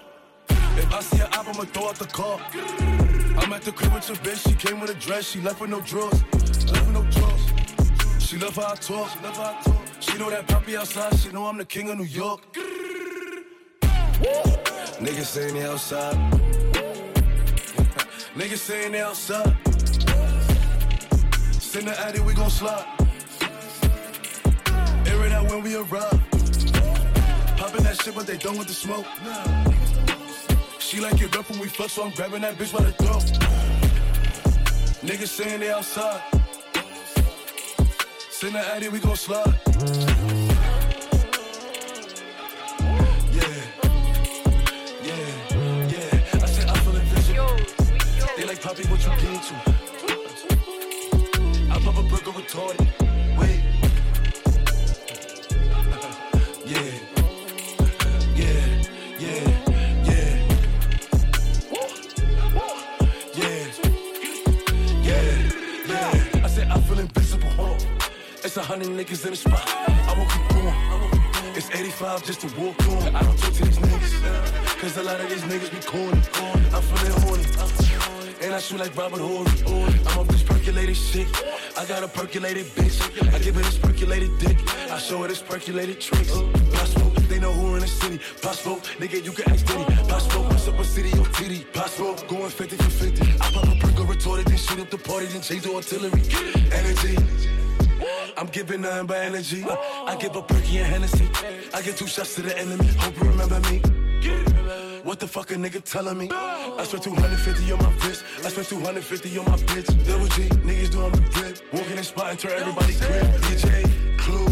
If 0.49 0.93
I 0.93 1.01
see 1.01 1.17
her 1.17 1.25
up, 1.25 1.47
I'ma 1.47 1.63
throw 1.65 1.89
out 1.89 1.95
the 1.95 2.05
car. 2.05 2.39
I'm 3.37 3.51
at 3.53 3.63
the 3.63 3.71
crib 3.71 3.93
with 3.93 4.07
your 4.07 4.17
bitch, 4.17 4.47
she 4.47 4.55
came 4.55 4.79
with 4.79 4.89
a 4.89 4.93
dress, 4.95 5.29
she 5.29 5.41
left 5.41 5.59
with 5.59 5.69
no 5.69 5.81
drawers. 5.81 6.23
Left 6.71 6.87
with 6.87 6.93
no 6.93 7.03
drawers. 7.11 8.23
She 8.23 8.37
love 8.37 8.55
how 8.55 8.71
I 8.71 8.75
talk. 8.75 9.09
She 9.09 9.19
love 9.19 9.37
how 9.37 9.59
I 9.59 9.61
talk. 9.61 9.81
She 9.99 10.17
know 10.17 10.29
that 10.29 10.47
poppy 10.47 10.77
outside, 10.77 11.15
she 11.19 11.31
know 11.31 11.45
I'm 11.45 11.57
the 11.57 11.65
king 11.65 11.89
of 11.89 11.97
New 11.97 12.05
York. 12.05 12.41
Niggas 14.99 15.25
saying 15.25 15.53
they 15.55 15.65
outside. 15.65 16.62
Niggas 18.35 18.57
saying 18.57 18.93
they 18.93 19.01
outside. 19.01 19.55
Send 21.51 21.87
the 21.87 21.99
addy, 21.99 22.19
we 22.19 22.33
gon' 22.33 22.49
slide. 22.49 22.83
Air 25.05 25.25
it 25.25 25.31
out 25.31 25.49
when 25.51 25.61
we 25.61 25.75
arrive. 25.75 26.19
Popping 27.57 27.83
that 27.83 28.01
shit, 28.01 28.15
but 28.15 28.25
they 28.25 28.37
done 28.37 28.57
with 28.57 28.67
the 28.67 28.73
smoke. 28.73 29.05
She 30.79 30.99
like 30.99 31.21
it 31.21 31.35
rough 31.35 31.47
when 31.51 31.59
we 31.59 31.67
fuck, 31.67 31.91
so 31.91 32.05
I'm 32.05 32.11
grabbing 32.11 32.41
that 32.41 32.57
bitch 32.57 32.73
by 32.73 32.83
the 32.83 32.91
throat. 32.93 33.23
Niggas 35.03 35.27
saying 35.27 35.59
they 35.59 35.71
outside. 35.71 36.21
Send 38.31 38.55
the 38.55 38.59
addy, 38.73 38.89
we 38.89 38.99
gon' 38.99 39.15
slide. 39.15 40.32
Like 48.53 48.61
Poppy, 48.61 48.87
what 48.87 49.03
you 49.03 49.09
get 49.09 49.43
to? 49.43 49.55
I 51.71 51.79
pop 51.79 51.97
a 51.97 52.03
burger 52.03 52.31
retarded. 52.31 52.87
Wait. 53.37 53.61
yeah. 56.65 56.91
Yeah. 58.35 58.83
Yeah. 59.19 59.43
Yeah. 60.03 60.33
Yeah. 63.33 63.65
Yeah. 65.87 66.43
I 66.43 66.47
said 66.47 66.67
I 66.67 66.79
feel 66.81 66.99
invisible. 66.99 67.77
It's 68.43 68.57
a 68.57 68.61
hundred 68.61 68.89
niggas 68.89 69.25
in 69.25 69.31
the 69.31 69.35
spot. 69.35 69.63
I 69.67 70.13
won't 70.15 70.29
keep 70.29 70.47
going. 70.49 70.75
It's 71.55 71.69
85 71.71 72.23
just 72.23 72.41
to 72.41 72.47
walk 72.59 72.87
on. 72.87 73.15
I 73.15 73.21
don't 73.23 73.37
talk 73.37 73.53
to 73.53 73.65
these 73.65 73.77
niggas. 73.77 74.79
Cause 74.79 74.97
a 74.97 75.03
lot 75.03 75.19
of 75.19 75.29
these 75.29 75.43
niggas 75.43 75.71
be 75.71 75.79
corny. 75.87 76.21
I'm 76.73 76.81
feeling 76.81 77.21
horny. 77.21 77.82
I 78.53 78.59
shoot 78.59 78.79
like 78.79 78.95
Robert 78.95 79.19
Horry. 79.19 79.49
I'm 80.09 80.27
this 80.27 80.43
percolated 80.43 80.95
shit. 80.95 81.27
I 81.75 81.85
got 81.85 82.03
a 82.03 82.07
percolated 82.07 82.65
bitch. 82.75 83.01
I 83.33 83.39
give 83.39 83.55
her 83.55 83.61
this 83.61 83.79
percolated 83.79 84.37
dick. 84.37 84.57
I 84.91 84.99
show 84.99 85.23
her 85.23 85.27
this 85.27 85.41
percolated 85.41 85.99
tricks. 85.99 86.31
Pop 86.31 86.87
smoke, 86.87 87.15
they 87.29 87.39
know 87.39 87.51
who 87.51 87.73
in 87.75 87.81
the 87.81 87.87
city. 87.87 88.19
Pop 88.43 88.53
smoke, 88.53 88.83
nigga, 88.99 89.25
you 89.25 89.31
can 89.31 89.51
ask 89.51 89.65
Diddy. 89.65 89.83
Pop 90.07 90.21
smoke, 90.21 90.49
what's 90.49 90.67
up 90.67 90.77
a 90.77 90.83
city 90.83 91.17
or 91.17 91.25
titty? 91.29 91.63
Pop 91.73 91.87
smoke, 91.87 92.27
going 92.27 92.49
50 92.51 92.75
for 92.75 92.89
50. 92.89 93.21
I 93.41 93.51
pop 93.51 93.67
a 93.67 93.75
perk 93.79 93.99
or 93.99 94.05
retorted, 94.05 94.45
then 94.45 94.57
shoot 94.57 94.79
up 94.79 94.89
the 94.91 94.99
party, 94.99 95.25
then 95.27 95.41
change 95.41 95.63
the 95.63 95.73
artillery. 95.73 96.21
Energy. 96.71 97.17
I'm 98.37 98.47
giving 98.47 98.81
nothing 98.81 99.07
but 99.07 99.17
energy. 99.17 99.65
I 99.67 100.15
give 100.19 100.35
a 100.35 100.43
perky 100.43 100.77
and 100.77 100.87
Hennessy. 100.87 101.27
I 101.73 101.81
get 101.81 101.97
two 101.97 102.07
shots 102.07 102.35
to 102.35 102.43
the 102.43 102.55
enemy. 102.55 102.85
Hope 102.99 103.17
you 103.17 103.29
remember 103.29 103.59
me. 103.71 103.81
What 105.13 105.19
the 105.19 105.27
fuck 105.27 105.51
a 105.51 105.53
nigga 105.53 105.79
telling 105.83 106.17
me? 106.17 106.27
I 106.31 106.83
spent 106.85 107.03
250 107.03 107.71
on 107.71 107.77
my 107.77 107.91
wrist. 108.03 108.25
I 108.43 108.49
spent 108.49 108.67
250 108.67 109.37
on 109.37 109.45
my 109.45 109.57
bitch. 109.57 110.07
Double 110.07 110.25
G, 110.25 110.49
niggas 110.65 110.89
doing 110.89 111.11
the 111.11 111.21
grip. 111.29 111.59
Walking 111.71 111.97
in 111.99 112.03
spot 112.03 112.31
and 112.31 112.39
turn 112.39 112.53
everybody 112.53 112.93
grip. 112.93 113.23
DJ, 113.45 114.17
Clue. 114.17 114.47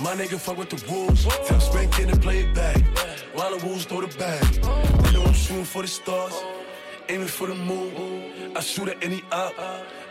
My 0.00 0.14
nigga 0.14 0.38
fuck 0.38 0.56
with 0.56 0.70
the 0.70 0.82
wolves. 0.90 1.26
Tell 1.46 1.60
Spank 1.60 1.92
kid 1.92 2.08
and 2.08 2.22
play 2.22 2.38
it 2.38 2.54
back. 2.54 2.80
While 3.34 3.58
the 3.58 3.66
wolves 3.66 3.84
throw 3.84 4.00
the 4.00 4.08
bag. 4.16 4.42
They 5.02 5.12
know 5.12 5.24
I'm 5.24 5.34
shooting 5.34 5.64
for 5.64 5.82
the 5.82 5.88
stars. 5.88 6.42
Aiming 7.10 7.28
for 7.28 7.46
the 7.46 7.54
moon. 7.54 8.56
I 8.56 8.60
shoot 8.60 8.88
at 8.88 9.04
any 9.04 9.22
op. 9.30 9.54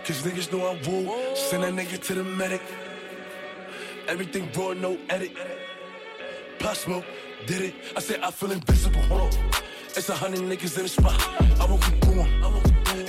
Cause 0.05 0.21
niggas 0.21 0.53
know 0.53 0.63
I 0.67 0.73
woo. 0.87 1.35
Send 1.35 1.63
that 1.63 1.73
nigga 1.73 1.99
to 2.05 2.13
the 2.13 2.23
medic. 2.23 2.61
Everything 4.07 4.47
raw, 4.55 4.73
no 4.73 4.95
edit. 5.09 5.31
Pop 6.59 6.75
smoke, 6.75 7.05
did 7.47 7.61
it. 7.61 7.73
I 7.95 7.99
said 7.99 8.19
I 8.21 8.29
feel 8.29 8.51
invincible. 8.51 9.01
Hold 9.01 9.33
on. 9.33 9.46
It's 9.97 10.09
a 10.09 10.13
hundred 10.13 10.41
niggas 10.41 10.77
in 10.77 10.83
the 10.83 10.89
spot. 10.89 11.17
I 11.59 11.65
won't 11.65 11.81
keep 11.81 11.99
going. 12.01 12.29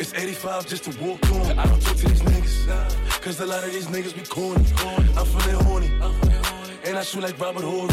It's 0.01 0.15
85 0.15 0.67
just 0.67 0.85
to 0.85 1.05
walk 1.05 1.21
on. 1.33 1.59
I 1.59 1.67
don't 1.67 1.83
talk 1.83 1.97
to 1.97 2.09
these 2.09 2.23
niggas. 2.23 3.21
Cause 3.21 3.39
a 3.41 3.47
lot 3.47 3.63
of 3.63 3.71
these 3.75 3.89
niggas 3.89 4.15
be 4.15 4.23
corny. 4.23 4.65
I'm 5.15 5.27
feeling 5.27 5.63
horny. 5.67 5.91
And 6.85 6.97
I 6.97 7.03
shoot 7.03 7.23
like 7.23 7.39
Robert 7.39 7.65
Horry. 7.65 7.93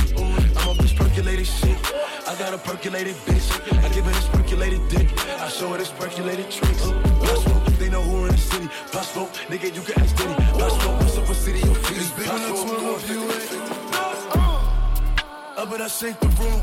I'm 0.55 0.69
a 0.69 0.73
bitch 0.79 0.95
percolated 0.95 1.45
shit. 1.45 1.77
I 2.25 2.35
got 2.39 2.53
a 2.53 2.57
percolated 2.57 3.15
bitch. 3.27 3.51
I 3.83 3.89
give 3.93 4.05
her 4.05 4.11
this 4.11 4.29
percolated 4.29 4.87
dick. 4.87 5.09
I 5.41 5.49
show 5.49 5.67
her 5.73 5.77
this 5.77 5.91
percolated 5.91 6.49
tricks. 6.49 6.83
Pop 6.83 7.37
smoke, 7.43 7.65
they 7.77 7.89
know 7.89 8.01
who 8.01 8.27
in 8.27 8.31
the 8.31 8.37
city. 8.37 8.69
Pop 8.93 9.03
smoke, 9.03 9.33
nigga, 9.51 9.75
you 9.75 9.81
can 9.81 10.01
ask 10.01 10.15
Diddy. 10.15 10.33
Pop 10.33 10.71
smoke, 10.71 10.99
what's 11.01 11.17
up 11.17 11.27
with 11.27 11.37
city? 11.37 11.59
Your 11.59 11.75
feet 11.75 11.97
is 11.97 12.11
big 12.11 12.19
Big 12.19 12.29
on 12.29 12.41
the 12.41 12.47
Pop 12.47 12.67
12 12.79 13.01
smoke, 13.01 13.09
you 13.11 13.29
eh? 13.29 13.65
I 15.51 15.63
uh. 15.63 15.65
uh, 15.65 15.83
I 15.83 15.87
shake 15.89 16.17
the 16.21 16.27
room. 16.39 16.61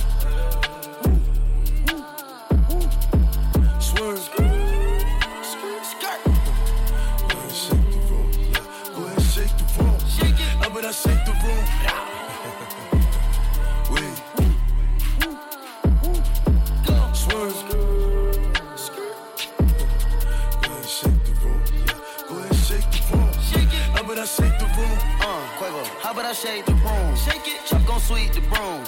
How 26.12 26.20
about 26.20 26.30
I 26.30 26.34
shake 26.34 26.66
the 26.66 26.74
room? 26.74 27.16
Shake 27.16 27.48
it. 27.48 27.64
Chuck 27.64 27.86
gon' 27.86 27.98
sweep 27.98 28.32
the 28.32 28.42
broom. 28.42 28.84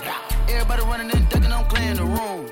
Everybody 0.47 0.83
running 0.83 1.11
and 1.11 1.27
ducking, 1.31 1.51
I'm 1.51 1.65
clearing 1.65 1.97
the 1.97 2.05
room. 2.05 2.51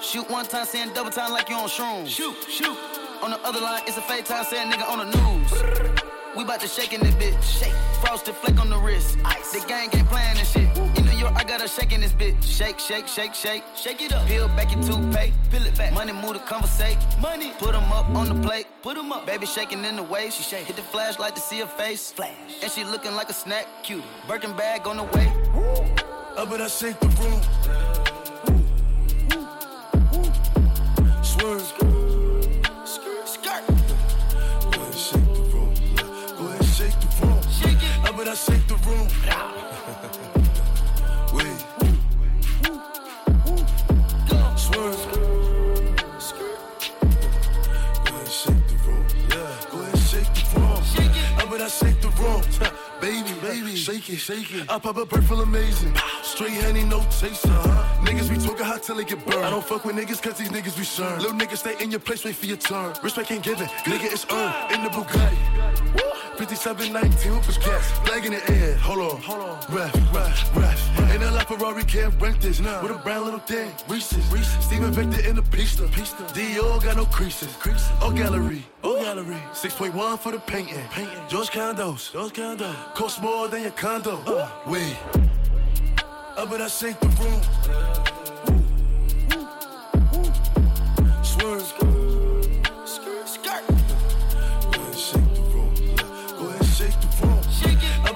Shoot 0.00 0.28
one 0.28 0.44
time, 0.46 0.66
saying 0.66 0.90
double 0.92 1.12
time 1.12 1.30
like 1.30 1.48
you 1.48 1.54
on 1.54 1.68
shrooms. 1.68 2.08
Shoot, 2.08 2.34
shoot. 2.50 2.76
On 3.22 3.30
the 3.30 3.38
other 3.44 3.60
line, 3.60 3.82
it's 3.86 3.96
a 3.96 4.02
fake 4.02 4.24
time, 4.24 4.44
saying 4.44 4.72
nigga 4.72 4.90
on 4.90 4.98
the 4.98 5.16
news. 5.16 6.02
We 6.36 6.42
bout 6.42 6.60
to 6.62 6.66
shake 6.66 6.94
in 6.94 7.00
this 7.00 7.14
bitch. 7.14 7.40
Shake. 7.60 7.72
Frosted 8.04 8.34
flake 8.34 8.60
on 8.60 8.70
the 8.70 8.78
wrist. 8.78 9.18
Ice. 9.24 9.52
The 9.52 9.64
gang 9.68 9.88
ain't 9.94 10.08
playing 10.08 10.34
this 10.34 10.50
shit. 10.50 10.93
In 11.26 11.36
I 11.36 11.44
got 11.44 11.64
a 11.64 11.68
shake 11.68 11.92
in 11.92 12.00
this 12.00 12.12
bitch. 12.12 12.42
Shake, 12.42 12.78
shake, 12.78 13.08
shake, 13.08 13.34
shake. 13.34 13.64
Shake 13.76 14.02
it 14.02 14.12
up. 14.12 14.26
Peel 14.26 14.48
back 14.48 14.74
your 14.74 14.82
toothpaste. 14.82 15.34
Peel 15.50 15.64
it 15.64 15.76
back. 15.76 15.92
Money 15.92 16.12
move 16.12 16.34
to 16.34 16.38
conversate. 16.40 16.98
Money. 17.20 17.52
Put 17.58 17.74
'em 17.74 17.90
up 17.92 18.08
on 18.10 18.28
the 18.28 18.34
plate. 18.46 18.66
Put 18.82 18.98
'em 18.98 19.10
up. 19.12 19.26
Baby 19.26 19.46
shaking 19.46 19.84
in 19.84 19.96
the 19.96 20.02
waist. 20.02 20.36
She 20.36 20.42
shake. 20.42 20.66
Hit 20.66 20.76
the 20.76 20.82
flashlight 20.82 21.34
to 21.36 21.40
see 21.40 21.60
her 21.60 21.66
face. 21.66 22.12
Flash. 22.12 22.30
And 22.62 22.70
she 22.70 22.84
looking 22.84 23.14
like 23.14 23.30
a 23.30 23.32
snack. 23.32 23.66
Cute. 23.82 24.04
Birkin 24.28 24.52
bag 24.54 24.86
on 24.86 24.96
the 24.98 25.04
way. 25.14 25.32
I 26.36 26.44
bet 26.44 26.60
I 26.60 26.68
shake 26.68 27.00
the 27.00 27.08
room. 27.20 27.40
Swerve. 31.22 31.62
Skirt. 32.84 33.64
Go 34.72 34.80
ahead, 34.82 34.94
shake 34.94 35.28
the 35.38 35.42
room. 35.52 35.74
Go 36.36 36.44
ahead, 36.48 36.64
shake 36.64 36.98
the 37.00 37.08
room. 37.20 37.40
I 38.04 38.10
bet 38.12 38.28
I 38.28 38.34
shake 38.34 38.66
the 38.68 38.76
room. 38.86 39.08
Baby, 53.54 53.76
shake 53.76 54.10
it, 54.10 54.16
shake 54.16 54.52
it. 54.52 54.68
I 54.68 54.80
pop 54.80 54.96
a 54.96 55.06
bird 55.06 55.24
feel 55.24 55.40
amazing. 55.40 55.94
Straight 56.24 56.60
honey, 56.60 56.82
no 56.82 56.98
chaser. 57.02 57.48
Niggas 58.02 58.28
be 58.28 58.44
talking 58.44 58.66
hot 58.66 58.82
till 58.82 58.96
they 58.96 59.04
get 59.04 59.24
burned. 59.24 59.44
I 59.44 59.50
don't 59.50 59.64
fuck 59.64 59.84
with 59.84 59.94
niggas 59.94 60.20
cause 60.20 60.36
these 60.38 60.48
niggas 60.48 60.76
be 60.76 60.82
shern. 60.82 61.18
Little 61.18 61.38
niggas 61.38 61.58
stay 61.58 61.80
in 61.80 61.92
your 61.92 62.00
place, 62.00 62.24
wait 62.24 62.34
for 62.34 62.46
your 62.46 62.56
turn. 62.56 62.94
Respect 63.00 63.30
ain't 63.30 63.44
given, 63.44 63.66
nigga, 63.86 64.12
it's 64.12 64.26
earned. 64.28 64.72
In 64.72 64.82
the 64.82 64.90
Bugatti. 64.90 66.23
5719 66.36 67.36
with 67.46 67.60
cats. 67.60 67.90
Flag 68.06 68.24
in 68.26 68.32
the 68.32 68.50
air. 68.50 68.74
Hold 68.76 68.98
on, 68.98 69.20
hold 69.20 69.40
on. 69.40 69.74
Ref, 69.74 69.94
ref, 70.12 70.56
ref. 70.56 71.10
Ain't 71.12 71.22
a 71.22 71.30
lot 71.30 71.46
Ferrari 71.46 71.84
can't 71.84 72.20
rent 72.20 72.40
this. 72.40 72.58
Now. 72.60 72.82
With 72.82 72.90
a 72.90 72.98
brown 72.98 73.24
little 73.24 73.40
thing. 73.40 73.70
Reese's, 73.88 74.26
Reese's. 74.32 74.64
Steven 74.64 74.92
Victor 74.92 75.28
in 75.28 75.36
the 75.36 75.42
pista. 75.42 75.86
Pista. 75.88 76.24
Dior 76.34 76.82
got 76.82 76.96
no 76.96 77.04
creases. 77.04 77.54
Creases. 77.56 77.88
Oh 78.00 78.10
gallery. 78.10 78.64
Oh 78.82 79.00
gallery. 79.02 79.40
6.1 79.52 80.18
for 80.18 80.32
the 80.32 80.40
painting. 80.40 80.82
Painting. 80.90 81.18
George 81.28 81.50
Condos. 81.50 82.12
George 82.12 82.32
Condos. 82.32 82.94
Cost 82.94 83.22
more 83.22 83.46
than 83.48 83.62
your 83.62 83.70
condo. 83.72 84.16
Uh. 84.26 84.48
Wait. 84.66 84.96
I 86.36 86.44
bet 86.46 86.60
I 86.60 86.68
shake 86.68 86.98
the 86.98 87.08
room. 87.20 87.40
Swerve. 91.22 91.93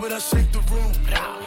Bet 0.09 0.17
I 0.17 0.21
shake 0.21 0.51
the 0.53 0.61
room. 0.73 1.38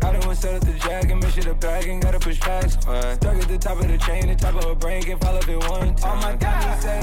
That 0.00 0.02
side. 0.02 0.14
I 0.14 0.18
done 0.18 0.26
went 0.26 0.38
set 0.38 0.54
up 0.54 0.64
the 0.64 0.78
jack 0.78 1.10
and 1.10 1.22
make 1.22 1.32
sure 1.32 1.44
the 1.44 1.54
bag 1.54 1.88
and 1.88 2.02
gotta 2.02 2.18
push 2.18 2.40
packs 2.40 2.76
quiet. 2.76 3.16
Stuck 3.16 3.36
at 3.36 3.48
the 3.48 3.58
top 3.58 3.80
of 3.80 3.88
the 3.88 3.98
chain, 3.98 4.28
the 4.28 4.34
top 4.34 4.54
of 4.54 4.64
a 4.64 4.74
brain 4.74 5.02
can 5.02 5.18
fall 5.18 5.36
if 5.36 5.48
it 5.48 5.58
one 5.68 5.94
time. 5.94 6.10
All 6.10 6.22
my 6.22 6.36
diamonds 6.36 6.82
say 6.82 7.00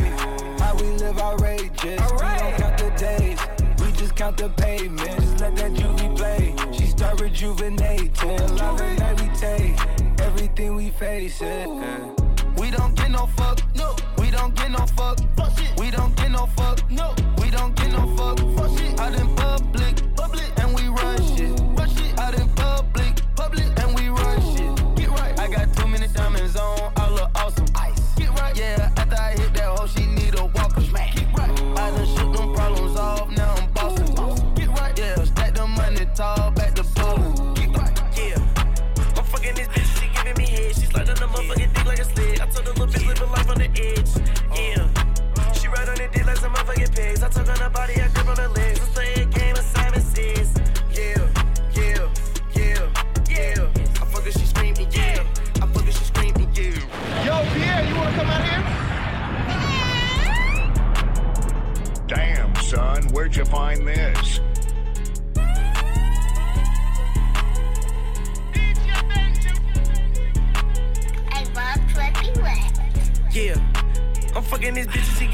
how 0.63 0.75
we 0.75 0.89
live 0.97 1.19
outrageous. 1.19 1.83
We 1.83 1.95
don't 1.97 2.57
count 2.57 2.77
the 2.77 2.93
days, 2.97 3.39
we 3.79 3.91
just 3.93 4.15
count 4.15 4.37
the 4.37 4.49
pavement. 4.49 5.19
Just 5.21 5.39
let 5.39 5.55
that 5.55 5.71
juvie 5.71 6.15
play. 6.15 6.55
She 6.71 6.87
start 6.87 7.21
rejuvenating. 7.21 8.55
Love 8.55 8.81
and 8.81 8.99
that 8.99 9.21
we 9.21 9.27
take 9.37 9.77
everything 10.21 10.75
we 10.75 10.89
face 10.89 11.41
it. 11.41 11.67
yeah. 11.67 12.15
We 12.57 12.71
don't 12.71 12.93
get 12.95 13.11
no 13.11 13.25
fuck. 13.37 13.61
No. 13.75 13.95
We 14.17 14.31
don't 14.31 14.53
get 14.55 14.71
no 14.71 14.85
fuck. 14.97 15.19
Fuck 15.37 15.57
shit. 15.57 15.79
We 15.79 15.91
don't 15.91 16.15
get 16.15 16.31
no 16.31 16.45
fuck. 16.47 16.89
No. 16.91 17.15
We 17.41 17.49
don't 17.49 17.73
get 17.75 17.91
no 17.91 18.05
fuck. 18.17 18.37
Fuck 18.57 18.77
shit. 18.77 18.99
Out 18.99 19.15
in 19.15 19.33
public. 19.35 20.08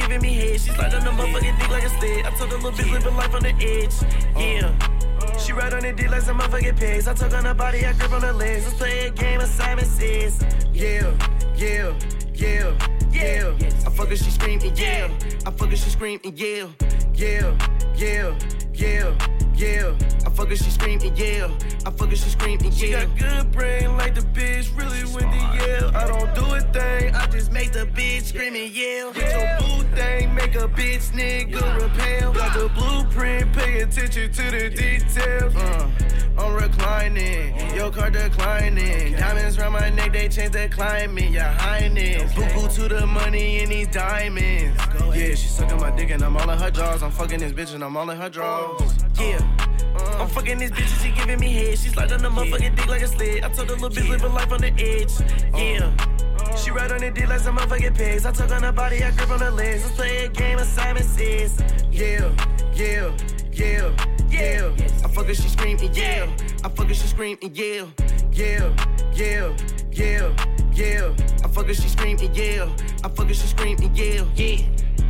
Giving 0.08 0.22
me 0.22 0.34
head. 0.34 0.60
She's 0.60 0.76
sliding 0.76 1.04
the 1.04 1.12
motherfucking 1.12 1.60
dick 1.60 1.70
like 1.70 1.84
a 1.84 1.90
sled. 1.90 2.26
I 2.26 2.30
told 2.38 2.52
her 2.52 2.58
little 2.58 2.72
bitch 2.72 2.92
living 2.92 3.16
life 3.16 3.34
on 3.34 3.44
the 3.44 3.54
edge. 3.56 3.94
Yeah. 4.38 5.38
She 5.38 5.54
ride 5.54 5.74
on 5.74 5.82
the 5.82 5.94
dick 5.94 6.10
like 6.10 6.22
some 6.22 6.40
motherfucking 6.40 6.78
pigs. 6.78 7.08
I 7.08 7.14
took 7.14 7.34
on 7.34 7.46
her 7.46 7.54
body, 7.54 7.86
I 7.86 7.94
grip 7.94 8.12
on 8.12 8.22
her 8.22 8.34
legs. 8.34 8.66
Let's 8.66 8.78
play 8.78 9.08
a 9.08 9.10
game 9.12 9.42
of 9.42 9.48
Simon 9.48 9.86
Says. 9.86 10.44
Yeah, 10.74 11.12
yeah, 11.56 11.94
yeah, 12.34 12.74
yeah. 13.12 13.54
I 13.86 13.90
fuck 13.90 14.10
her, 14.10 14.16
she 14.16 14.30
screaming, 14.32 14.76
yeah. 14.76 15.10
I 15.46 15.52
fuck 15.52 15.70
her, 15.70 15.76
she 15.76 15.90
screaming, 15.90 16.34
yeah. 16.36 16.68
Yeah, 17.14 17.58
yeah, 17.96 18.38
yeah, 18.74 19.16
yeah. 19.56 19.98
I 20.26 20.30
fuck 20.30 20.50
her, 20.50 20.56
she 20.56 20.70
screaming, 20.70 21.16
yeah. 21.16 21.48
I 21.86 21.92
fuck 21.92 22.10
her, 22.10 22.16
she 22.16 22.30
screaming, 22.30 22.72
yeah. 22.72 22.78
She 22.78 22.90
got 22.90 23.18
good 23.18 23.52
brain 23.52 23.96
like 23.96 24.16
the 24.16 24.22
bitch, 24.22 24.76
really 24.76 25.04
windy, 25.14 25.38
yeah. 25.38 25.92
I 25.94 26.08
don't 26.08 26.34
do 26.34 26.56
a 26.56 26.62
thing, 26.74 27.14
I 27.14 27.28
just 27.28 27.52
make 27.52 27.74
the 27.74 27.86
bitch 27.86 28.24
screaming, 28.24 28.72
yell. 28.74 29.14
Get 29.14 29.62
your 29.62 29.84
boo 29.84 29.96
thing, 29.96 30.34
make 30.34 30.56
a 30.56 30.68
bitch 30.68 31.12
nigga 31.12 31.82
repel. 31.82 32.34
Got 32.34 32.58
the 32.58 32.70
blueprint, 32.70 33.54
pay 33.54 33.82
attention 33.82 34.32
to 34.32 34.52
the 34.52 34.70
details. 34.72 35.56
Uh, 35.56 35.60
mm. 35.60 36.16
I'm 36.40 36.56
reclining, 36.56 37.54
uh. 37.54 37.76
your 37.76 37.92
car 37.92 38.10
declining. 38.10 39.14
Diamonds 39.14 39.60
around 39.60 39.74
my 39.74 39.90
neck, 39.92 40.12
they 40.12 40.28
change 40.28 40.54
the 40.54 40.68
climate, 40.70 41.30
your 41.30 41.44
highness. 41.44 42.34
Boo 42.34 42.46
boo 42.56 42.68
to 42.68 42.90
the 42.90 43.06
money 43.06 43.60
in 43.60 43.70
these 43.70 43.88
diamonds. 43.90 44.82
Yeah, 45.16 45.36
she 45.36 45.48
sucking 45.48 45.80
my 45.80 45.92
dick 45.92 46.10
and 46.10 46.24
I'm 46.24 46.36
all 46.36 46.50
in 46.50 46.58
her 46.58 46.72
jaws. 46.72 47.04
I'm 47.04 47.12
fucking 47.12 47.40
this 47.40 47.54
bitch 47.54 47.76
and 47.76 47.84
I'm 47.84 47.96
all 47.96 48.10
in 48.10 48.20
her 48.20 48.30
drawers. 48.30 48.82
Uh. 48.82 49.22
Yeah. 49.22 49.75
Mm. 49.96 50.22
I'm 50.22 50.28
fucking 50.30 50.60
this 50.60 50.72
bitch 50.72 50.92
and 50.92 51.02
she 51.02 51.12
giving 51.12 51.40
me 51.40 51.52
head. 51.54 51.78
She 51.78 51.90
sliding 51.90 52.22
the 52.22 52.30
motherfucking 52.30 52.76
dick 52.76 52.88
like 52.88 53.02
a 53.02 53.08
sled. 53.08 53.44
I 53.44 53.50
told 53.50 53.70
her 53.70 53.76
little 53.76 53.90
bitch 53.90 54.10
living 54.10 54.34
life 54.34 54.52
on 54.52 54.62
the 54.62 54.74
edge. 54.74 55.12
Oh. 55.54 55.58
Yeah. 55.58 56.56
She 56.56 56.72
ride 56.72 56.92
on 56.92 57.00
the 57.00 57.12
dick 57.12 57.28
like 57.28 57.40
some 57.40 57.58
motherfucking 57.58 57.96
pigs. 57.98 58.26
I 58.26 58.32
took 58.32 58.52
on 58.52 58.64
her 58.64 58.72
body, 58.72 59.04
I 59.04 59.12
grip 59.12 59.30
on 59.30 59.40
her 59.40 59.52
legs. 59.52 59.84
Let's 59.84 59.96
play 59.96 60.26
a 60.26 60.30
game 60.30 60.60
of 60.60 60.66
Simon 60.66 61.04
Says. 61.04 61.60
Yeah, 61.92 62.32
yeah, 62.74 63.12
yeah, 63.52 63.92
yeah. 64.30 64.72
I 65.04 65.08
fuck 65.10 65.28
her, 65.28 65.34
she 65.34 65.50
screaming, 65.50 65.94
yeah. 65.94 66.30
I 66.64 66.70
fuck 66.70 66.88
her, 66.88 66.94
she 66.94 67.08
screaming, 67.08 67.52
yeah. 67.54 67.86
Yeah, 68.32 68.74
yeah, 69.14 69.56
yeah, 69.92 70.30
yeah. 70.74 71.14
I 71.44 71.48
fuck 71.48 71.68
her, 71.68 71.74
she 71.74 71.90
screaming, 71.90 72.34
yeah. 72.34 72.70
I 73.04 73.10
fuck 73.10 73.28
her, 73.28 73.34
she 73.34 73.48
screaming, 73.48 73.96
yeah. 73.96 74.24
Yeah. 74.36 74.58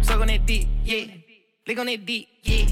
Suck 0.02 0.22
on 0.22 0.28
that 0.28 0.46
dick, 0.46 0.68
yeah. 0.84 1.06
Lick 1.68 1.80
on 1.80 1.86
that 1.88 2.06
dick, 2.06 2.28
yeah. 2.44 2.66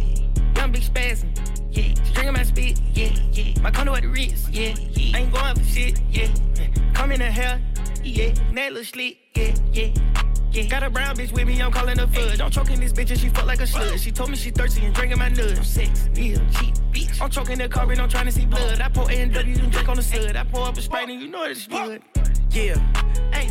Young 0.55 0.71
big 0.71 0.83
spasm, 0.83 1.33
yeah. 1.73 2.03
String 2.05 2.33
my 2.33 2.43
spit, 2.43 2.79
yeah, 2.93 3.09
yeah. 3.31 3.61
My 3.61 3.71
condo 3.71 3.93
at 3.95 4.03
the 4.03 4.09
Ritz, 4.09 4.49
yeah, 4.49 4.75
yeah. 4.91 5.17
I 5.17 5.21
ain't 5.21 5.33
going 5.33 5.55
for 5.55 5.63
shit, 5.63 5.99
yeah. 6.09 6.27
Mm. 6.27 6.95
Come 6.95 7.11
in 7.11 7.19
the 7.19 7.31
hell, 7.31 7.59
yeah. 8.03 8.33
That 8.53 8.73
little 8.73 8.83
slick, 8.83 9.17
yeah, 9.35 9.55
yeah. 9.71 9.89
Yeah. 10.51 10.67
Got 10.69 10.83
a 10.83 10.89
brown 10.91 11.15
bitch 11.17 11.31
with 11.31 11.47
me, 11.47 11.59
I'm 11.59 11.71
calling 11.71 11.97
her 11.97 12.05
fudge. 12.05 12.39
I'm 12.39 12.51
choking 12.51 12.79
this 12.79 12.93
bitch 12.93 13.09
and 13.09 13.19
she 13.19 13.29
fuck 13.29 13.47
like 13.47 13.59
a 13.59 13.63
slut. 13.63 13.97
She 13.97 14.11
told 14.11 14.29
me 14.29 14.35
she 14.35 14.51
thirsty 14.51 14.85
and 14.85 14.93
drinking 14.93 15.17
my 15.17 15.29
nuts. 15.29 15.57
I'm 15.57 15.63
sex, 15.63 16.09
yeah, 16.13 16.37
cheap, 16.59 16.75
bitch. 16.91 17.19
I'm 17.19 17.31
choking 17.31 17.57
the 17.57 17.67
car 17.67 17.91
and 17.91 17.99
I'm 17.99 18.07
trying 18.07 18.25
to 18.25 18.31
see 18.31 18.45
blood. 18.45 18.79
I 18.79 18.87
pour 18.89 19.09
A 19.09 19.13
and 19.15 19.33
W 19.33 19.55
and 19.59 19.71
drink 19.71 19.89
on 19.89 19.95
the 19.95 20.03
sud. 20.03 20.35
I 20.35 20.43
pour 20.43 20.67
up 20.67 20.77
a 20.77 20.81
Sprite 20.81 21.09
and 21.09 21.19
you 21.19 21.27
know 21.27 21.43
it's 21.45 21.65
blood. 21.65 22.01
Yeah. 22.51 22.75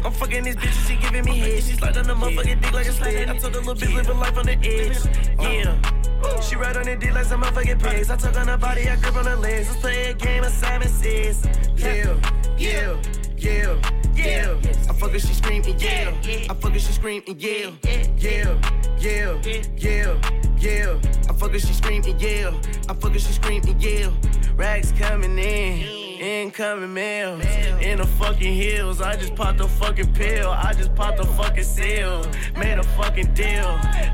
I'm 0.04 0.12
fucking 0.12 0.44
this 0.44 0.56
bitch 0.56 0.76
and 0.76 0.86
she 0.86 0.96
giving 0.96 1.24
me 1.24 1.38
head. 1.38 1.62
She 1.64 1.72
sliding 1.74 2.06
the 2.06 2.14
motherfucking 2.14 2.62
dick 2.62 2.72
like 2.72 2.86
a 2.86 2.92
sled. 2.92 3.28
I 3.28 3.36
told 3.36 3.54
her 3.54 3.60
little 3.60 3.74
bitch 3.74 3.94
living 3.94 4.18
life 4.18 4.38
on 4.38 4.46
the 4.46 4.52
edge. 4.52 4.96
Yeah. 5.40 6.01
She 6.42 6.56
ride 6.56 6.76
on 6.76 6.84
the 6.84 6.96
dick 6.96 7.14
like 7.14 7.24
some 7.24 7.42
motherfucking 7.42 7.82
pigs. 7.82 8.10
I 8.10 8.16
took 8.16 8.36
on 8.36 8.48
her 8.48 8.56
body, 8.56 8.88
I 8.88 8.96
grip 8.96 9.16
on 9.16 9.26
her 9.26 9.36
legs. 9.36 9.68
Let's 9.68 9.80
play 9.80 10.10
a 10.10 10.14
game 10.14 10.44
of 10.44 10.50
Simon 10.50 10.88
Says. 10.88 11.46
Yeah, 11.76 12.14
yeah, 12.58 12.96
yeah, 13.36 13.76
yeah. 14.14 14.54
I 14.88 14.92
fuck 14.92 15.12
her, 15.12 15.18
she 15.18 15.34
screaming, 15.34 15.78
yeah. 15.78 16.12
I 16.50 16.54
fuck 16.54 16.72
her, 16.72 16.78
she 16.78 16.92
screaming, 16.92 17.36
yeah. 17.38 17.70
Yeah, 18.18 18.58
yeah, 18.98 19.34
yeah, 19.76 20.16
yeah. 20.58 21.00
I 21.28 21.32
fuck 21.32 21.52
her, 21.52 21.58
she 21.58 21.72
and 21.84 22.20
yeah. 22.20 22.52
I 22.88 22.94
fuck 22.94 23.12
her, 23.12 23.18
she 23.18 23.32
and 23.42 23.82
yeah. 23.82 24.10
Rags 24.56 24.92
coming 24.92 25.38
in. 25.38 26.01
Incoming 26.22 26.94
mail 26.94 27.40
in 27.80 27.98
the 27.98 28.06
fucking 28.06 28.54
hills. 28.54 29.00
I 29.00 29.16
just 29.16 29.34
popped 29.34 29.60
a 29.60 29.66
fucking 29.66 30.14
pill. 30.14 30.50
I 30.50 30.72
just 30.72 30.94
popped 30.94 31.18
a 31.18 31.24
fucking 31.24 31.64
seal. 31.64 32.24
Made 32.56 32.78
a 32.78 32.84
fucking 32.96 33.34
deal. 33.34 33.66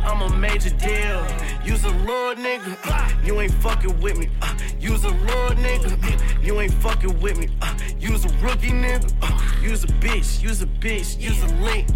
I'm 0.08 0.22
a 0.22 0.34
major 0.34 0.70
deal. 0.70 1.22
You's 1.64 1.84
a 1.84 1.90
little 1.90 2.42
nigga. 2.42 3.26
You 3.26 3.38
ain't 3.42 3.52
fucking 3.52 4.00
with 4.00 4.16
me. 4.18 4.30
uh, 4.40 4.56
You's 4.80 5.04
a 5.04 5.10
little 5.10 5.50
nigga. 5.62 6.42
You 6.42 6.58
ain't 6.60 6.72
fucking 6.72 7.20
with 7.20 7.38
me. 7.38 7.50
uh, 7.60 7.76
You's 8.00 8.24
a 8.24 8.28
rookie 8.38 8.68
nigga. 8.70 9.12
uh, 9.20 9.60
You's 9.62 9.84
a 9.84 9.88
bitch. 9.88 10.42
You's 10.42 10.62
a 10.62 10.66
bitch. 10.66 11.20
You's 11.20 11.42
a 11.42 11.48
link. 11.56 11.88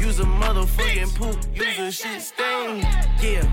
You's 0.00 0.18
a 0.18 0.24
motherfucking 0.24 1.14
poop. 1.14 1.36
You's 1.54 1.78
a 1.78 1.92
shit 1.92 2.22
stain. 2.22 2.78
Yeah. 3.22 3.46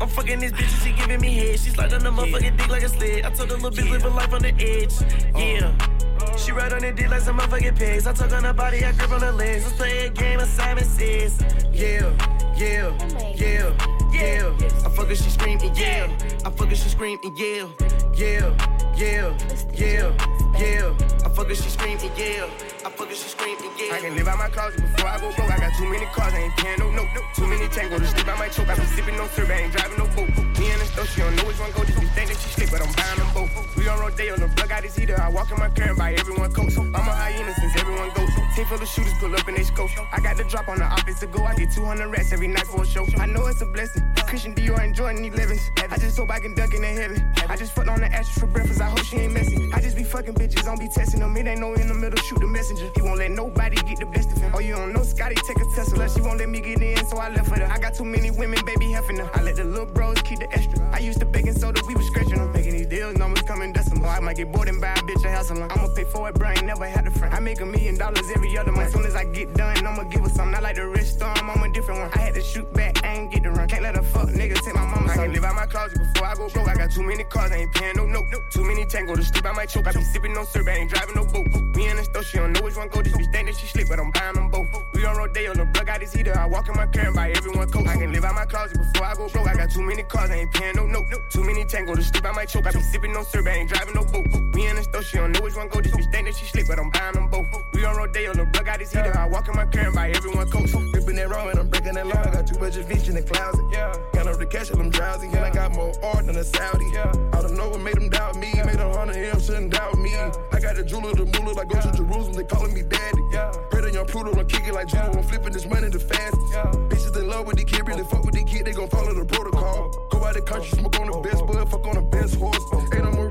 I'm 0.00 0.08
fucking 0.08 0.40
this 0.40 0.52
bitch 0.52 0.72
and 0.72 0.82
she 0.82 0.92
giving 0.92 1.20
me 1.20 1.34
head. 1.34 1.60
She 1.60 1.70
sliding 1.70 2.02
the 2.02 2.10
motherfucking 2.10 2.56
dick 2.56 2.68
like 2.68 2.82
a 2.82 2.88
sled. 2.88 3.24
I 3.24 3.30
told 3.30 3.50
her 3.50 3.56
little 3.56 3.70
bitch 3.70 3.90
living 3.90 4.14
life 4.14 4.32
on 4.32 4.42
the 4.42 4.54
edge. 4.58 4.92
Uh. 5.34 5.38
Yeah. 5.38 6.09
She 6.40 6.52
ride 6.52 6.72
on 6.72 6.80
the 6.80 6.90
dick 6.90 7.10
like 7.10 7.20
some 7.20 7.38
motherfucking 7.38 7.78
pigs. 7.78 8.06
I 8.06 8.12
took 8.14 8.32
on 8.32 8.44
her 8.44 8.54
body, 8.54 8.82
I 8.82 8.92
grip 8.92 9.12
on 9.12 9.20
her 9.20 9.30
legs. 9.30 9.64
Let's 9.64 9.76
play 9.76 10.06
a 10.06 10.10
game 10.10 10.40
of 10.40 10.48
Simon 10.48 10.84
Says. 10.84 11.38
Yeah, 11.70 12.10
yeah, 12.56 12.90
yeah, 13.36 13.70
yeah. 14.10 14.52
I 14.84 14.88
fuck 14.88 15.08
her, 15.08 15.14
she 15.14 15.28
screaming, 15.30 15.74
yeah. 15.76 16.08
I 16.44 16.50
fuck 16.50 16.68
her, 16.68 16.74
she 16.74 16.88
screaming, 16.88 17.36
yeah. 17.36 17.68
Yeah, 18.14 18.50
yeah, 18.96 19.36
yeah, 19.74 20.12
yeah. 20.58 20.92
I 21.24 21.28
fuck 21.28 21.48
her, 21.48 21.54
she 21.54 21.68
screaming, 21.68 22.10
yeah. 22.16 22.48
I 22.84 22.90
fuck 22.90 23.08
her, 23.08 23.14
she 23.14 23.28
screaming, 23.28 23.70
yeah. 23.78 23.94
I 23.94 24.00
can 24.00 24.16
live 24.16 24.26
out 24.26 24.38
my 24.38 24.48
closet 24.48 24.80
before 24.80 25.08
I 25.08 25.20
go 25.20 25.30
broke. 25.36 25.50
I 25.50 25.58
got 25.58 25.76
too 25.76 25.84
many 25.84 26.06
cars, 26.06 26.32
I 26.32 26.38
ain't 26.38 26.56
paying 26.56 26.78
no 26.78 26.90
note. 26.90 27.08
Too 27.36 27.46
many 27.46 27.68
tango 27.68 27.98
to 27.98 28.06
sleep, 28.06 28.26
I 28.26 28.38
might 28.38 28.52
choke. 28.52 28.68
I 28.68 28.76
been 28.76 28.86
sipping 28.86 29.16
no 29.16 29.26
syrup, 29.28 29.50
I 29.50 29.60
ain't 29.60 29.72
driving 29.72 29.98
no 29.98 30.06
boat. 30.16 30.28
Me 30.58 30.70
and 30.70 30.80
the 30.80 30.86
store, 30.86 31.06
she 31.06 31.20
don't 31.20 31.36
know 31.36 31.44
which 31.44 31.60
one 31.60 31.70
go. 31.72 31.84
Just 31.84 32.00
be 32.00 32.06
think 32.06 32.28
that 32.30 32.38
she 32.40 32.48
slick, 32.48 32.70
but 32.70 32.80
I'm 32.80 32.92
buying 32.96 33.18
them 33.18 33.28
both. 33.32 33.76
We 33.76 33.88
on 33.88 34.00
Rodeo, 34.00 34.36
the 34.36 34.48
plug 34.56 34.72
out 34.72 34.84
his 34.84 34.96
heater. 34.96 35.20
I 35.20 35.28
walk 35.30 35.50
in 35.50 35.58
my 35.58 35.68
car 35.68 35.88
and 35.88 35.96
buy 35.96 36.12
everyone 36.30 36.52
coat. 36.52 36.78
I'm 36.78 36.94
a 36.94 37.14
hyena 37.14 37.52
since 37.54 37.76
everyone 37.76 38.10
goes. 38.10 38.30
Team 38.54 38.64
full 38.66 38.80
of 38.80 38.88
shooters 38.88 39.12
pull 39.18 39.34
up 39.34 39.48
in 39.48 39.54
they 39.54 39.64
scope. 39.64 39.90
I 40.12 40.20
got 40.20 40.36
the 40.36 40.44
drop 40.44 40.68
on 40.68 40.78
the 40.78 40.84
office 40.84 41.20
to 41.20 41.26
go. 41.26 41.44
I 41.44 41.54
get 41.54 41.72
200 41.72 42.08
rats 42.08 42.32
every 42.32 42.48
night 42.48 42.66
for 42.66 42.82
a 42.82 42.86
show. 42.86 43.06
I 43.18 43.26
know 43.26 43.46
it's 43.46 43.60
a 43.62 43.66
blessing. 43.66 44.02
Christian 44.26 44.54
Dior 44.54 44.82
and 44.82 44.94
Jordan 44.94 45.28
11s. 45.28 45.60
I 45.90 45.98
just 45.98 46.16
hope 46.16 46.30
I 46.30 46.38
can 46.38 46.54
duck 46.54 46.72
in 46.74 46.82
the 46.82 46.88
heaven. 46.88 47.32
I 47.48 47.56
just 47.56 47.74
fucked 47.74 47.88
on 47.88 48.00
the 48.00 48.06
ashes 48.06 48.38
for 48.38 48.46
breakfast. 48.46 48.80
I 48.80 48.88
hope 48.90 49.02
she 49.04 49.16
ain't 49.16 49.32
messy. 49.32 49.70
I 49.72 49.80
just 49.80 49.96
be 49.96 50.04
fucking 50.04 50.34
bitches. 50.34 50.64
Don't 50.64 50.78
be 50.78 50.88
testing 50.88 51.20
them. 51.20 51.36
It 51.36 51.46
ain't 51.46 51.60
no 51.60 51.74
in 51.74 51.88
the 51.88 51.94
middle. 51.94 52.18
Shoot 52.20 52.40
the 52.40 52.46
messenger. 52.46 52.90
He 52.94 53.02
won't 53.02 53.18
let 53.18 53.30
nobody 53.32 53.76
get 53.76 53.98
the 53.98 54.06
best 54.06 54.30
of 54.30 54.38
him. 54.38 54.52
Oh, 54.54 54.60
you 54.60 54.76
don't 54.76 54.92
know 54.92 55.02
Scotty 55.02 55.34
take 55.34 55.58
a 55.58 55.66
Tesla. 55.74 56.08
She 56.08 56.20
won't 56.20 56.38
let 56.38 56.48
me 56.48 56.60
get 56.60 56.80
in, 56.80 57.04
so 57.06 57.18
I 57.18 57.30
left 57.30 57.48
for 57.48 57.58
her. 57.58 57.66
I 57.66 57.78
got 57.78 57.94
too 57.94 58.04
many 58.04 58.30
women, 58.30 58.64
baby, 58.64 58.86
heffing 58.86 59.16
them. 59.16 59.28
I 59.34 59.42
let 59.42 59.56
the 59.56 59.64
little 59.64 59.86
bros 59.86 60.20
keep 60.22 60.38
the 60.38 60.52
extra. 60.52 60.78
I 60.92 60.98
used 60.98 61.18
to 61.20 61.26
baking 61.26 61.54
soda, 61.54 61.80
we 61.88 61.94
was 61.94 62.06
scratching 62.06 62.36
them. 62.36 62.52
Making 62.52 62.72
these 62.72 62.86
deals, 62.86 63.16
numbers 63.16 63.42
coming 63.42 63.72
I 64.08 64.20
might 64.20 64.36
get 64.36 64.52
bored 64.52 64.68
and 64.68 64.80
buy 64.80 64.92
a 64.92 65.02
bitch 65.02 65.24
a 65.24 65.30
house 65.30 65.50
alone. 65.50 65.70
I'ma 65.70 65.88
pay 65.94 66.04
for 66.04 66.28
it, 66.28 66.34
bro. 66.34 66.48
I 66.48 66.52
ain't 66.52 66.66
never 66.66 66.86
had 66.86 67.06
a 67.06 67.10
friend. 67.10 67.34
I 67.34 67.40
make 67.40 67.60
a 67.60 67.66
million 67.66 67.96
dollars 67.98 68.30
every 68.34 68.56
other 68.58 68.72
month. 68.72 68.88
As 68.88 68.92
soon 68.92 69.06
as 69.06 69.14
I 69.14 69.24
get 69.24 69.54
done, 69.54 69.76
I'ma 69.86 70.04
give 70.04 70.22
her 70.22 70.28
something. 70.28 70.54
I 70.54 70.60
like 70.60 70.76
the 70.76 70.86
rich 70.86 71.06
storm, 71.06 71.36
I'm 71.50 71.62
a 71.62 71.72
different 71.72 72.00
one. 72.00 72.10
I 72.14 72.18
had 72.18 72.34
to 72.34 72.42
shoot 72.42 72.72
back, 72.72 73.04
I 73.04 73.14
ain't 73.14 73.32
get 73.32 73.42
the 73.42 73.50
run. 73.50 73.68
Can't 73.68 73.82
let 73.82 73.96
a 73.96 74.02
fuck 74.02 74.28
nigga 74.28 74.54
take 74.64 74.74
my 74.74 74.84
mama. 74.84 75.10
I 75.10 75.16
can 75.16 75.32
live 75.32 75.44
out 75.44 75.54
my 75.54 75.66
closet 75.66 75.98
before 75.98 76.26
I 76.26 76.34
go 76.34 76.48
broke. 76.48 76.68
I 76.68 76.74
got 76.74 76.90
too 76.90 77.02
many 77.02 77.24
cars, 77.24 77.52
I 77.52 77.56
ain't 77.56 77.72
paying 77.74 77.96
no 77.96 78.06
note. 78.06 78.26
Too 78.50 78.64
many 78.64 78.84
tango 78.86 79.14
to 79.14 79.22
sleep, 79.22 79.46
I 79.46 79.52
might 79.52 79.68
choke. 79.68 79.86
I 79.86 79.92
be 79.92 80.02
sipping 80.02 80.34
no 80.34 80.44
syrup, 80.44 80.68
I 80.68 80.72
ain't 80.72 80.90
driving 80.90 81.14
no 81.14 81.24
boat. 81.24 81.46
Me 81.76 81.86
and 81.88 81.98
the 81.98 82.04
store, 82.04 82.22
she 82.22 82.38
don't 82.38 82.52
know 82.52 82.62
which 82.62 82.76
one 82.76 82.88
go. 82.88 83.02
This 83.02 83.12
bitch 83.12 83.32
think 83.32 83.48
that 83.48 83.56
she 83.56 83.66
slick, 83.66 83.88
but 83.88 83.98
I'm 83.98 84.10
buying 84.10 84.34
them 84.34 84.50
both. 84.50 84.68
We 84.94 85.04
on 85.04 85.16
Rodeo, 85.16 85.54
the 85.54 85.66
plug 85.66 85.88
out 85.88 86.00
his 86.00 86.12
heater. 86.12 86.36
I 86.38 86.46
walk 86.46 86.68
in 86.68 86.74
my 86.76 86.86
car 86.86 87.06
and 87.06 87.14
buy 87.14 87.30
everyone 87.30 87.70
coat. 87.70 87.86
I 87.86 87.96
can 87.96 88.12
live 88.12 88.24
out 88.24 88.34
my 88.34 88.44
closet 88.44 88.78
before 88.78 89.06
I 89.06 89.14
go 89.14 89.28
broke. 89.28 89.48
I 89.48 89.54
got 89.54 89.70
too 89.70 89.82
many 89.82 90.02
cars, 90.02 90.30
I 90.30 90.36
ain't 90.36 90.52
paying 90.52 90.76
no 90.76 90.86
note. 90.86 91.06
Too 91.30 91.44
many 91.44 91.64
tango 91.64 91.94
to 91.94 92.02
sleep, 92.02 92.24
I 92.24 92.32
might 92.32 92.48
choke. 92.48 92.66
I 92.66 92.72
be 92.72 92.80
sipping 92.80 93.12
no 93.12 93.22
syrup, 93.22 93.46
I 93.46 93.50
ain't 93.50 93.68
driving 93.68 93.89
no 93.94 94.04
boat. 94.04 94.26
Me 94.54 94.66
and 94.66 94.78
the 94.78 94.82
store, 94.82 95.02
she 95.02 95.16
don't 95.18 95.32
know 95.32 95.40
which 95.40 95.56
one 95.56 95.68
go. 95.68 95.80
This 95.80 95.92
bitch 95.92 96.10
think 96.12 96.26
that 96.26 96.36
she 96.36 96.46
slick, 96.46 96.66
but 96.66 96.78
I'm 96.78 96.90
buying 96.90 97.14
them 97.14 97.28
both. 97.28 97.46
We 97.72 97.84
on 97.84 97.96
Rodeo, 97.96 98.34
the 98.34 98.46
plug 98.46 98.68
out 98.68 98.80
his 98.80 98.92
heater. 98.92 99.16
I 99.16 99.26
walk 99.26 99.48
in 99.48 99.56
my 99.56 99.66
car 99.66 99.84
and 99.86 99.94
buy 99.94 100.10
everyone 100.10 100.50
coats. 100.50 100.74
Ripping 100.74 101.16
that 101.16 101.28
raw 101.28 101.48
and 101.48 101.58
I'm 101.58 101.68
breaking 101.68 101.94
that 101.94 102.06
law. 102.06 102.20
I 102.20 102.30
got 102.30 102.46
too 102.46 102.58
much 102.58 102.76
adventure 102.76 103.10
in 103.10 103.16
the 103.16 103.22
closet. 103.22 103.64
Yeah. 103.72 103.94
Got 104.12 104.26
up 104.26 104.38
the 104.38 104.46
cash 104.46 104.70
and 104.70 104.80
I'm 104.80 104.90
drowsy. 104.90 105.28
And 105.28 105.38
I 105.38 105.50
got 105.50 105.72
more 105.72 105.92
art 106.02 106.26
than 106.26 106.36
a 106.36 106.44
Saudi. 106.44 106.86
Yeah. 106.92 107.12
Out 107.32 107.44
of 107.44 107.52
nowhere 107.52 107.78
made 107.78 107.94
them 107.94 108.08
doubt 108.08 108.36
me. 108.36 108.52
Made 108.54 108.80
a 108.80 108.92
hundred 108.92 109.16
M, 109.16 109.40
shouldn't 109.40 109.72
doubt 109.72 109.98
me. 109.98 110.14
I 110.16 110.60
got 110.60 110.76
the 110.76 110.84
jeweler, 110.84 111.14
the 111.14 111.26
moolah, 111.26 111.54
like 111.54 111.68
go 111.68 111.80
to 111.80 111.92
Jerusalem, 111.92 112.34
they 112.34 112.44
calling 112.44 112.74
me 112.74 112.82
daddy. 112.82 113.22
Yeah. 113.32 113.52
To 113.70 113.90
young 113.90 114.06
Pluto, 114.06 114.38
I'm 114.38 114.46
kicking 114.46 114.74
like 114.74 114.88
Judo, 114.88 115.12
I'm 115.12 115.22
flipping 115.22 115.52
this 115.52 115.66
money 115.66 115.88
the 115.88 115.98
fastest. 115.98 116.36
Yeah. 116.52 116.70
Bitches 116.88 117.16
in 117.16 117.28
love 117.28 117.46
with 117.46 117.56
the 117.56 117.64
kid, 117.64 117.88
really 117.88 118.04
fuck 118.04 118.24
with 118.24 118.34
the 118.34 118.44
kid, 118.44 118.66
they 118.66 118.72
gon' 118.72 118.88
follow 118.88 119.14
the 119.14 119.24
protocol. 119.24 119.90
Go 120.10 120.24
out 120.24 120.34
the 120.34 120.42
country, 120.42 120.78
smoke 120.78 121.00
on 121.00 121.06
the 121.10 121.18
best 121.20 121.46
bud, 121.46 121.70
fuck 121.70 121.86
on 121.86 121.94
the 121.94 122.02
best 122.02 122.34
horse. 122.36 122.58
Ain't 122.92 123.04
no 123.04 123.10
more. 123.12 123.29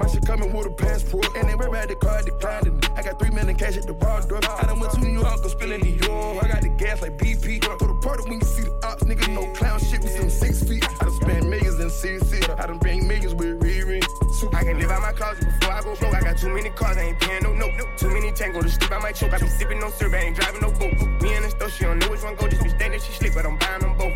My 0.00 0.06
shit 0.06 0.24
coming 0.24 0.50
with 0.54 0.66
a 0.66 0.70
passport. 0.70 1.28
And 1.36 1.46
they 1.46 1.52
at 1.52 1.88
the 1.88 1.94
car, 1.94 2.22
declined 2.22 2.66
it. 2.68 2.90
I 2.96 3.02
got 3.02 3.18
three 3.18 3.28
million 3.30 3.54
cash 3.54 3.76
at 3.76 3.86
the 3.86 3.92
bar 3.92 4.26
door. 4.26 4.40
I 4.42 4.64
done 4.64 4.80
went 4.80 4.92
to 4.94 5.00
New 5.00 5.12
York, 5.12 5.42
go 5.42 5.48
spilling 5.48 5.82
the 5.82 5.90
euro. 5.90 6.38
I 6.40 6.48
got 6.48 6.62
the 6.62 6.70
gas 6.70 7.02
like 7.02 7.18
BP. 7.18 7.60
Throw 7.62 7.76
the 7.76 8.00
party 8.00 8.22
when 8.24 8.40
you 8.40 8.46
see 8.46 8.62
the 8.62 8.72
ops, 8.82 9.04
nigga, 9.04 9.28
no 9.28 9.44
clown 9.52 9.78
shit, 9.78 10.00
we 10.00 10.08
some 10.08 10.30
six 10.30 10.64
feet. 10.64 10.82
I 10.88 11.04
done 11.04 11.12
spent 11.20 11.48
millions 11.48 11.78
in 11.78 11.88
CC. 11.88 12.48
I 12.58 12.66
done 12.66 12.78
bring 12.78 13.06
millions 13.06 13.34
with 13.34 13.60
Riri. 13.60 14.00
I 14.54 14.64
can 14.64 14.78
live 14.78 14.90
out 14.90 15.02
my 15.02 15.12
closet 15.12 15.44
before 15.44 15.74
I 15.74 15.82
go 15.82 15.94
broke. 15.94 16.14
I 16.14 16.20
got 16.22 16.38
too 16.38 16.48
many 16.48 16.70
cars, 16.70 16.96
I 16.96 17.02
ain't 17.02 17.20
paying 17.20 17.42
no 17.42 17.52
note. 17.52 17.72
Too 17.98 18.08
many 18.08 18.32
tango 18.32 18.62
to 18.62 18.70
sleep, 18.70 18.90
I 18.90 18.98
might 19.00 19.16
choke. 19.16 19.34
I 19.34 19.38
be 19.38 19.48
sipping 19.48 19.80
no 19.80 19.90
syrup, 19.90 20.14
I 20.14 20.24
ain't 20.24 20.36
driving 20.36 20.62
no 20.62 20.70
boat. 20.72 20.96
Me 21.20 21.34
and 21.34 21.44
the 21.44 21.50
store, 21.50 21.68
she 21.68 21.84
don't 21.84 21.98
know 21.98 22.08
which 22.08 22.22
one 22.22 22.36
go. 22.36 22.46
Bitch 22.46 22.78
think 22.78 22.92
that 22.92 23.02
she 23.02 23.12
slick, 23.12 23.34
but 23.34 23.44
I'm 23.44 23.58
buying 23.58 23.82
them 23.82 23.98
both. 23.98 24.09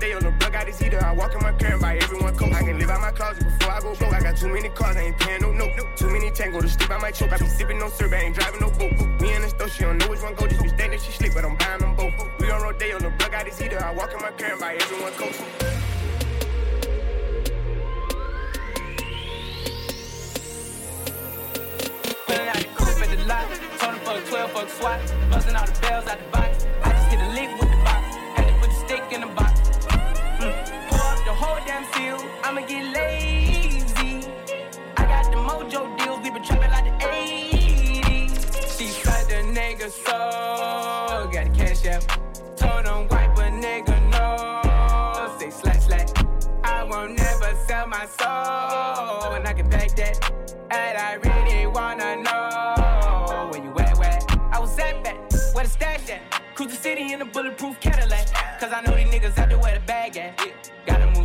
We 0.00 0.14
on 0.14 0.22
the 0.22 0.32
plug 0.40 0.54
out 0.54 0.66
his 0.66 0.78
heater. 0.78 1.04
I 1.04 1.12
walk 1.12 1.34
in 1.34 1.42
my 1.42 1.52
car 1.52 1.72
and 1.72 1.80
buy 1.80 1.96
everyone 1.98 2.34
coat. 2.34 2.52
I 2.54 2.62
can 2.62 2.78
live 2.78 2.88
out 2.88 3.00
my 3.02 3.10
closet 3.10 3.44
before 3.44 3.72
I 3.72 3.80
go 3.80 3.94
broke. 3.94 4.14
I 4.14 4.20
got 4.20 4.36
too 4.36 4.48
many 4.48 4.70
cars, 4.70 4.96
I 4.96 5.02
ain't 5.02 5.18
paying 5.18 5.42
no 5.42 5.52
note. 5.52 5.72
Too 5.96 6.08
many 6.08 6.30
tango 6.30 6.60
to 6.60 6.68
sleep, 6.68 6.90
I 6.90 6.98
might 6.98 7.14
choke. 7.14 7.32
I 7.32 7.38
be 7.38 7.46
sipping 7.46 7.78
no 7.78 7.90
syrup, 7.90 8.14
I 8.14 8.16
ain't 8.24 8.34
driving 8.34 8.60
no 8.60 8.70
boat. 8.70 9.20
Me 9.20 9.32
and 9.32 9.44
the 9.44 9.50
store, 9.50 9.68
she 9.68 9.82
don't 9.82 9.98
know 9.98 10.08
which 10.08 10.22
one 10.22 10.34
go. 10.34 10.46
Bitch 10.46 10.76
think 10.78 10.92
that 10.92 11.00
she 11.02 11.12
slick, 11.12 11.34
but 11.34 11.44
I'm 11.44 11.56
buying 11.56 11.80
them 11.80 11.94
both. 11.96 12.14
We 12.40 12.50
on 12.50 12.62
Rodeo, 12.62 12.98
the 12.98 13.10
plug 13.18 13.34
out 13.34 13.46
his 13.46 13.58
heater. 13.58 13.84
I 13.84 13.94
walk 13.94 14.12
in 14.14 14.22
my 14.22 14.30
car 14.30 14.50
and 14.52 14.60
buy 14.60 14.74
everyone 14.74 15.12
coat. 15.12 15.36
Pulling 22.26 22.48
out 22.48 22.56
the 22.56 22.64
coupe 22.74 23.02
at 23.02 23.18
the 23.18 23.24
lot. 23.26 23.48
Told 23.78 23.94
him 23.94 24.24
a 24.24 24.28
12 24.28 24.50
fuck 24.52 24.68
swat. 24.70 25.00
Busting 25.30 25.56
all 25.56 25.66
the 25.66 25.80
bells 25.82 26.06
out 26.08 26.18
the 26.18 26.24
box. 26.32 26.59
I'ma 32.50 32.66
get 32.66 32.82
lazy. 32.92 34.28
I 34.96 35.04
got 35.06 35.30
the 35.30 35.38
mojo 35.38 35.96
deals. 35.96 36.18
We 36.18 36.30
been 36.30 36.42
trapping 36.42 36.72
like 36.72 36.84
the 36.84 37.06
80s. 37.06 38.76
She 38.76 38.88
said 38.88 39.28
the 39.28 39.56
nigga 39.56 39.88
so. 39.88 41.30
Got 41.30 41.44
the 41.44 41.50
cash 41.56 41.86
out. 41.86 42.04
Told 42.56 42.86
him 42.86 43.06
wipe 43.06 43.38
a 43.38 43.50
nigga 43.52 43.96
no. 44.10 45.38
Say 45.38 45.50
slash 45.50 45.84
slash. 45.86 46.08
I 46.64 46.82
won't 46.82 47.16
never 47.16 47.54
sell 47.68 47.86
my 47.86 48.04
soul. 48.18 49.32
And 49.34 49.46
I 49.46 49.52
can 49.52 49.68
back 49.68 49.94
that. 49.94 50.32
And 50.72 50.98
I 50.98 51.12
really 51.22 51.68
wanna 51.68 52.16
know 52.16 53.48
where 53.52 53.62
you 53.62 53.72
at, 53.78 53.96
where 53.96 54.18
I 54.50 54.58
was 54.58 54.76
at 54.80 55.04
back, 55.04 55.18
where 55.54 55.62
the 55.62 55.70
stash 55.70 56.10
at. 56.10 56.56
Cruise 56.56 56.72
the 56.72 56.76
city 56.76 57.12
in 57.12 57.22
a 57.22 57.26
bulletproof 57.26 57.78
Cadillac. 57.78 58.26
Cause 58.58 58.72
I 58.72 58.80
know 58.80 58.96
these 58.96 59.06
niggas 59.06 59.38
out 59.38 59.50
there 59.50 59.58
where 59.60 59.78
the 59.78 59.86
bag 59.86 60.16
at. 60.16 60.44
Yeah. 60.44 60.59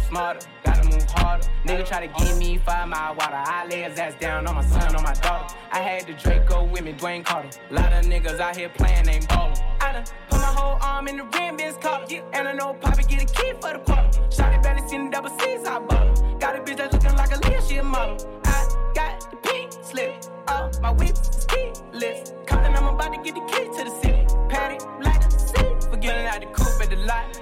Smarter, 0.08 0.48
gotta 0.64 0.84
move 0.88 1.04
harder. 1.10 1.48
Nigga 1.66 1.88
try 1.88 2.06
to 2.06 2.24
give 2.24 2.38
me 2.38 2.58
five 2.60 2.88
mile 2.88 3.16
water. 3.16 3.36
I 3.36 3.66
lay 3.68 3.82
his 3.82 3.98
ass 3.98 4.14
down 4.20 4.46
on 4.48 4.56
my 4.56 4.66
son, 4.66 4.96
on 4.96 5.04
my 5.04 5.14
daughter. 5.14 5.56
I 5.72 5.80
had 5.80 6.06
the 6.06 6.14
Draco 6.14 6.64
with 6.64 6.84
me, 6.84 6.94
Dwayne 6.94 7.26
Carter. 7.26 7.50
Lot 7.72 7.92
of 7.92 8.06
niggas 8.06 8.40
out 8.40 8.56
here 8.56 8.70
playing, 8.70 9.10
ain't 9.10 9.28
ballin'. 9.28 9.58
I 9.82 9.94
done 9.94 10.04
put 10.30 10.40
my 10.40 10.46
whole 10.46 10.78
arm 10.82 11.08
in 11.08 11.18
the 11.18 11.24
rim, 11.24 11.58
bitch 11.58 11.82
collar. 11.82 12.06
Yeah. 12.08 12.22
And 12.34 12.48
I 12.48 12.54
know 12.54 12.74
Poppy 12.76 13.04
get 13.04 13.24
a 13.24 13.26
key 13.26 13.54
for 13.54 13.74
the 13.74 13.80
quarter. 13.80 14.10
Shotty 14.30 14.62
barely 14.62 14.88
seen 14.88 15.06
the 15.06 15.12
double 15.12 15.30
C's, 15.40 15.66
I 15.66 15.80
bought. 15.80 16.40
Got 16.40 16.56
a 16.56 16.60
bitch 16.60 16.78
that's 16.78 16.94
looking 16.94 17.18
like 17.18 17.32
a 17.32 17.80
a 17.80 17.84
model. 17.84 18.42
I 18.46 18.92
got 18.94 19.30
the 19.32 19.38
pink 19.38 19.72
slip. 19.84 20.24
Oh, 20.48 20.70
my 20.82 20.92
whip 20.92 21.12
is 21.12 21.46
keyless. 21.50 22.34
Compton, 22.46 22.76
I'm 22.76 22.94
about 22.94 23.12
to 23.14 23.22
get 23.24 23.34
the 23.34 23.42
key 23.52 23.66
to 23.78 23.84
the 23.84 24.02
city. 24.02 24.26
Patty, 24.50 24.78
like 25.02 25.22
the 25.30 25.40
city. 25.40 25.90
Forgetting 25.90 26.28
out 26.28 26.42
the 26.42 26.48
coupe 26.48 26.82
at 26.82 26.90
the 26.90 26.98
lot. 26.98 27.42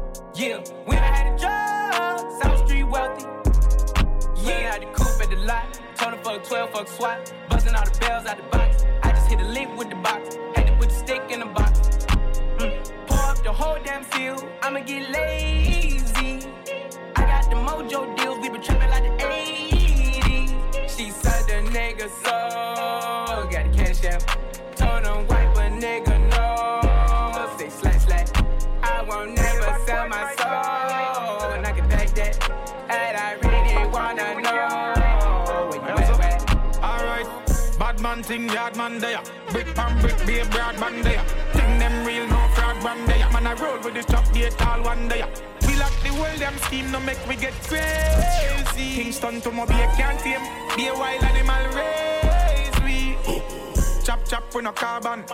Yeah, 0.41 0.57
when 0.85 0.97
I 0.97 1.05
had 1.05 1.33
a 1.35 1.37
job, 1.37 2.41
South 2.41 2.65
Street 2.65 2.85
wealthy. 2.85 3.25
Yeah, 4.41 4.55
I 4.55 4.73
had 4.73 4.81
the 4.81 4.87
coupe 4.87 5.21
at 5.21 5.29
the 5.29 5.35
lot. 5.35 5.79
Told 5.95 6.15
him 6.15 6.23
for 6.23 6.35
a 6.37 6.39
12 6.39 6.71
fuck 6.71 6.87
swat. 6.87 7.33
Buzzing 7.47 7.75
all 7.75 7.85
the 7.85 7.95
bells 7.99 8.25
out 8.25 8.37
the 8.37 8.43
box. 8.49 8.83
I 9.03 9.11
just 9.11 9.29
hit 9.29 9.39
a 9.39 9.43
lick 9.43 9.69
with 9.77 9.91
the 9.91 9.97
box. 9.97 10.37
Had 10.55 10.65
to 10.65 10.75
put 10.77 10.89
the 10.89 10.95
stick 10.95 11.21
in 11.29 11.41
the 11.41 11.45
box. 11.45 11.79
Mm. 12.57 13.05
Pour 13.05 13.19
up 13.19 13.43
the 13.43 13.53
whole 13.53 13.77
damn 13.83 14.03
field. 14.03 14.43
I'ma 14.63 14.79
get 14.79 15.11
lazy. 15.11 16.49
I 17.15 17.21
got 17.21 17.47
the 17.51 17.57
mojo 17.57 18.17
deals. 18.17 18.39
We 18.39 18.49
been 18.49 18.63
trapping 18.63 18.89
like 18.89 19.03
the 19.03 19.23
80s. 19.23 20.97
She 20.97 21.11
said 21.11 21.45
the 21.45 21.69
nigga 21.69 22.09
so. 22.25 22.70
Thing, 38.31 38.49
yard 38.49 38.75
man 38.77 38.97
there. 38.99 39.21
Brick 39.51 39.67
pan 39.75 39.99
brick, 39.99 40.17
be 40.25 40.39
a 40.39 40.45
broad 40.45 40.79
man 40.79 41.01
there. 41.01 41.23
Thing 41.53 41.79
them 41.79 42.05
real, 42.05 42.25
no 42.27 42.39
fraud 42.55 42.81
man 42.83 43.05
there. 43.05 43.29
Man, 43.31 43.45
I 43.45 43.53
roll 43.61 43.79
with 43.83 43.93
the 43.93 44.03
top 44.03 44.25
gate, 44.33 44.55
all 44.65 44.81
one 44.83 45.07
there. 45.09 45.27
We 45.67 45.75
lock 45.75 45.95
the 46.03 46.11
world, 46.19 46.39
them 46.39 46.55
scheme, 46.65 46.91
no 46.91 46.99
make 47.01 47.21
we 47.27 47.35
get 47.35 47.53
crazy. 47.69 48.87
Kingston 48.95 49.41
to 49.41 49.51
my 49.51 49.65
be 49.65 49.73
a 49.73 49.87
can't 49.97 50.19
tame, 50.19 50.45
be 50.77 50.87
a 50.87 50.93
wild 50.93 51.23
animal 51.23 51.63
race. 51.75 52.77
We 52.85 53.17
chop 54.05 54.25
chop 54.25 54.55
with 54.55 54.63
no 54.63 54.71
carbon. 54.71 55.25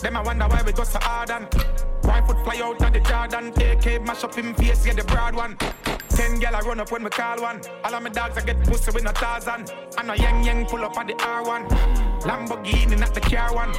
Them 0.00 0.16
I 0.16 0.22
wonder 0.22 0.46
why 0.46 0.62
we 0.62 0.72
go 0.72 0.84
so 0.84 0.98
hard 1.00 1.30
and 1.30 1.46
why 2.02 2.20
foot 2.26 2.44
fly 2.44 2.60
out 2.62 2.82
of 2.82 2.92
the 2.92 3.00
Jordan. 3.00 3.46
AK 3.56 4.06
mash 4.06 4.24
up 4.24 4.34
him 4.34 4.54
face, 4.54 4.84
get 4.84 4.96
the 4.96 5.04
broad 5.04 5.34
one. 5.34 5.56
Ten 6.10 6.38
gal 6.38 6.54
I 6.54 6.60
run 6.60 6.80
up 6.80 6.92
when 6.92 7.02
we 7.02 7.08
call 7.08 7.40
one. 7.40 7.62
All 7.84 7.94
of 7.94 8.02
my 8.02 8.10
dogs 8.10 8.36
I 8.36 8.42
get 8.42 8.62
pussy 8.64 8.90
with 8.90 9.04
no 9.04 9.12
Tarzan. 9.12 9.64
And 9.96 10.08
no 10.08 10.14
yang 10.14 10.44
yang 10.44 10.66
pull 10.66 10.84
up 10.84 10.98
on 10.98 11.06
the 11.06 11.14
R1. 11.14 12.11
Lamborghini, 12.22 12.98
not 12.98 13.14
the 13.14 13.20
car 13.20 13.54
one. 13.54 13.72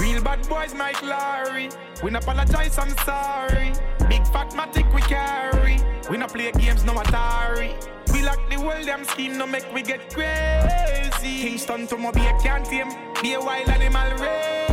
Real 0.00 0.22
bad 0.22 0.48
boys, 0.48 0.74
Mike 0.74 0.96
Lowrey. 0.96 1.74
We 2.02 2.10
no 2.10 2.18
apologize, 2.18 2.78
I'm 2.78 2.96
sorry. 3.04 3.72
Big 4.08 4.26
fat 4.28 4.50
matic 4.52 4.92
we 4.94 5.00
carry. 5.02 5.78
We 6.08 6.16
no 6.16 6.26
play 6.26 6.52
games, 6.52 6.84
no 6.84 6.94
Atari. 6.94 7.74
We 8.12 8.22
lock 8.22 8.40
the 8.48 8.58
world, 8.58 8.86
them 8.86 9.04
scheme, 9.04 9.36
no 9.36 9.46
make 9.46 9.72
we 9.74 9.82
get 9.82 10.12
crazy. 10.14 11.42
Kingston 11.42 11.86
to 11.88 11.96
a 11.96 12.12
can't 12.42 12.64
tame. 12.64 12.88
Be 13.22 13.34
a 13.34 13.40
wild 13.40 13.68
animal 13.68 14.10
race. 14.18 14.69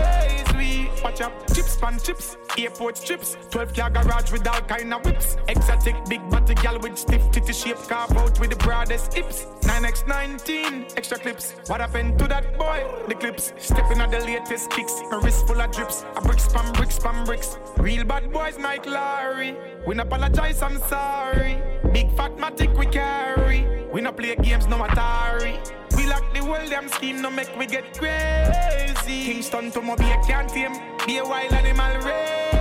Up, 1.06 1.54
chips 1.54 1.78
pan 1.78 2.00
chips, 2.00 2.38
airport 2.58 2.96
trips, 2.96 3.38
12 3.50 3.74
car 3.74 3.90
garage 3.90 4.32
with 4.32 4.46
all 4.46 4.62
kind 4.62 4.94
of 4.94 5.06
whips. 5.06 5.38
Exotic 5.48 5.96
big 6.10 6.28
body 6.30 6.54
gal 6.56 6.78
with 6.80 6.98
stiff 6.98 7.32
titty 7.32 7.54
shape, 7.54 7.78
carve 7.88 8.16
out 8.18 8.40
with 8.40 8.50
the 8.50 8.56
broadest 8.58 9.14
hips. 9.14 9.46
9x19, 9.62 10.98
extra 10.98 11.18
clips. 11.18 11.54
What 11.68 11.80
happened 11.82 12.20
to 12.20 12.28
that 12.28 12.58
boy? 12.58 12.84
The 13.08 13.16
clips, 13.16 13.54
stepping 13.58 14.00
at 14.00 14.12
the 14.12 14.20
latest 14.20 14.70
kicks. 14.72 14.94
A 15.12 15.20
wrist 15.20 15.48
full 15.48 15.62
of 15.62 15.72
drips, 15.72 16.04
a 16.16 16.22
brick 16.22 16.40
spam, 16.40 16.74
brick 16.76 16.90
spam, 16.90 17.26
bricks. 17.26 17.58
Real 17.78 18.04
bad 18.04 18.32
boys, 18.32 18.58
Mike 18.60 18.86
Lowrey. 18.86 19.56
We 19.88 19.96
no 19.96 20.04
apologize, 20.04 20.62
I'm 20.62 20.78
sorry. 20.82 21.62
Big 21.94 22.12
fat 22.18 22.36
matic 22.38 22.78
we 22.78 22.86
carry. 22.88 23.88
We 23.94 24.02
no 24.02 24.12
play 24.12 24.36
games, 24.36 24.68
no 24.68 24.78
Atari. 24.80 25.58
We 25.98 26.06
lock 26.06 26.24
the 26.34 26.42
world, 26.46 26.70
them 26.70 26.88
scheme, 26.90 27.22
no 27.22 27.32
make 27.32 27.50
we 27.58 27.66
get 27.66 27.98
crazy. 27.98 29.26
Kingston 29.26 29.72
to 29.72 29.82
a 29.82 30.22
can't 30.28 30.48
tame, 30.48 30.80
be 31.08 31.18
a 31.18 31.24
wild 31.24 31.52
animal 31.52 31.98
race. 32.06 32.57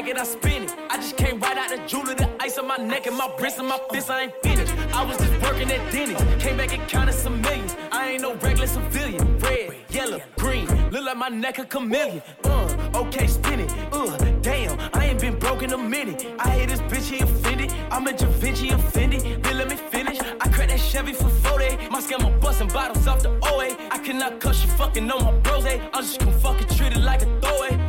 Like 0.00 0.16
I 0.16 0.22
spin 0.24 0.62
it. 0.62 0.74
I 0.90 0.96
just 0.96 1.16
came 1.16 1.40
right 1.40 1.56
out 1.56 1.70
the 1.70 1.78
jewelry, 1.86 2.14
the 2.14 2.30
ice 2.40 2.56
on 2.56 2.68
my 2.68 2.76
neck 2.76 3.06
and 3.06 3.16
my 3.16 3.28
wrist 3.40 3.58
and 3.58 3.66
my 3.68 3.78
fist. 3.90 4.10
I 4.10 4.22
ain't 4.22 4.32
finished. 4.44 4.72
I 4.94 5.04
was 5.04 5.16
just 5.18 5.32
working 5.42 5.70
at 5.72 5.92
Denny's. 5.92 6.22
Came 6.42 6.56
back 6.56 6.72
and 6.72 6.88
counted 6.88 7.14
some 7.14 7.40
millions. 7.40 7.74
I 7.90 8.10
ain't 8.10 8.22
no 8.22 8.34
regular 8.36 8.68
civilian. 8.68 9.38
Red, 9.38 9.74
yellow, 9.90 10.20
green. 10.36 10.66
Look 10.90 11.04
like 11.04 11.16
my 11.16 11.28
neck 11.28 11.58
a 11.58 11.64
chameleon. 11.64 12.22
Uh, 12.44 12.90
okay, 12.94 13.26
spin 13.26 13.60
it. 13.60 13.72
Uh, 13.92 14.16
damn, 14.40 14.78
I 14.94 15.06
ain't 15.06 15.20
been 15.20 15.36
broke 15.38 15.62
in 15.62 15.72
a 15.72 15.78
minute. 15.78 16.26
I 16.38 16.50
hate 16.50 16.68
this 16.68 16.80
bitch, 16.82 17.10
he 17.10 17.18
offended. 17.18 17.72
I'm 17.90 18.06
a 18.06 18.12
Da 18.12 18.26
Vinci 18.26 18.68
offended. 18.68 19.42
Then 19.42 19.58
let 19.58 19.68
me 19.68 19.76
finish. 19.76 20.20
I 20.20 20.48
cracked 20.48 20.70
that 20.70 20.80
Chevy 20.80 21.12
for 21.12 21.28
40. 21.28 21.88
My 21.88 22.00
scammer 22.00 22.40
busting 22.40 22.68
bottles 22.68 23.06
off 23.08 23.22
the 23.22 23.30
OA. 23.50 23.76
I 23.90 23.98
cannot 23.98 24.38
cuss 24.38 24.62
you 24.62 24.70
fucking 24.70 25.10
on 25.10 25.24
my 25.24 25.32
bros. 25.40 25.66
eh? 25.66 25.80
I'm 25.92 26.02
just 26.02 26.20
gonna 26.20 26.38
fucking 26.38 26.68
treat 26.68 26.92
it 26.92 27.00
like 27.00 27.22
a 27.22 27.40
throwaway. 27.40 27.87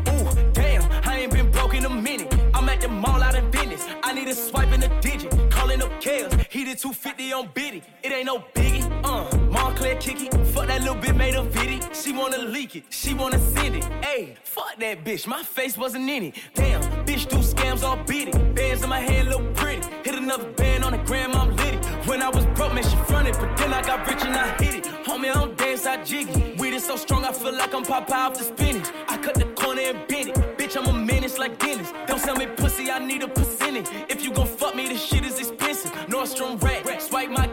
Need 4.20 4.28
a 4.30 4.36
swipe 4.36 4.72
in 4.74 4.84
a 4.84 5.02
digit. 5.02 5.32
Calling 5.50 5.82
up 5.82 5.92
chaos. 6.02 6.34
He 6.50 6.64
did 6.66 6.78
250 6.78 7.34
on 7.34 7.50
Biddy. 7.54 7.82
It 8.04 8.12
ain't 8.12 8.26
no 8.26 8.40
biggie. 8.54 8.86
Uh, 9.04 9.38
Montclair 9.48 9.96
kicky. 9.96 10.30
Fuck 10.54 10.68
that 10.68 10.82
little 10.82 10.96
bit 10.96 11.16
made 11.16 11.36
a 11.36 11.44
viddy. 11.44 11.80
She 11.94 12.12
wanna 12.12 12.40
leak 12.40 12.76
it. 12.76 12.84
She 12.90 13.14
wanna 13.14 13.40
send 13.40 13.76
it. 13.76 13.84
Ayy, 14.02 14.38
fuck 14.44 14.78
that 14.80 15.04
bitch. 15.06 15.26
My 15.28 15.44
face 15.44 15.78
wasn't 15.78 16.10
in 16.10 16.24
it. 16.24 16.36
Damn, 16.54 16.82
bitch 17.06 17.30
do 17.30 17.38
scams 17.38 17.84
all 17.84 18.00
it. 18.08 18.56
Bands 18.56 18.84
in 18.84 18.90
my 18.90 19.00
hand 19.00 19.30
look 19.30 19.54
pretty. 19.56 19.82
Hit 20.04 20.16
another 20.16 20.50
band 20.52 20.84
on 20.84 20.92
the 20.92 20.98
gram, 21.00 21.34
I'm 21.34 21.56
litty. 21.56 21.78
When 22.10 22.22
I 22.22 22.30
was 22.30 22.46
broke, 22.58 22.74
man, 22.74 22.84
she 22.84 22.98
fronted. 23.08 23.36
But 23.40 23.56
then 23.58 23.74
I 23.74 23.82
got 23.82 24.08
rich 24.08 24.24
and 24.24 24.36
I 24.36 24.48
hit 24.62 24.76
it. 24.76 24.84
Homie, 25.06 25.30
I 25.30 25.34
don't 25.34 25.58
dance, 25.58 25.86
I 25.86 26.04
jiggy. 26.04 26.56
Weed 26.60 26.74
is 26.74 26.84
so 26.84 26.96
strong, 26.96 27.24
I 27.26 27.32
feel 27.32 27.54
like 27.54 27.74
I'm 27.74 27.84
Popeye 27.84 28.12
off 28.12 28.38
the 28.38 28.44
spinach. 28.44 28.90
I 29.08 29.18
cut 29.18 29.36
the 29.36 29.46
corner 29.62 29.82
and 29.82 30.08
bend 30.08 30.30
it. 30.30 30.36
Bitch, 30.58 30.76
I'm 30.78 30.88
a 30.88 30.94
menace 30.94 31.38
like 31.38 31.58
Dennis. 31.58 31.92
Don't 32.08 32.20
sell 32.20 32.36
me 32.36 32.46
pussy, 32.46 32.69
Need 33.08 33.24
a 33.24 33.28
percentage. 33.28 33.88
If 34.10 34.24
you 34.24 34.32
gon' 34.32 34.46
fuck 34.46 34.76
me, 34.76 34.88
this 34.88 35.04
shit 35.04 35.26
is 35.26 35.40
expensive. 35.40 35.92
Nordstrom 36.08 36.62
rack, 36.62 37.02
swipe 37.02 37.30
my 37.30 37.48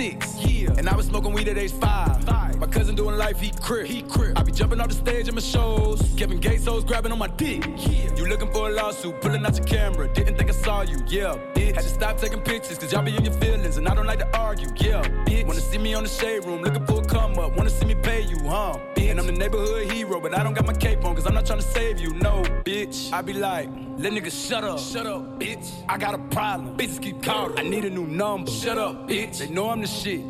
six. 0.00 0.36
Yeah. 0.36 0.78
And 0.78 0.88
I 0.88 0.96
was 0.96 1.06
smoking 1.06 1.32
weed 1.34 1.48
at 1.48 1.58
age 1.58 1.72
five. 1.72 2.24
Five. 2.24 2.58
My 2.58 2.66
cousin 2.66 2.94
doing 2.94 3.16
life, 3.16 3.38
he 3.38 3.50
crip. 3.50 3.86
He 3.86 4.02
crip. 4.02 4.38
I 4.38 4.42
be 4.42 4.52
jumping 4.52 4.80
off 4.80 4.88
the 4.88 4.94
stage 4.94 5.28
in 5.28 5.34
my 5.34 5.40
shows. 5.40 6.00
Kevin 6.16 6.40
Gates 6.40 6.64
hoes 6.64 6.84
grabbing 6.84 7.12
on 7.12 7.18
my 7.18 7.28
dick. 7.28 7.66
Yeah. 7.66 8.14
You 8.16 8.26
looking 8.26 8.50
for 8.50 8.70
a 8.70 8.72
lawsuit, 8.72 9.20
pulling 9.20 9.44
out 9.44 9.56
your 9.58 9.66
camera. 9.66 10.08
Didn't 10.08 10.36
think 10.38 10.48
I 10.50 10.54
saw 10.54 10.82
you. 10.82 10.98
Yeah, 11.06 11.38
bitch. 11.54 11.74
Had 11.74 11.84
to 11.84 11.88
stop 11.88 12.16
taking 12.18 12.40
pictures, 12.40 12.78
cause 12.78 12.92
y'all 12.92 13.02
be 13.02 13.14
in 13.14 13.24
your 13.24 13.34
feelings. 13.34 13.76
And 13.76 13.86
I 13.88 13.94
don't 13.94 14.06
like 14.06 14.20
to 14.20 14.38
argue. 14.38 14.68
Yeah, 14.76 15.02
bitch. 15.26 15.46
Wanna 15.46 15.60
see 15.60 15.78
me 15.78 15.92
on 15.94 16.02
the 16.04 16.08
shade 16.08 16.44
room, 16.44 16.62
looking 16.62 16.86
for 16.86 17.00
a 17.02 17.04
come 17.04 17.38
up. 17.38 17.56
Wanna 17.56 17.70
see 17.70 17.86
me 17.86 17.94
pay 17.94 18.22
you, 18.22 18.38
huh? 18.48 18.78
Bitch. 18.94 19.10
And 19.10 19.18
I'm 19.20 19.26
the 19.26 19.32
neighborhood 19.32 19.90
hero, 19.90 20.20
but 20.20 20.32
I 20.38 20.42
don't 20.42 20.54
got 20.54 20.66
my 20.66 20.72
cape 20.72 21.04
on, 21.04 21.14
cause 21.14 21.26
I'm 21.26 21.34
not 21.34 21.44
trying 21.44 21.60
to 21.60 21.68
save 21.78 21.98
you. 22.00 22.10
No, 22.14 22.42
bitch. 22.64 23.12
I 23.12 23.20
be 23.22 23.34
like, 23.34 23.68
let 23.98 24.12
niggas 24.12 24.48
shut 24.48 24.64
up. 24.64 24.78
Shut 24.78 25.06
up, 25.06 25.38
bitch. 25.38 25.66
I 25.88 25.98
got 25.98 26.14
a 26.14 26.18
problem. 26.40 26.74
Bitches 26.74 27.02
keep 27.02 27.22
calling. 27.22 27.58
I 27.58 27.62
need 27.62 27.84
a 27.84 27.90
new 27.90 28.06
number. 28.06 28.50
Shut 28.50 28.78
up, 28.78 29.06
bitch. 29.06 29.38
They 29.38 29.50
know 29.50 29.68
I'm 29.68 29.82
the 29.82 29.86
shit. 29.86 30.22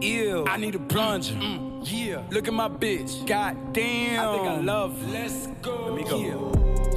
Ew. 0.00 0.46
I 0.48 0.56
need 0.56 0.74
a 0.74 0.78
plunger. 0.78 1.34
yeah. 1.82 2.22
Look 2.30 2.48
at 2.48 2.54
my 2.54 2.68
bitch. 2.68 3.26
God 3.26 3.74
damn. 3.74 4.26
I 4.26 4.32
think 4.32 4.46
I 4.48 4.60
love. 4.60 4.98
her. 5.02 5.08
Let's 5.08 5.48
go. 5.60 5.84
Let 5.86 5.94
me 5.96 6.04
go. 6.04 6.18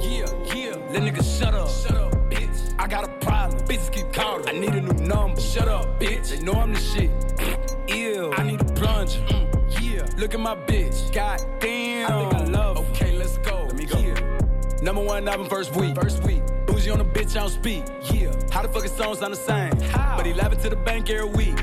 Yeah, 0.00 0.54
yeah. 0.54 0.76
Let 0.92 1.02
niggas 1.02 1.38
shut 1.38 1.52
up. 1.54 1.68
Shut 1.68 1.94
up, 1.94 2.12
bitch. 2.30 2.74
I 2.78 2.86
got 2.86 3.04
a 3.04 3.12
problem. 3.18 3.60
Bitches 3.66 3.92
keep 3.92 4.10
calling. 4.14 4.48
I 4.48 4.52
need 4.52 4.74
a 4.74 4.80
new 4.80 5.06
number. 5.06 5.40
Shut 5.40 5.68
up, 5.68 6.00
bitch. 6.00 6.30
They 6.30 6.40
know 6.42 6.54
I'm 6.54 6.72
the 6.72 6.80
shit. 6.80 7.10
Ew. 7.94 8.32
I 8.32 8.42
need 8.44 8.62
a 8.62 8.70
plunger. 8.80 9.20
Mm, 9.28 9.82
yeah. 9.82 10.06
Look 10.16 10.32
at 10.32 10.40
my 10.40 10.56
bitch. 10.56 11.12
God 11.12 11.38
damn. 11.60 12.10
I 12.10 12.30
think 12.30 12.34
I 12.34 12.44
love 12.44 12.76
her. 12.78 12.92
Okay, 12.92 13.12
let's 13.18 13.36
go. 13.38 13.64
Let 13.64 13.74
me 13.74 13.84
go. 13.84 13.98
Yeah. 13.98 14.38
Number 14.80 15.02
one 15.02 15.28
album 15.28 15.48
first 15.50 15.76
week. 15.76 15.94
First 15.94 16.22
week. 16.22 16.42
On 16.86 16.96
the 16.96 17.04
bitch, 17.04 17.36
I 17.36 17.40
don't 17.40 17.50
speak. 17.50 17.84
Yeah. 18.14 18.32
How 18.50 18.62
the 18.62 18.68
fuck 18.68 18.84
his 18.84 18.92
songs 18.92 19.18
sound 19.18 19.34
the 19.34 19.36
same? 19.36 19.78
How? 19.90 20.16
But 20.16 20.24
he 20.24 20.32
laughing 20.32 20.58
to 20.60 20.70
the 20.70 20.76
bank 20.76 21.10
every 21.10 21.28
week. 21.28 21.60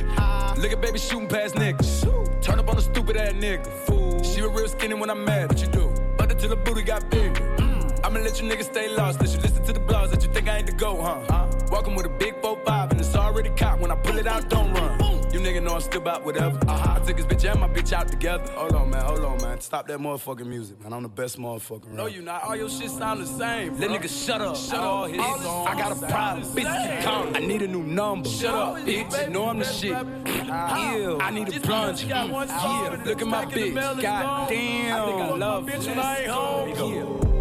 Look 0.57 0.71
at 0.71 0.81
baby 0.81 0.99
shooting 0.99 1.27
past 1.27 1.55
niggas. 1.55 2.41
Turn 2.43 2.59
up 2.59 2.69
on 2.69 2.77
a 2.77 2.81
stupid 2.81 3.17
ass 3.17 3.33
nigga. 3.33 3.65
Fool. 3.65 4.21
She 4.21 4.43
was 4.43 4.51
real 4.51 4.67
skinny 4.67 4.93
when 4.93 5.09
I'm 5.09 5.25
mad. 5.25 5.49
What 5.49 5.59
you 5.61 5.67
do? 5.67 5.91
But 6.15 6.31
until 6.31 6.49
the 6.49 6.57
booty 6.57 6.83
got 6.83 7.09
bigger. 7.09 7.64
I'ma 8.05 8.19
let 8.19 8.39
you 8.39 8.47
niggas 8.47 8.65
stay 8.65 8.87
lost. 8.95 9.19
Let 9.19 9.31
you 9.31 9.39
listen 9.39 9.65
to 9.65 9.73
the 9.73 9.79
blogs 9.79 10.11
that 10.11 10.21
you 10.21 10.31
think 10.31 10.47
I 10.47 10.57
ain't 10.57 10.67
the 10.67 10.73
go, 10.73 11.01
huh? 11.01 11.49
Walking 11.71 11.95
with 11.95 12.05
a 12.05 12.09
big 12.09 12.39
4-5 12.39 12.91
and 12.91 13.01
it's 13.01 13.15
already 13.15 13.49
caught. 13.49 13.79
When 13.79 13.89
I 13.89 13.95
pull 13.95 14.19
it 14.19 14.27
out, 14.27 14.47
don't 14.47 14.71
run. 14.73 14.99
You 15.33 15.39
nigga 15.39 15.63
know 15.63 15.73
I'm 15.73 15.81
still 15.81 16.01
about 16.01 16.23
whatever. 16.23 16.59
Uh-huh. 16.67 16.99
I 17.01 17.03
took 17.03 17.17
his 17.17 17.25
bitch 17.25 17.49
and 17.49 17.59
my 17.59 17.67
bitch 17.67 17.91
out 17.93 18.07
together. 18.07 18.45
Hold 18.53 18.73
on, 18.73 18.91
man. 18.91 19.03
Hold 19.05 19.21
on, 19.21 19.41
man. 19.41 19.59
Stop 19.59 19.87
that 19.87 19.97
motherfucking 19.97 20.45
music, 20.45 20.79
man. 20.83 20.93
I'm 20.93 21.01
the 21.01 21.09
best 21.09 21.39
motherfucker. 21.39 21.87
Around. 21.87 21.95
No, 21.95 22.05
you 22.05 22.21
not. 22.21 22.43
All 22.43 22.55
your 22.55 22.69
shit 22.69 22.91
sound 22.91 23.21
the 23.21 23.25
same. 23.25 23.79
Let 23.79 23.89
niggas 23.89 24.25
shut 24.25 24.39
up. 24.39 24.55
Shut 24.55 24.75
all 24.75 25.05
his 25.05 25.19
songs. 25.41 25.67
I 25.67 25.75
got 25.75 25.91
a 25.91 26.05
problem. 26.05 26.43
Bitch. 26.55 27.35
I 27.35 27.39
need 27.39 27.63
a 27.63 27.67
new 27.67 27.81
number. 27.81 28.29
Shut 28.29 28.53
up, 28.53 28.75
bitch. 28.85 29.25
You 29.25 29.33
know 29.33 29.49
I'm 29.49 29.57
the 29.57 29.65
shit. 29.65 29.97
Ew. 29.97 31.17
I 31.19 31.31
need 31.31 31.47
a 31.49 31.59
plunger. 31.59 32.05
Yeah. 32.05 33.01
Look 33.03 33.21
at 33.23 33.27
my 33.27 33.45
bitch. 33.45 33.99
God 33.99 34.49
damn. 34.49 35.01
I 35.01 35.05
think 35.07 35.21
I 35.21 35.35
love 35.35 35.65
bitch 35.65 35.87
when 35.87 35.97
I 35.97 36.19
ain't 36.19 36.29
home. 36.29 37.23
Yeah. 37.25 37.34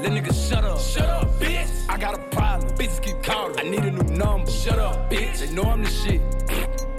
Let 0.00 0.12
niggas 0.12 0.48
shut 0.48 0.64
up. 0.64 0.80
Shut 0.80 1.04
up, 1.04 1.28
bitch. 1.38 1.68
I 1.86 1.98
got 1.98 2.14
a 2.14 2.22
problem. 2.34 2.74
Bitches 2.74 3.02
keep 3.02 3.22
calling. 3.22 3.58
I 3.58 3.64
need 3.64 3.84
a 3.84 3.90
new 3.90 4.16
number. 4.16 4.50
Shut 4.50 4.78
up, 4.78 5.10
bitch. 5.10 5.40
They 5.40 5.52
know 5.52 5.64
I'm 5.64 5.84
the 5.84 5.90
shit. 5.90 6.22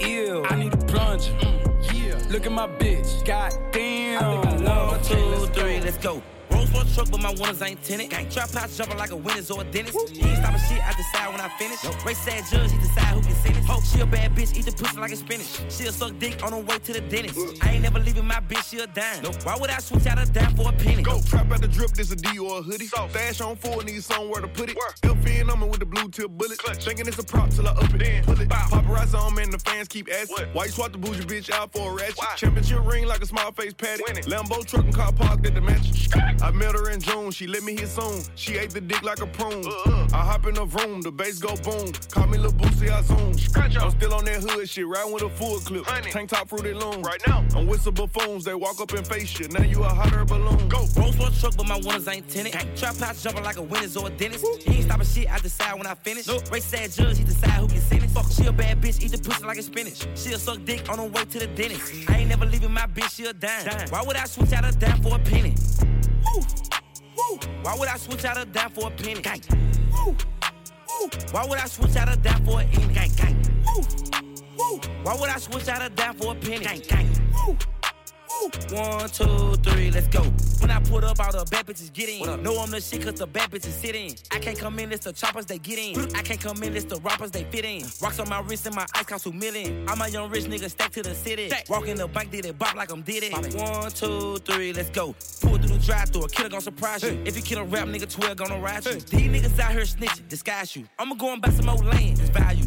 Ew. 0.00 0.44
I 0.48 0.54
need 0.54 0.72
a 0.72 0.76
plunger. 0.76 1.32
Mm, 1.32 1.92
yeah. 1.92 2.30
Look 2.30 2.46
at 2.46 2.52
my 2.52 2.68
bitch. 2.68 3.24
God 3.24 3.52
damn. 3.72 4.22
I 4.22 4.42
think 4.42 4.46
I 4.46 4.56
love 4.58 5.08
her. 5.08 5.14
Two, 5.14 5.20
let's 5.20 5.58
three, 5.58 5.80
let's 5.80 5.98
go. 5.98 6.22
Rolls 6.62 6.74
Royce 6.74 6.94
truck, 6.94 7.10
but 7.10 7.20
my 7.20 7.30
winners 7.30 7.62
ain't 7.62 7.82
tenant. 7.82 8.10
Gang 8.10 8.28
trap 8.28 8.50
house 8.50 8.76
jumping 8.76 8.98
like 8.98 9.10
a 9.10 9.16
winner's 9.16 9.50
or 9.50 9.62
a 9.62 9.64
dentist. 9.64 9.98
He 10.10 10.22
ain't 10.22 10.38
stopping 10.38 10.60
shit, 10.68 10.86
I 10.86 10.92
decide 10.94 11.28
when 11.32 11.40
I 11.40 11.48
finish. 11.58 11.82
Race 12.04 12.18
sad 12.18 12.44
judge, 12.50 12.70
he 12.70 12.78
decide 12.78 13.14
who 13.14 13.20
can 13.22 13.34
send 13.34 13.56
it. 13.56 13.64
Hope 13.64 13.84
she 13.84 14.00
a 14.00 14.06
bad 14.06 14.34
bitch, 14.34 14.56
eat 14.56 14.66
the 14.66 14.72
pussy 14.72 15.00
like 15.00 15.12
a 15.12 15.16
spinach. 15.16 15.60
She'll 15.70 15.92
suck 15.92 16.18
dick 16.18 16.42
on 16.44 16.52
her 16.52 16.60
way 16.60 16.78
to 16.78 16.92
the 16.92 17.00
dentist. 17.00 17.38
I 17.62 17.72
ain't 17.72 17.82
never 17.82 17.98
leaving 17.98 18.26
my 18.26 18.40
bitch, 18.40 18.70
she 18.70 18.78
a 18.78 18.86
dime. 18.86 19.24
Why 19.44 19.56
would 19.58 19.70
I 19.70 19.78
switch 19.78 20.06
out 20.06 20.22
a 20.22 20.30
dime 20.30 20.54
for 20.54 20.68
a 20.68 20.72
penny? 20.72 21.02
Go 21.02 21.20
trap 21.22 21.50
out 21.50 21.60
the 21.60 21.68
drip, 21.68 21.90
this 21.92 22.12
a 22.12 22.16
D 22.16 22.38
or 22.38 22.58
a 22.58 22.62
hoodie. 22.62 22.86
So. 22.86 23.08
Stash 23.08 23.40
on 23.40 23.56
full, 23.56 23.80
need 23.82 24.02
somewhere 24.02 24.40
to 24.40 24.48
put 24.48 24.70
it. 24.70 24.76
LP 25.02 25.42
on 25.42 25.60
me 25.60 25.68
with 25.68 25.80
the 25.80 25.86
blue 25.86 26.08
tip 26.08 26.30
bullet. 26.30 26.60
Thinking 26.60 27.06
it's 27.06 27.18
a 27.18 27.24
prop 27.24 27.50
till 27.50 27.66
I 27.66 27.72
up 27.72 27.94
it 27.94 28.02
in. 28.02 28.24
Pull 28.24 28.40
it. 28.40 28.48
Paparazzi 28.48 29.18
on 29.18 29.34
me 29.34 29.42
and 29.42 29.52
the 29.52 29.58
fans 29.58 29.88
keep 29.88 30.08
asking. 30.12 30.46
Why 30.52 30.66
you 30.66 30.70
swap 30.70 30.92
the 30.92 30.98
bougie 30.98 31.24
bitch 31.24 31.50
out 31.50 31.72
for 31.72 31.90
a 31.90 31.94
ratchet? 31.94 32.18
Championship 32.36 32.84
ring 32.84 33.06
like 33.06 33.22
a 33.22 33.26
small 33.26 33.50
face 33.52 33.74
patty. 33.74 34.02
Lambo 34.22 34.64
truck 34.64 34.84
and 34.84 34.94
car 34.94 35.12
parked 35.12 35.46
at 35.46 35.54
the 35.54 35.60
mansion. 35.60 35.96
I 36.42 36.50
met 36.54 36.74
her 36.74 36.90
in 36.90 37.00
June, 37.00 37.30
she 37.30 37.46
let 37.46 37.62
me 37.62 37.74
hit 37.74 37.88
soon. 37.88 38.22
She 38.34 38.56
ate 38.56 38.70
the 38.70 38.80
dick 38.80 39.02
like 39.02 39.20
a 39.20 39.26
prune. 39.26 39.64
I 40.12 40.24
hop 40.24 40.46
in 40.46 40.54
the 40.54 40.66
room, 40.66 41.00
the 41.00 41.10
bass 41.10 41.38
go 41.38 41.56
boom. 41.56 41.92
Call 42.10 42.26
me 42.26 42.38
Lil 42.38 42.52
Boosie, 42.52 42.90
I 42.90 43.02
zoom. 43.02 43.32
I'm 43.54 43.90
still 43.90 44.14
on 44.14 44.24
that 44.26 44.42
hood 44.42 44.68
shit, 44.68 44.86
riding 44.86 45.12
with 45.12 45.22
a 45.22 45.30
full 45.30 45.58
clip. 45.60 45.84
Tank 45.86 46.30
top 46.30 46.48
fruity 46.48 46.74
loom. 46.74 47.02
Right 47.02 47.20
now, 47.26 47.44
I'm 47.56 47.66
with 47.66 47.82
some 47.82 47.94
buffoons, 47.94 48.44
they 48.44 48.54
walk 48.54 48.80
up 48.80 48.92
and 48.92 49.06
face 49.06 49.28
shit. 49.28 49.52
Now 49.52 49.64
you 49.64 49.82
a 49.82 49.88
hotter 49.88 50.24
balloon. 50.24 50.68
Go. 50.68 50.86
Rolls 50.96 51.16
Royce 51.18 51.40
truck, 51.40 51.56
but 51.56 51.66
my 51.66 51.76
winners 51.76 52.06
ain't 52.08 52.28
tenant. 52.28 52.54
Gang 52.54 52.68
trap 52.76 52.96
house 52.96 53.22
jumping 53.22 53.44
like 53.44 53.56
a 53.56 53.62
winner's 53.62 53.96
or 53.96 54.08
a 54.08 54.10
dentist. 54.10 54.44
He 54.62 54.76
ain't 54.76 54.84
stopping 54.84 55.06
shit, 55.06 55.32
I 55.32 55.38
decide 55.38 55.74
when 55.74 55.86
I 55.86 55.94
finish. 55.94 56.28
Race 56.50 56.64
sad 56.64 56.92
judge, 56.92 57.18
he 57.18 57.24
decide 57.24 57.50
who 57.50 57.68
can 57.68 57.80
send 57.80 58.02
it. 58.02 58.10
Fuck, 58.10 58.30
she 58.30 58.46
a 58.46 58.52
bad 58.52 58.80
bitch, 58.80 59.02
eat 59.02 59.12
the 59.12 59.18
pussy 59.18 59.44
like 59.44 59.58
a 59.58 59.62
spinach. 59.62 60.06
She'll 60.14 60.38
suck 60.38 60.64
dick 60.64 60.88
on 60.88 60.98
her 60.98 61.06
way 61.06 61.24
to 61.24 61.38
the 61.38 61.46
dentist. 61.46 62.08
I 62.08 62.18
ain't 62.18 62.28
never 62.28 62.44
leaving 62.46 62.72
my 62.72 62.86
bitch, 62.86 63.16
she 63.16 63.24
a 63.24 63.32
dime. 63.32 63.88
Why 63.88 64.02
would 64.02 64.16
I 64.16 64.24
switch 64.24 64.52
out 64.52 64.64
a 64.64 64.76
dime 64.76 65.00
for 65.02 65.16
a 65.16 65.18
penny? 65.18 65.54
Woo. 66.24 66.40
Woo. 67.16 67.38
Why 67.62 67.76
would 67.78 67.88
I 67.88 67.96
switch 67.96 68.24
out 68.24 68.40
a 68.40 68.44
dime 68.44 68.70
for 68.70 68.88
a 68.88 68.90
penny? 68.90 69.20
Gang. 69.20 69.40
Woo. 69.92 70.06
Woo. 70.06 71.10
Why 71.30 71.46
would 71.46 71.58
I 71.58 71.66
switch 71.66 71.96
out 71.96 72.12
a 72.12 72.16
dime 72.16 72.44
for 72.44 72.60
a 72.60 72.64
penny? 72.64 72.94
Gang, 72.94 73.10
gang. 73.16 73.36
Woo. 73.66 73.82
Woo. 74.58 74.80
Why 75.02 75.14
would 75.14 75.30
I 75.30 75.38
switch 75.38 75.68
out 75.68 75.82
a 75.82 75.88
dime 75.88 76.14
for 76.14 76.32
a 76.32 76.34
penny? 76.34 76.64
Gang, 76.64 76.80
gang. 76.88 77.08
One, 78.70 79.08
two, 79.10 79.54
three, 79.62 79.90
let's 79.90 80.08
go. 80.08 80.22
When 80.60 80.70
I 80.70 80.80
put 80.80 81.04
up, 81.04 81.20
all 81.20 81.32
the 81.32 81.44
bad 81.50 81.66
bitches 81.66 81.92
get 81.92 82.08
in. 82.08 82.42
Know 82.42 82.58
I'm 82.58 82.70
the 82.70 82.80
shit 82.80 83.02
cause 83.02 83.14
the 83.14 83.26
bad 83.26 83.50
bitches 83.50 83.72
sit 83.72 83.94
in. 83.94 84.14
I 84.30 84.38
can't 84.38 84.58
come 84.58 84.78
in, 84.78 84.90
it's 84.92 85.04
the 85.04 85.12
choppers 85.12 85.46
they 85.46 85.58
get 85.58 85.78
in. 85.78 85.98
I 86.14 86.22
can't 86.22 86.40
come 86.40 86.62
in, 86.62 86.74
it's 86.74 86.86
the 86.86 86.96
rappers 87.00 87.30
they 87.30 87.44
fit 87.44 87.64
in. 87.64 87.84
Rocks 88.00 88.18
on 88.18 88.28
my 88.28 88.40
wrist 88.40 88.66
and 88.66 88.74
my 88.74 88.86
ice 88.94 89.04
cost 89.04 89.24
two 89.24 89.32
million. 89.32 89.84
I'm 89.88 90.00
a 90.00 90.08
young 90.08 90.30
rich 90.30 90.44
nigga 90.44 90.70
stacked 90.70 90.94
to 90.94 91.02
the 91.02 91.14
city. 91.14 91.50
Walk 91.68 91.86
in 91.86 91.96
the 91.96 92.08
bank, 92.08 92.30
did 92.30 92.46
it 92.46 92.58
bop 92.58 92.74
like 92.74 92.90
I'm 92.90 93.02
did 93.02 93.24
it. 93.24 93.54
One, 93.54 93.90
two, 93.90 94.38
three, 94.38 94.72
let's 94.72 94.90
go. 94.90 95.14
Pull 95.40 95.58
through 95.58 95.76
the 95.76 95.78
drive 95.84 96.08
through, 96.10 96.24
a 96.24 96.28
killer 96.28 96.48
gon' 96.48 96.60
surprise 96.60 97.02
you. 97.02 97.20
If 97.24 97.36
you 97.36 97.42
kill 97.42 97.60
a 97.60 97.64
rap 97.64 97.86
nigga, 97.88 98.10
12 98.10 98.36
gonna 98.36 98.58
ride 98.58 98.84
you. 98.86 98.94
These 98.94 99.42
niggas 99.42 99.58
out 99.58 99.72
here 99.72 99.82
snitching, 99.82 100.28
disguise 100.28 100.74
you. 100.74 100.86
I'ma 100.98 101.14
go 101.16 101.32
and 101.32 101.42
buy 101.42 101.50
some 101.50 101.66
more 101.66 101.76
land, 101.76 102.18
it's 102.18 102.30
value. 102.30 102.64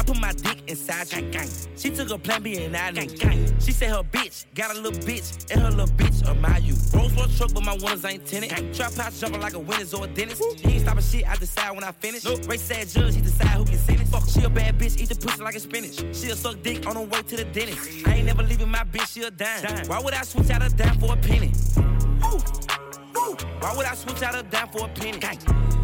I 0.00 0.02
put 0.02 0.18
my 0.18 0.32
dick 0.32 0.62
inside 0.66 1.12
you. 1.12 1.30
She 1.76 1.90
took 1.90 2.08
a 2.10 2.16
plan 2.16 2.42
B 2.42 2.64
and 2.64 2.74
I 2.74 2.90
knew. 2.90 3.06
Gang, 3.06 3.16
gang. 3.16 3.60
She 3.60 3.70
said 3.72 3.90
her 3.90 4.02
bitch 4.02 4.46
got 4.54 4.74
a 4.74 4.80
little 4.80 4.89
bitch, 4.92 5.50
and 5.50 5.60
her 5.60 5.70
little 5.70 5.86
bitch 5.96 6.26
admire 6.28 6.60
you. 6.60 6.74
Rolls 6.94 7.12
Royce 7.14 7.36
truck, 7.36 7.52
but 7.54 7.64
my 7.64 7.74
winners 7.74 8.04
ain't 8.04 8.26
tenant. 8.26 8.54
Gang. 8.54 8.72
Trap 8.72 8.94
house 8.94 9.20
jumping 9.20 9.40
like 9.40 9.54
a 9.54 9.58
winner's 9.58 9.94
or 9.94 10.04
a 10.04 10.08
dentist. 10.08 10.42
He 10.60 10.72
ain't 10.72 10.82
stopping 10.82 11.02
shit, 11.02 11.28
I 11.28 11.36
decide 11.36 11.70
when 11.72 11.84
I 11.84 11.92
finish. 11.92 12.24
Race 12.24 12.62
sad 12.62 12.88
judge, 12.88 13.14
he 13.14 13.20
decide 13.20 13.48
who 13.48 13.64
can 13.64 13.78
send 13.78 14.00
it. 14.00 14.08
Fuck, 14.08 14.28
she 14.28 14.42
a 14.44 14.50
bad 14.50 14.78
bitch, 14.78 15.00
eat 15.00 15.08
the 15.08 15.14
pussy 15.14 15.42
like 15.42 15.54
a 15.54 15.60
spinach. 15.60 15.98
She'll 16.14 16.36
suck 16.36 16.62
dick 16.62 16.86
on 16.86 16.96
her 16.96 17.02
way 17.02 17.22
to 17.22 17.36
the 17.36 17.44
dentist. 17.44 18.06
I 18.06 18.14
ain't 18.14 18.26
never 18.26 18.42
leaving 18.42 18.70
my 18.70 18.84
bitch, 18.84 19.14
she 19.14 19.22
a 19.22 19.30
dime. 19.30 19.86
Why 19.86 20.00
would 20.00 20.14
I 20.14 20.22
switch 20.22 20.50
out 20.50 20.62
a 20.62 20.68
dime 20.74 20.98
for 20.98 21.12
a 21.12 21.16
penny? 21.16 21.52
Woo. 22.22 22.38
Woo. 23.14 23.36
Why 23.60 23.76
would 23.76 23.86
I 23.86 23.94
switch 23.94 24.22
out 24.22 24.34
a 24.34 24.42
dime 24.42 24.68
for 24.68 24.86
a 24.86 24.88
penny? 24.88 25.18
Gang. 25.18 25.38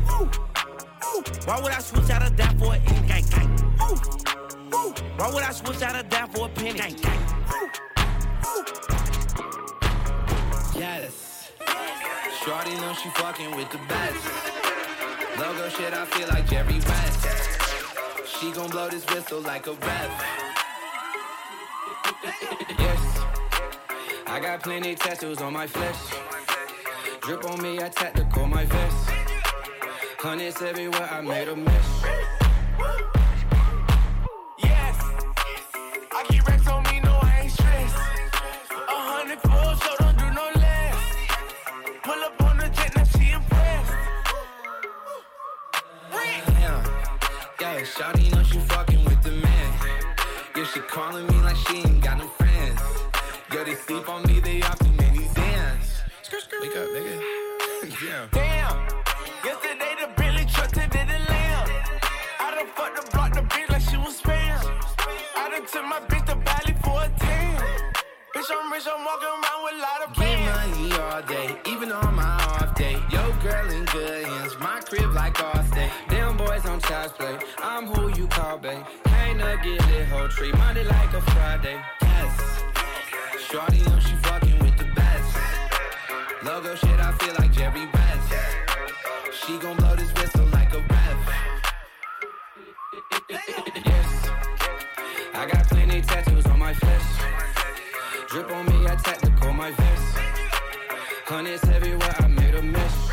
Woo. 0.09 0.19
Woo. 0.19 1.23
Why 1.45 1.61
would 1.61 1.73
I 1.73 1.79
switch 1.81 2.11
out 2.11 2.27
a 2.27 2.31
dime 2.31 2.59
for 2.59 2.75
a 2.75 2.79
penny? 2.79 3.09
Gang, 3.09 3.25
gang. 3.31 3.51
Woo. 3.79 3.95
Woo. 4.73 4.93
Why 5.17 5.31
would 5.33 5.43
I 5.43 5.53
switch 5.53 5.83
out 5.83 5.97
a 5.97 6.03
dime 6.09 6.29
for 6.31 6.47
a 6.47 6.49
penny? 6.49 6.79
Gang, 6.79 6.95
gang. 6.97 7.21
Woo. 7.51 7.86
Yes. 10.75 11.53
Shorty 12.45 12.75
know 12.75 12.95
she 12.95 13.09
fucking 13.11 13.57
with 13.57 13.71
the 13.71 13.79
best. 13.89 14.25
Logo 15.39 15.69
shit, 15.69 15.93
I 15.93 16.05
feel 16.07 16.29
like 16.29 16.49
Jerry 16.49 16.75
West. 16.75 17.27
She 18.27 18.53
gon' 18.53 18.71
blow 18.71 18.89
this 18.89 19.05
whistle 19.07 19.41
like 19.41 19.67
a 19.67 19.73
ref. 19.73 20.25
Yes. 22.79 23.21
I 24.27 24.41
got 24.41 24.63
plenty 24.63 24.95
tattoos 24.95 25.41
on 25.41 25.53
my 25.53 25.67
flesh. 25.67 25.97
Drip 27.23 27.45
on 27.51 27.61
me, 27.63 27.81
I 27.81 27.89
tactical 27.89 28.47
my 28.47 28.65
vest. 28.65 29.11
Hundreds 30.19 30.63
everywhere, 30.63 31.09
I 31.11 31.21
made 31.21 31.49
a 31.49 31.57
mess. 31.57 33.16
Yeah, 47.77 47.83
Shawty 47.83 48.33
know 48.33 48.43
she 48.43 48.59
fucking 48.59 49.05
with 49.05 49.23
the 49.23 49.33
man. 49.33 49.73
Yeah, 50.57 50.65
she 50.65 50.81
calling 50.81 51.27
me 51.27 51.35
like 51.43 51.57
she 51.57 51.77
ain't 51.79 52.03
got 52.03 52.19
no 52.19 52.27
friends. 52.29 52.81
Yo, 53.53 53.65
they 53.65 53.75
sleep 53.75 54.09
on 54.09 54.23
me, 54.27 54.41
they 54.41 54.63
off 54.63 54.79
too 54.79 54.93
many 54.93 55.29
dance. 55.35 56.03
Wake 56.61 56.77
up, 56.77 56.89
nigga. 56.89 57.21
yeah. 58.05 58.29
Damn. 58.33 58.77
Yesterday 59.45 59.93
the 60.01 60.09
Bentley 60.17 60.47
truck 60.47 60.69
today 60.69 61.05
the 61.13 61.19
lamb. 61.31 61.69
I 62.41 62.55
done 62.57 62.69
fucked 62.75 62.97
the 62.97 63.11
block 63.13 63.35
the 63.35 63.43
bitch 63.43 63.69
like 63.69 63.83
she 63.83 63.97
was 63.99 64.21
spam. 64.23 64.59
I 65.37 65.51
done 65.51 65.67
took 65.67 65.85
my 65.85 66.01
bitch 66.09 66.25
to 66.27 66.37
Bali 66.37 66.73
for 66.83 67.05
a 67.05 67.09
tan. 67.19 67.61
Bitch, 68.35 68.51
I'm 68.57 68.73
rich, 68.73 68.89
I'm 68.89 69.05
walking 69.05 69.29
around 69.29 69.61
with 69.65 69.75
a 69.75 69.85
lot 69.85 70.01
of 70.07 70.17
Get 70.17 70.39
money 70.49 70.93
all 70.99 71.23
day, 71.23 71.61
even 71.71 71.93
on 71.93 72.15
my 72.15 72.23
off 72.25 72.75
day. 72.75 72.97
Yo, 73.11 73.33
girl 73.43 73.71
in 73.71 73.85
good 73.87 74.25
hands, 74.25 74.57
my 74.61 74.81
crib 74.81 75.13
like 75.13 75.43
all 75.43 75.63
day. 75.75 75.91
Child's 76.87 77.13
play, 77.15 77.37
I'm 77.59 77.87
who 77.87 78.17
you 78.17 78.29
call, 78.29 78.59
babe. 78.59 78.79
Ain't 79.09 79.39
no 79.39 79.57
get 79.57 79.85
lit 79.89 80.07
whole 80.07 80.29
tree, 80.29 80.53
Monday 80.53 80.85
like 80.85 81.13
a 81.15 81.21
Friday. 81.21 81.81
Yes, 82.01 82.63
Shorty 83.51 83.79
know 83.79 83.99
she 83.99 84.15
fucking 84.23 84.57
with 84.61 84.77
the 84.79 84.85
best. 84.95 85.37
Logo 86.45 86.77
shit, 86.77 87.01
I 87.01 87.11
feel 87.19 87.35
like 87.41 87.51
Jerry 87.51 87.87
West. 87.93 88.33
She 89.33 89.59
gon' 89.59 89.77
blow 89.79 89.97
this 89.97 90.13
whistle 90.15 90.47
like 90.53 90.73
a 90.75 90.79
ref. 90.79 91.19
Yes, 93.31 94.31
I 95.35 95.47
got 95.51 95.67
plenty 95.67 96.03
tattoos 96.03 96.47
on 96.47 96.61
my 96.61 96.73
flesh. 96.73 97.03
Drip 98.29 98.49
on 98.53 98.65
me, 98.67 98.87
I 98.87 98.95
tactical 98.95 99.53
my 99.53 99.73
vest. 99.73 100.19
Hundreds 101.25 101.65
everywhere, 101.65 102.15
I 102.21 102.29
made 102.29 102.55
a 102.55 102.63
mess. 102.63 103.11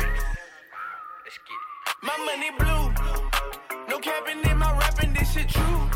My 2.02 2.16
money 2.24 2.50
blue. 2.56 2.93
Capping 4.04 4.50
in 4.50 4.58
my 4.58 4.70
rapping, 4.76 5.14
this 5.14 5.32
shit 5.32 5.48
true. 5.48 5.90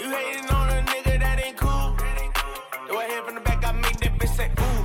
You 0.00 0.10
hating 0.10 0.50
on 0.50 0.68
a 0.68 0.82
nigga 0.82 1.20
that 1.20 1.40
ain't 1.46 1.56
cool. 1.56 1.94
Do 2.88 2.98
I 2.98 3.06
hear 3.06 3.22
from 3.22 3.36
the 3.36 3.40
back, 3.40 3.64
I 3.64 3.70
make 3.70 3.98
that 4.00 4.18
bitch 4.18 4.34
say 4.34 4.50
ooh. 4.58 4.84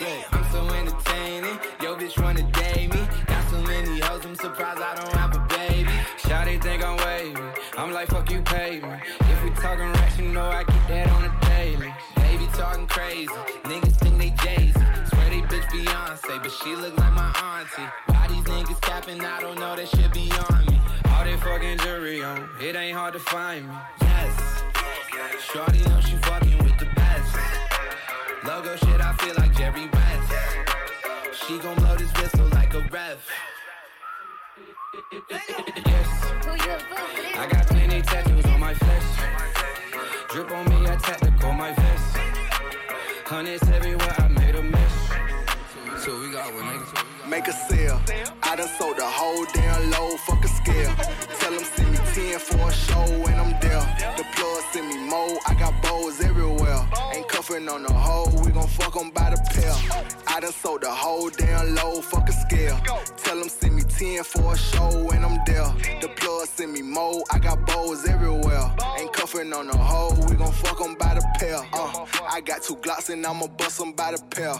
Yeah, 0.00 0.24
I'm 0.32 0.44
so 0.50 0.64
entertaining. 0.72 1.58
Yo, 1.82 1.94
bitch 1.96 2.18
wanna 2.22 2.50
date 2.52 2.90
me. 2.94 3.06
Got 3.26 3.50
so 3.50 3.60
many 3.60 4.00
hoes, 4.00 4.24
I'm 4.24 4.34
surprised 4.34 4.80
I 4.80 4.94
don't 4.94 5.12
have 5.12 5.36
a 5.36 5.40
baby. 5.58 5.92
Shawty 6.16 6.62
think 6.62 6.82
I'm 6.82 6.96
wavy. 6.96 7.42
I'm 7.76 7.92
like, 7.92 8.08
fuck 8.08 8.30
you, 8.32 8.40
pay 8.40 8.80
me. 8.80 8.88
If 9.20 9.44
we 9.44 9.50
talking 9.50 9.92
racks, 9.92 10.18
you 10.18 10.28
know 10.28 10.46
I 10.46 10.64
get 10.64 10.88
that 10.88 11.10
on 11.10 11.22
the 11.24 11.46
daily. 11.48 11.92
Baby 12.16 12.48
talking 12.54 12.86
crazy. 12.86 13.28
Niggas 13.64 13.96
think 13.96 14.16
they 14.16 14.30
Jay-Z. 14.42 14.72
Swear 15.10 15.28
they 15.28 15.42
bitch 15.42 15.68
Beyonce, 15.68 16.42
but 16.42 16.50
she 16.50 16.74
look 16.76 16.96
like 16.96 17.12
my 17.12 17.30
auntie. 17.44 18.11
Why 19.12 19.18
these? 19.18 19.24
I 19.24 19.40
don't 19.40 19.58
know, 19.58 19.76
that 19.76 19.88
shit 19.88 20.12
beyond 20.12 20.66
me. 20.68 20.80
All 21.06 21.24
that 21.24 21.40
fucking 21.40 21.78
jewelry 21.78 22.22
on, 22.22 22.48
it 22.60 22.76
ain't 22.76 22.96
hard 22.96 23.12
to 23.14 23.20
find 23.20 23.68
me. 23.68 23.74
Yes. 24.00 24.62
Shorty 25.52 25.80
know 25.80 26.00
she 26.00 26.16
fucking 26.16 26.58
with 26.58 26.78
the 26.78 26.86
best. 26.96 27.36
Logo 28.46 28.76
shit, 28.76 29.00
I 29.00 29.12
feel 29.14 29.34
like 29.36 29.56
Jerry 29.56 29.88
West. 29.92 30.32
She 31.46 31.58
gon' 31.58 31.76
blow 31.76 31.96
this 31.96 32.12
whistle 32.14 32.48
like 32.48 32.74
a 32.74 32.80
ref. 32.90 33.28
Yes. 35.86 36.06
I 37.36 37.48
got 37.50 37.66
plenty 37.66 38.02
tattoos 38.02 38.46
on 38.46 38.60
my 38.60 38.74
flesh. 38.74 39.02
Drip 40.30 40.50
on 40.50 40.68
me, 40.68 40.88
I 40.88 40.96
tactical 40.96 41.52
my 41.52 41.72
vest. 41.72 42.16
Hundreds 43.26 43.68
everywhere, 43.70 44.14
I 44.18 44.28
made 44.28 44.54
a 44.54 44.62
mess. 44.62 44.92
So 45.98 46.18
we 46.20 46.32
got 46.32 46.52
one, 46.54 46.64
nigga. 46.64 47.28
Make 47.28 47.48
a 47.48 47.52
sale. 47.52 48.00
Sold 48.82 48.96
the 48.96 49.06
whole 49.06 49.44
damn 49.54 49.90
load, 49.92 50.18
fuck 50.18 50.44
a 50.44 50.48
scale. 50.48 50.92
Tell 51.38 51.52
them 51.54 51.62
send 51.62 51.92
me 51.92 51.98
10 52.14 52.38
for 52.40 52.68
a 52.68 52.72
show 52.72 53.04
and 53.30 53.38
I'm 53.42 53.52
there. 53.60 53.84
The 54.16 54.24
plug 54.34 54.62
send 54.72 54.88
me 54.88 54.96
more, 55.08 55.38
I 55.46 55.54
got 55.54 55.80
bows 55.84 56.20
everywhere. 56.20 56.80
Ain't 57.14 57.28
cuffing 57.28 57.68
on 57.68 57.84
the 57.84 57.92
hoe, 57.92 58.28
we 58.44 58.50
gon' 58.50 58.66
fuck 58.66 58.96
'em 58.96 59.10
by 59.10 59.30
the 59.30 59.38
pair. 59.54 59.72
I 60.26 60.40
done 60.40 60.52
sold 60.52 60.80
the 60.80 60.90
whole 60.90 61.30
damn 61.30 61.76
load, 61.76 62.04
fuck 62.04 62.28
a 62.28 62.32
scale. 62.32 62.76
Tell 63.18 63.38
them 63.38 63.48
send 63.48 63.76
me 63.76 63.84
10 63.84 64.24
for 64.24 64.54
a 64.54 64.58
show 64.58 64.90
and 65.12 65.24
I'm 65.26 65.38
there. 65.46 65.70
The 66.00 66.08
plug 66.16 66.48
send 66.48 66.72
me 66.72 66.82
more, 66.82 67.22
I 67.30 67.38
got 67.38 67.64
bows 67.64 68.04
everywhere. 68.08 68.66
Ain't 68.98 69.12
cuffing 69.12 69.52
on 69.52 69.68
the 69.68 69.76
hoe, 69.76 70.16
we 70.28 70.34
gon' 70.34 70.50
fuck 70.64 70.80
'em 70.80 70.96
by 70.96 71.14
the 71.14 71.24
pair. 71.38 71.60
Uh, 71.72 72.04
I 72.28 72.40
got 72.40 72.64
two 72.64 72.74
Glocks 72.74 73.10
and 73.10 73.24
I'ma 73.24 73.46
bust 73.46 73.80
'em 73.80 73.92
by 73.92 74.10
the 74.10 74.22
pair. 74.34 74.56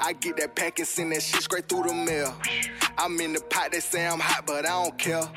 I 0.00 0.12
get 0.12 0.36
that 0.36 0.54
pack 0.54 0.78
and 0.78 0.86
send 0.86 1.12
that 1.12 1.22
shit 1.22 1.42
straight 1.42 1.68
through 1.68 1.84
the 1.84 1.94
mail. 1.94 2.34
I'm 2.96 3.20
in 3.20 3.32
the 3.32 3.40
pot, 3.40 3.72
they 3.72 3.80
say 3.80 4.06
I'm 4.06 4.20
hot, 4.20 4.46
but 4.46 4.64
I 4.64 4.82
don't 4.82 4.98
care. 4.98 5.28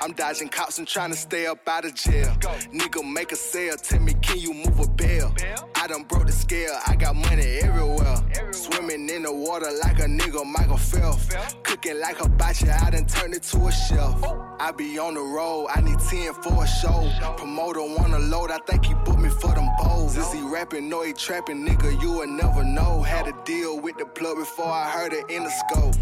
I'm 0.00 0.12
dodging 0.12 0.48
cops 0.48 0.78
and 0.78 0.86
trying 0.86 1.10
to 1.10 1.16
stay 1.16 1.46
up 1.46 1.66
out 1.68 1.84
of 1.84 1.94
jail. 1.94 2.34
Nigga, 2.72 3.02
make 3.10 3.32
a 3.32 3.36
sale, 3.36 3.76
tell 3.76 4.00
me, 4.00 4.14
can 4.22 4.38
you 4.38 4.52
move 4.52 4.78
a 4.80 4.86
bell? 4.88 5.34
I 5.74 5.86
done 5.86 6.04
broke 6.04 6.26
the 6.26 6.32
scale, 6.32 6.76
I 6.86 6.96
got 6.96 7.14
money 7.14 7.58
everywhere. 7.62 8.16
Swimming 8.52 9.08
in 9.08 9.22
the 9.22 9.32
water 9.32 9.70
like 9.82 9.98
a 9.98 10.06
nigga, 10.06 10.44
Michael 10.44 10.76
Phelps. 10.76 11.34
Cooking 11.62 12.00
like 12.00 12.20
a 12.22 12.28
botcha, 12.28 12.74
I 12.82 12.90
done 12.90 13.06
turned 13.06 13.34
it 13.34 13.42
to 13.44 13.66
a 13.66 13.72
chef. 13.72 14.22
I 14.60 14.72
be 14.72 14.98
on 14.98 15.14
the 15.14 15.20
road, 15.20 15.68
I 15.74 15.80
need 15.80 15.98
10 15.98 16.34
for 16.42 16.64
a 16.64 16.66
show. 16.66 17.10
Promoter 17.36 17.82
wanna 17.82 18.18
load, 18.18 18.50
I 18.50 18.58
think 18.66 18.86
he 18.86 18.94
booked 18.94 19.18
me 19.18 19.28
for 19.28 19.54
them 19.54 19.68
bowls. 19.78 20.16
Is 20.16 20.32
he 20.32 20.40
rapping, 20.40 20.88
no 20.88 21.02
he 21.02 21.12
trapping, 21.12 21.66
nigga, 21.66 22.00
you 22.02 22.12
would 22.12 22.30
never 22.30 22.64
know. 22.64 23.02
Had 23.02 23.28
a 23.28 23.34
deal 23.44 23.78
with 23.78 23.93
the 23.98 24.06
plug 24.06 24.38
before 24.38 24.66
I 24.66 24.90
heard 24.90 25.12
it 25.12 25.24
in 25.30 25.44
the 25.44 25.50
scope. 25.50 25.94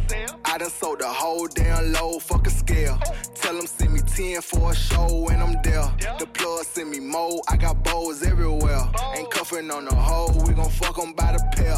I 0.44 0.59
done 0.59 0.70
sold 0.70 1.01
the 1.01 1.09
whole 1.09 1.47
damn 1.47 1.93
load, 1.93 2.23
fuck 2.23 2.47
a 2.47 2.51
scale. 2.51 2.98
Tell 3.35 3.56
them 3.56 3.66
send 3.66 3.91
10 4.06 4.40
for 4.42 4.72
a 4.72 4.74
show 4.74 5.28
and 5.30 5.42
I'm 5.42 5.56
there. 5.62 5.88
The 6.18 6.26
plug 6.26 6.64
send 6.64 6.90
me 6.90 7.00
more, 7.00 7.40
I 7.48 7.56
got 7.56 7.82
bows 7.84 8.22
everywhere. 8.22 8.82
Ain't 9.16 9.30
cuffing 9.30 9.70
on 9.70 9.84
the 9.86 9.94
hoe, 9.94 10.32
we 10.46 10.54
gon' 10.54 10.70
fuck 10.70 10.98
'em 10.98 11.12
by 11.14 11.32
the 11.32 11.42
pair. 11.56 11.76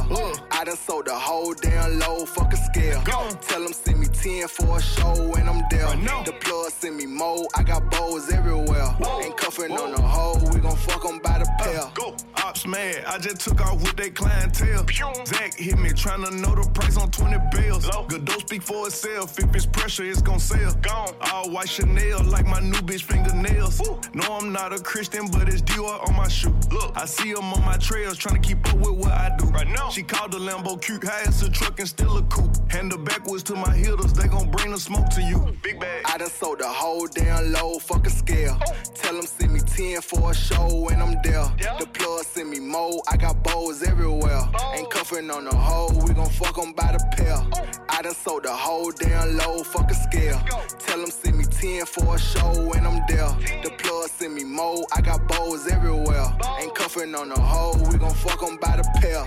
I 0.50 0.64
done 0.64 0.76
sold 0.76 1.06
the 1.06 1.14
whole 1.14 1.54
damn 1.54 1.98
low, 1.98 2.26
fuck 2.26 2.52
a 2.52 2.56
scale. 2.56 3.02
Tell 3.42 3.62
them 3.62 3.72
send 3.72 4.00
me 4.00 4.06
10 4.06 4.48
for 4.48 4.78
a 4.78 4.82
show 4.82 5.34
and 5.36 5.48
I'm 5.48 5.62
there. 5.70 5.88
The 6.24 6.32
plug 6.32 6.70
send 6.72 6.96
me 6.96 7.06
more, 7.06 7.46
I 7.56 7.62
got 7.62 7.90
bows 7.90 8.30
everywhere. 8.30 8.94
Ain't 9.22 9.36
cuffing 9.36 9.72
on 9.72 9.92
the 9.92 10.02
hoe, 10.02 10.38
we 10.52 10.60
gon' 10.60 10.76
fuck 10.76 11.04
'em 11.04 11.18
by 11.20 11.38
the 11.38 11.46
pair. 11.58 11.80
Uh, 11.80 11.90
go. 11.94 12.16
Ops 12.44 12.66
mad, 12.66 13.04
I 13.06 13.18
just 13.18 13.40
took 13.40 13.60
off 13.60 13.80
with 13.82 13.96
that 13.96 14.14
clientele. 14.14 14.84
Zach 15.26 15.54
hit 15.54 15.78
me 15.78 15.90
tryna 15.90 16.32
know 16.40 16.54
the 16.54 16.68
price 16.70 16.96
on 16.96 17.10
20 17.10 17.38
bills. 17.52 17.88
Good 18.08 18.24
don't 18.24 18.40
speak 18.40 18.62
for 18.62 18.86
itself. 18.86 19.38
If 19.38 19.54
it's 19.54 19.66
pressure, 19.66 20.04
it's 20.04 20.20
gon' 20.22 20.38
sell. 20.38 20.72
Gone. 20.82 21.14
All 21.32 21.50
white 21.50 21.68
Chanel 21.68 22.13
like 22.22 22.46
my 22.46 22.60
new 22.60 22.80
bitch 22.88 23.02
fingernails. 23.02 23.80
No, 24.14 24.24
I'm 24.38 24.52
not 24.52 24.72
a 24.72 24.78
Christian, 24.78 25.28
but 25.28 25.48
it's 25.48 25.62
Dior 25.62 26.08
on 26.08 26.16
my 26.16 26.28
shoe. 26.28 26.54
Look, 26.70 26.96
I 26.96 27.04
see 27.04 27.34
them 27.34 27.52
on 27.52 27.64
my 27.64 27.76
trails 27.76 28.18
tryna 28.18 28.42
keep 28.42 28.66
up 28.68 28.76
with 28.76 28.92
what 28.92 29.12
I 29.12 29.36
do. 29.36 29.46
Right 29.46 29.68
now, 29.68 29.90
she 29.90 30.02
called 30.02 30.32
the 30.32 30.38
Lambo 30.38 30.80
cute, 30.80 31.04
high 31.04 31.22
as 31.26 31.42
a 31.42 31.50
truck 31.50 31.78
and 31.80 31.88
still 31.88 32.16
a 32.16 32.22
coupe. 32.22 32.56
Hand 32.70 32.92
her 32.92 32.98
backwards 32.98 33.42
to 33.44 33.54
my 33.54 33.74
hitters, 33.74 34.12
they 34.12 34.28
gon' 34.28 34.50
bring 34.50 34.70
the 34.70 34.78
smoke 34.78 35.08
to 35.10 35.22
you. 35.22 35.54
Big 35.62 35.78
bag. 35.80 36.02
I 36.06 36.18
done 36.18 36.30
sold 36.30 36.60
the 36.60 36.68
whole 36.68 37.06
damn 37.08 37.52
load, 37.52 37.82
fuck 37.82 38.06
a 38.06 38.10
scale. 38.10 38.58
Tell 38.94 39.14
them 39.14 39.26
send 39.26 39.52
me 39.52 39.60
10 39.60 40.00
for 40.00 40.30
a 40.30 40.34
show 40.34 40.88
and 40.88 41.02
I'm 41.02 41.20
there. 41.22 41.46
The 41.78 41.86
plug 41.92 42.24
send 42.24 42.50
me 42.50 42.60
more, 42.60 43.02
I 43.10 43.16
got 43.16 43.42
bows 43.42 43.82
everywhere. 43.82 44.42
Ain't 44.74 44.90
cuffin' 44.90 45.30
on 45.30 45.44
the 45.44 45.56
hoe, 45.56 45.92
we 46.06 46.14
gon' 46.14 46.30
fuck 46.30 46.54
fuck 46.54 46.58
'em 46.58 46.72
by 46.72 46.92
the 46.92 47.02
pair. 47.16 47.36
Oh. 47.52 47.66
I 47.88 48.02
done 48.02 48.14
sold 48.14 48.44
the 48.44 48.52
whole 48.52 48.90
damn 48.90 49.36
load, 49.36 49.66
fuck 49.66 49.90
a 49.90 49.94
scale. 49.94 50.40
Tell 50.78 51.00
them 51.00 51.10
send 51.10 51.38
me 51.38 51.44
10 51.44 51.86
for 51.86 52.03
a 52.12 52.18
show 52.18 52.72
and 52.74 52.86
I'm 52.86 53.00
there. 53.08 53.28
The 53.62 53.70
plug 53.78 54.08
send 54.10 54.34
me 54.34 54.44
more, 54.44 54.84
I 54.92 55.00
got 55.00 55.26
bows 55.28 55.66
everywhere. 55.70 56.26
Ain't 56.60 56.74
cuffing 56.74 57.14
on 57.14 57.28
the 57.28 57.40
hoe, 57.40 57.76
we 57.90 57.98
gon' 57.98 58.14
fuck 58.14 58.42
'em 58.42 58.56
by 58.58 58.76
the 58.76 58.84
pair. 59.00 59.24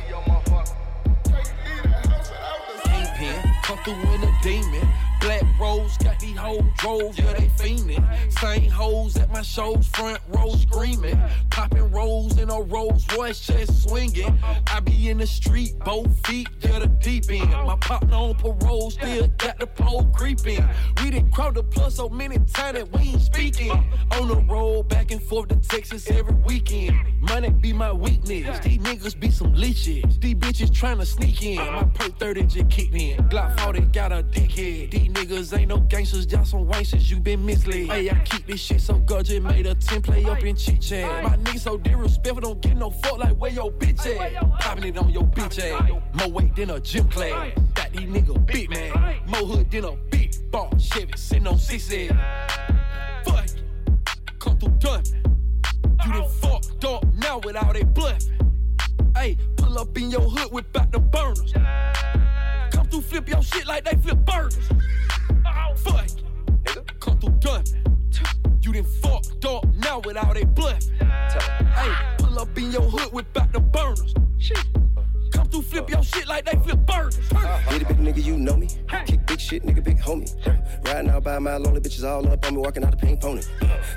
Kingpin, 2.84 3.54
come 3.64 3.80
through 3.84 4.14
in 4.14 4.24
a 4.24 4.32
demon. 4.44 5.07
Black 5.22 5.44
rose, 5.60 5.98
got 5.98 6.20
these 6.20 6.38
hoes 6.38 6.64
drove, 6.78 7.18
yeah, 7.18 7.34
they 7.34 7.48
fiendin'. 7.48 8.04
Same 8.40 8.70
hoes 8.70 9.18
at 9.18 9.32
my 9.32 9.42
shows, 9.42 9.88
front 9.88 10.20
row 10.30 10.56
screaming. 10.56 11.20
Popping 11.50 11.92
rolls 11.92 12.38
in 12.38 12.50
a 12.50 12.62
Rolls 12.62 13.06
Royce, 13.16 13.40
chest 13.40 13.84
swinging. 13.84 14.38
I 14.68 14.80
be 14.80 15.10
in 15.10 15.18
the 15.18 15.28
street, 15.28 15.74
both 15.84 16.26
feet, 16.26 16.48
yeah, 16.62 16.80
the 16.80 16.88
deep 16.88 17.26
end. 17.30 17.52
My 17.52 17.76
partner 17.78 18.16
on 18.16 18.36
parole, 18.36 18.92
still 18.92 19.28
got 19.38 19.60
the 19.60 19.68
pole 19.68 20.06
creeping. 20.16 20.64
We 21.02 21.12
done 21.12 21.32
crossed 21.32 21.56
the 21.56 21.64
plus 21.64 21.96
so 21.96 22.10
many 22.10 22.38
times 22.38 22.78
that 22.78 22.92
we 22.92 23.10
ain't 23.10 23.22
speaking. 23.22 23.72
On 24.12 24.28
the 24.28 24.38
road, 24.38 24.90
back 24.90 25.12
and 25.12 25.22
forth 25.22 25.50
to 25.50 25.56
Texas 25.56 26.10
every 26.10 26.36
weekend. 26.36 26.96
Money 27.22 27.50
be 27.50 27.74
my 27.74 27.92
weakness. 27.92 28.60
These 28.60 28.78
niggas 28.80 29.20
be 29.20 29.32
some 29.32 29.54
leeches. 29.54 30.20
These 30.20 30.36
bitches 30.36 30.70
tryna 30.70 31.06
sneak 31.06 31.44
in. 31.44 31.58
My 31.58 31.84
perk 31.84 32.18
30 32.20 32.44
just 32.44 32.70
kicked 32.70 32.96
in. 32.96 33.18
Glock 33.30 33.60
40 33.60 33.82
got 33.82 34.12
a 34.12 34.24
dickhead. 34.24 34.92
These 34.92 35.07
niggas 35.10 35.58
ain't 35.58 35.70
no 35.70 35.80
gangsters, 35.80 36.32
y'all 36.32 36.46
some 36.46 36.68
wanksters, 36.68 37.10
you 37.10 37.20
been 37.20 37.46
misled. 37.46 37.88
Hey, 37.88 38.10
I 38.10 38.20
keep 38.26 38.46
this 38.48 38.60
shit 38.60 38.82
so 38.82 38.96
gorgeous, 39.00 39.42
made 39.42 39.66
a 39.66 39.76
10 39.76 40.02
play 40.02 40.26
up 40.26 40.44
in 40.44 40.56
chit 40.56 40.82
chat. 40.82 41.24
My 41.24 41.38
niggas 41.38 41.60
so 41.60 41.78
disrespectful, 41.78 42.42
don't 42.42 42.62
get 42.62 42.78
no 42.78 42.90
fuck 42.90 43.18
like 43.20 43.36
where 43.38 43.52
your 43.52 43.72
bitch 43.72 44.06
at. 44.06 44.60
Popping 44.60 44.86
it 44.86 44.98
on 44.98 45.10
your 45.10 45.24
bitch 45.24 45.60
ass. 45.60 45.92
More 46.14 46.30
weight 46.30 46.56
than 46.56 46.70
a 46.72 46.80
gym 46.80 47.08
class. 47.10 47.52
Got 47.74 47.92
these 47.92 48.10
niggas 48.10 48.46
big 48.46 48.70
man. 48.70 48.92
More 49.28 49.42
hood 49.42 49.72
than 49.72 49.86
a 49.86 49.96
big 50.10 50.34
ball. 50.52 50.76
Chevy 50.78 51.12
sitting 51.16 51.48
on 51.48 51.58
head. 51.58 53.24
Fuck, 53.26 53.50
come 54.40 54.58
through 54.58 54.78
done. 54.80 55.04
You 56.06 56.14
done 56.14 56.30
fucked 56.30 56.86
up 56.86 57.06
now 57.16 57.40
with 57.40 57.56
all 57.56 57.74
that 57.74 57.94
bluffing. 57.94 58.34
Hey, 59.16 59.38
pull 59.58 59.78
up 59.78 59.98
in 59.98 60.12
your 60.12 60.22
hood 60.22 60.52
with 60.52 60.72
back 60.72 60.92
the 60.92 61.00
burners. 61.00 61.54
Come 62.78 62.86
through, 62.90 63.02
flip 63.02 63.28
your 63.28 63.42
shit 63.42 63.66
like 63.66 63.86
they 63.86 63.96
flip 63.96 64.20
burgers. 64.20 64.70
Oh, 65.48 65.76
fuck, 65.78 66.06
it. 66.68 67.00
come 67.00 67.18
through 67.20 67.32
done. 67.40 67.64
You 68.62 68.72
done 68.72 68.86
fucked 69.02 69.44
up 69.46 69.66
now 69.78 69.98
with 70.06 70.16
all 70.16 70.32
that 70.32 70.54
bluffing. 70.54 70.94
Hey, 71.00 71.96
pull 72.20 72.38
up 72.38 72.56
in 72.56 72.72
your 72.72 72.84
hood 72.84 73.12
with 73.12 73.34
back 73.34 73.52
the 73.52 73.62
burners. 73.62 74.14
Come 75.38 75.48
through, 75.50 75.62
flip 75.62 75.90
your 75.92 76.02
shit 76.02 76.28
like 76.28 76.46
they 76.46 76.58
flip 76.58 76.80
burgers. 76.88 77.20
Get 77.30 77.84
a 77.84 77.86
big 77.86 77.98
nigga, 78.00 78.24
you 78.24 78.38
know 78.38 78.58
me. 78.58 78.68
Kick 79.06 79.24
big 79.28 79.40
shit, 79.40 79.64
nigga, 79.64 79.84
big 79.84 80.00
homie. 80.00 80.28
Riding 80.84 81.12
out 81.12 81.24
by 81.26 81.38
my 81.38 81.58
lonely 81.58 81.80
bitches 81.80 82.04
all 82.04 82.28
up 82.28 82.44
on 82.48 82.56
me, 82.56 82.62
walking 82.62 82.84
out 82.84 82.90
the 82.90 82.98
pink 82.98 83.22
pony. 83.22 83.44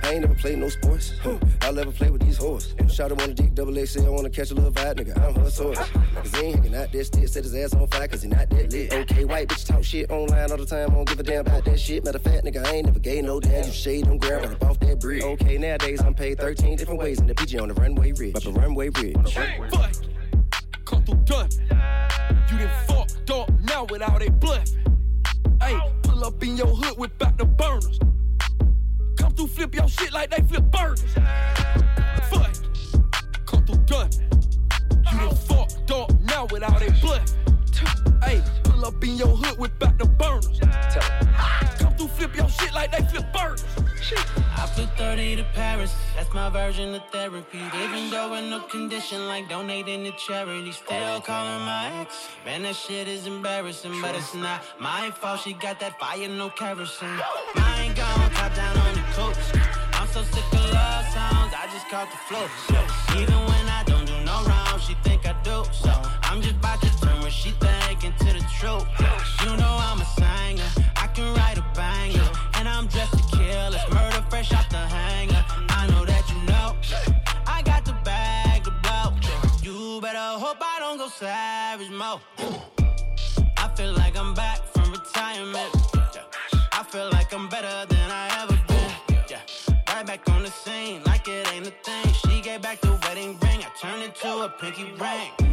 I 0.03 0.12
ain't 0.12 0.21
never 0.21 0.35
played 0.35 0.59
no 0.59 0.69
sports. 0.69 1.15
I'll 1.62 1.73
never 1.73 1.93
play 1.93 2.11
with 2.11 2.21
these 2.21 2.37
hoes. 2.37 2.75
Shout 2.93 3.11
out 3.11 3.23
on 3.23 3.29
the 3.29 3.35
dick, 3.35 3.55
double 3.55 3.75
XL, 3.75 4.05
I 4.05 4.11
wanna 4.11 4.29
catch 4.29 4.51
a 4.51 4.55
little 4.55 4.71
vibe, 4.71 4.97
nigga. 4.97 5.17
I'm 5.17 5.35
her 5.37 5.49
source. 5.49 5.79
Cause 5.79 6.35
he 6.35 6.47
ain't 6.47 6.57
hanging 6.57 6.75
out 6.75 6.93
that 6.93 7.05
still, 7.07 7.27
set 7.27 7.45
his 7.45 7.55
ass 7.55 7.73
on 7.73 7.87
fire, 7.89 8.07
cause 8.07 8.21
he 8.21 8.29
not 8.29 8.51
that 8.51 8.71
lit. 8.71 8.93
Okay, 8.93 9.25
white 9.25 9.49
bitch 9.49 9.67
talk 9.67 9.83
shit 9.83 10.11
online 10.11 10.51
all 10.51 10.59
the 10.59 10.67
time, 10.67 10.91
I 10.91 10.95
don't 10.95 11.09
give 11.09 11.21
a 11.21 11.23
damn 11.23 11.41
about 11.41 11.65
that 11.65 11.81
shit. 11.81 12.05
Matter 12.05 12.19
of 12.19 12.23
fact, 12.23 12.45
nigga, 12.45 12.67
I 12.67 12.75
ain't 12.75 12.85
never 12.85 12.99
gave 12.99 13.25
no 13.25 13.41
damn. 13.41 13.65
You 13.65 13.73
shade, 13.73 14.05
don't 14.05 14.19
grab 14.19 14.43
right 14.43 14.53
up 14.53 14.62
off 14.62 14.81
that 14.81 15.01
bridge. 15.01 15.23
Okay, 15.23 15.57
nowadays 15.57 16.03
I'm 16.03 16.12
paid 16.12 16.39
13 16.39 16.77
different 16.77 17.01
ways 17.01 17.19
in 17.19 17.27
the 17.27 17.35
PG 17.35 17.59
on 17.59 17.69
the 17.69 17.75
runway 17.75 18.12
ridge. 18.12 18.35
But 18.35 18.45
the 18.45 18.53
runway 18.53 18.91
bridge. 18.91 19.17
Fuck, 19.33 19.95
come 20.91 21.05
through 21.05 21.25
done. 21.25 21.49
You 22.51 22.59
done 22.59 22.71
fucked 22.87 23.31
up 23.31 23.49
now 23.61 23.85
with 23.85 24.03
all 24.03 24.19
that 24.19 24.41
bluffing. 24.41 24.79
Hey, 25.62 25.79
pull 26.03 26.25
up 26.25 26.43
in 26.43 26.57
your 26.57 26.67
hood 26.67 26.99
with 26.99 27.17
back 27.17 27.39
the 27.39 27.45
burners. 27.45 28.01
Come 29.17 29.33
through, 29.35 29.47
flip 29.47 29.75
your 29.75 29.89
shit 29.89 30.12
like 30.12 30.31
they 30.31 30.43
flip 30.43 30.65
burners. 30.65 31.15
Fuck. 32.31 32.55
Come 33.47 33.65
through 33.65 33.85
done. 33.87 34.11
You 35.12 35.19
done 35.19 35.35
fucked 35.37 35.91
up 35.93 36.11
now 36.23 36.47
without 36.47 36.83
a 36.83 36.91
blood. 37.01 37.31
Hey, 38.25 38.43
pull 38.65 38.85
up 38.85 39.03
in 39.05 39.17
your 39.17 39.29
hood 39.29 39.59
with 39.59 39.70
my 46.41 46.49
version 46.49 46.95
of 46.95 47.03
therapy. 47.12 47.61
Even 47.85 48.11
though 48.11 48.33
in 48.35 48.49
no 48.49 48.61
condition 48.61 49.27
like 49.27 49.47
donating 49.49 50.05
to 50.05 50.12
charity, 50.12 50.73
still 50.73 51.21
calling 51.21 51.62
my 51.73 51.85
ex. 52.01 52.29
Man, 52.47 52.62
that 52.62 52.77
shit 52.77 53.07
is 53.09 53.27
embarrassing, 53.27 53.95
but 54.01 54.15
it's 54.15 54.35
not 54.35 54.62
my 54.79 55.11
fault. 55.11 55.41
She 55.41 55.53
got 55.53 55.79
that 55.81 55.99
fire, 56.01 56.29
no 56.29 56.49
kerosene. 56.49 57.21
Mine 57.55 57.93
gone, 57.95 58.31
top 58.39 58.55
down 58.55 58.75
on 58.87 58.93
the 58.99 59.05
coach. 59.19 59.45
I'm 59.93 60.09
so 60.09 60.23
sick 60.33 60.49
of 60.61 60.65
love 60.79 61.05
songs, 61.17 61.53
I 61.62 61.65
just 61.75 61.87
caught 61.93 62.09
the 62.15 62.21
flow. 62.29 62.47
Even 63.21 63.39
when 63.51 63.65
I 63.79 63.83
don't 63.91 64.07
do 64.07 64.17
no 64.31 64.37
wrong, 64.49 64.79
she 64.87 64.95
think 65.05 65.27
I 65.27 65.35
do. 65.43 65.59
So 65.73 65.93
I'm 66.23 66.41
just 66.41 66.57
about 66.57 66.81
to 66.81 66.91
turn 67.03 67.21
what 67.21 67.33
she 67.33 67.51
think 67.65 67.99
into 68.09 68.31
the 68.37 68.45
truth. 68.59 68.87
You 69.45 69.53
know 69.61 69.75
I'm 69.89 70.01
a 70.01 70.09
singer, 70.19 70.71
I 70.97 71.07
can 71.15 71.29
write 71.37 71.59
a 71.59 71.67
banger, 71.75 72.29
and 72.55 72.67
I'm 72.67 72.87
dressed 72.87 73.30
savage 81.21 81.91
mode. 81.91 82.21
I 83.59 83.69
feel 83.77 83.93
like 83.93 84.17
I'm 84.17 84.33
back 84.33 84.61
from 84.73 84.91
retirement. 84.91 85.71
I 86.73 86.83
feel 86.83 87.11
like 87.11 87.35
I'm 87.35 87.47
better 87.47 87.85
than 87.91 88.11
I 88.11 88.25
ever 88.43 88.59
been. 88.67 89.39
Right 89.87 90.07
back 90.07 90.27
on 90.31 90.45
the 90.45 90.51
scene, 90.51 91.03
like 91.05 91.29
it 91.29 91.47
ain't 91.53 91.67
a 91.67 91.75
thing. 91.85 92.15
She 92.15 92.41
gave 92.41 92.63
back 92.63 92.81
the 92.81 92.99
wedding 93.03 93.39
ring, 93.43 93.61
I 93.61 93.71
turned 93.79 94.03
it 94.03 94.15
to 94.23 94.45
a 94.45 94.49
pinky 94.49 94.85
ring. 94.99 95.49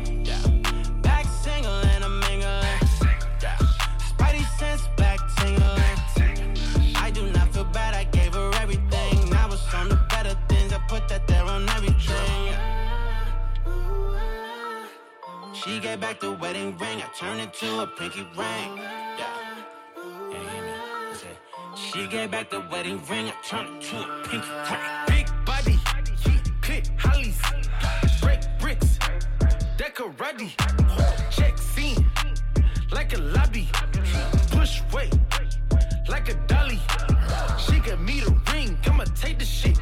She 15.67 15.81
gave 15.81 15.99
back 15.99 16.21
the 16.21 16.31
wedding 16.31 16.77
ring, 16.77 17.01
I 17.01 17.09
turned 17.13 17.41
it 17.41 17.53
to 17.55 17.81
a 17.81 17.87
pinky 17.87 18.21
ring. 18.37 18.77
Yeah. 18.77 19.27
Yeah, 20.31 21.13
said, 21.13 21.37
She 21.75 22.07
gave 22.07 22.31
back 22.31 22.49
the 22.49 22.61
wedding 22.71 23.01
ring, 23.09 23.27
I 23.27 23.33
turned 23.45 23.75
it 23.75 23.81
to 23.89 23.97
a 23.97 24.23
pinky 24.23 24.47
ring. 24.47 24.85
Big 25.07 25.45
body, 25.45 25.77
click 26.61 26.85
hollies, 26.97 27.41
break 28.21 28.39
bricks, 28.59 28.97
decorati, 29.77 30.51
check 31.29 31.57
scene, 31.57 32.09
like 32.93 33.13
a 33.13 33.19
lobby, 33.19 33.67
push 34.51 34.81
weight, 34.93 35.13
like 36.07 36.29
a 36.29 36.35
dolly. 36.47 36.79
She 37.59 37.79
got 37.81 37.99
me 37.99 38.21
the 38.21 38.33
ring, 38.53 38.77
I'ma 38.85 39.03
take 39.15 39.37
the 39.39 39.45
shit. 39.45 39.77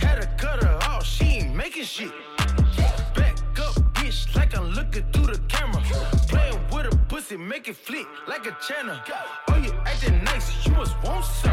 Had 0.00 0.22
to 0.22 0.28
cut 0.38 0.62
her 0.62 0.78
off, 0.84 1.04
she 1.04 1.24
ain't 1.24 1.56
making 1.56 1.82
shit. 1.82 2.12
Looking 4.96 5.12
through 5.12 5.34
the 5.34 5.40
camera. 5.48 5.82
Playing 6.28 6.58
with 6.72 6.92
a 6.92 6.96
pussy, 7.08 7.36
make 7.36 7.68
it 7.68 7.76
flick 7.76 8.06
like 8.26 8.46
a 8.46 8.56
channel. 8.66 8.96
Oh, 9.48 9.56
you 9.56 9.72
acting 9.84 10.22
nice, 10.24 10.66
you 10.66 10.72
must 10.72 10.94
want 11.02 11.24
some. 11.24 11.52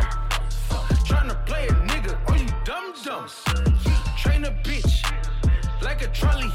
Tryna 1.06 1.46
play 1.46 1.68
a 1.68 1.74
nigga, 1.88 2.18
oh 2.30 2.36
you 2.36 2.48
dumb 2.66 2.94
dumb. 3.04 3.28
Train 4.18 4.46
a 4.46 4.52
bitch 4.64 5.04
like 5.82 6.02
a 6.02 6.08
trolley. 6.08 6.52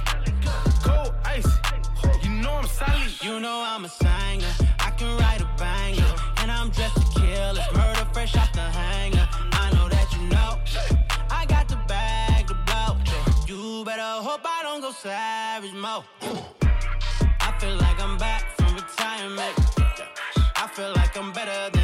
Cold 0.83 1.15
ice, 1.25 1.47
you 2.23 2.31
know 2.31 2.53
I'm 2.53 2.67
solid. 2.67 3.23
You 3.23 3.41
know 3.41 3.63
I'm 3.67 3.85
a 3.85 3.89
singer, 3.89 4.53
I 4.81 4.91
can 4.97 5.19
write 5.19 5.41
a 5.41 5.49
banger, 5.59 6.15
and 6.39 6.51
I'm 6.51 6.71
dressed 6.71 6.97
to 6.97 7.21
kill. 7.21 7.57
It's 7.57 7.75
murder 7.75 8.07
fresh 8.13 8.37
off 8.37 8.53
the 8.53 8.61
hanger. 8.61 9.29
I 9.53 9.71
know 9.75 9.89
that 9.89 10.09
you 10.15 10.23
know. 10.29 10.59
I 11.31 11.45
got 11.47 11.69
the 11.69 11.77
bag 11.87 12.47
to 12.49 12.55
blow. 12.67 12.97
You 13.47 13.85
better 13.85 14.03
hope 14.03 14.41
I 14.45 14.63
don't 14.63 14.81
go 14.81 14.93
savage 14.93 15.75
mode. 15.75 16.05
I 17.59 17.61
feel 17.61 17.77
like 17.79 18.01
I'm 18.01 18.17
back 18.19 18.45
from 18.57 18.73
retirement. 18.77 19.53
I 20.55 20.69
feel 20.69 20.93
like 20.95 21.19
I'm 21.19 21.33
better 21.33 21.78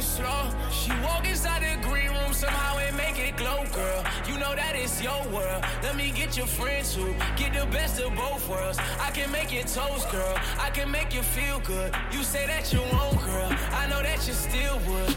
slow. 0.00 0.50
She 0.70 0.90
walk 1.02 1.28
inside 1.28 1.62
the 1.62 1.88
green 1.88 2.10
room, 2.10 2.32
somehow 2.32 2.78
it 2.78 2.94
make 2.94 3.18
it 3.18 3.36
glow, 3.36 3.64
girl. 3.72 4.04
You 4.28 4.38
know 4.38 4.54
that 4.54 4.74
it's 4.74 5.02
your 5.02 5.22
world. 5.28 5.62
Let 5.82 5.96
me 5.96 6.10
get 6.10 6.36
your 6.36 6.46
friends 6.46 6.94
who 6.94 7.14
get 7.36 7.52
the 7.54 7.66
best 7.66 8.00
of 8.00 8.14
both 8.14 8.48
worlds. 8.48 8.78
I 9.00 9.10
can 9.10 9.30
make 9.30 9.52
you 9.52 9.62
toast, 9.62 10.10
girl. 10.10 10.34
I 10.58 10.70
can 10.70 10.90
make 10.90 11.14
you 11.14 11.22
feel 11.22 11.60
good. 11.60 11.94
You 12.12 12.22
say 12.22 12.46
that 12.46 12.72
you 12.72 12.80
won't, 12.92 13.20
girl. 13.24 13.50
I 13.72 13.86
know 13.88 14.02
that 14.02 14.26
you 14.26 14.34
still 14.34 14.78
would. 14.88 15.16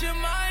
Anytime 0.00 0.22
that 0.22 0.47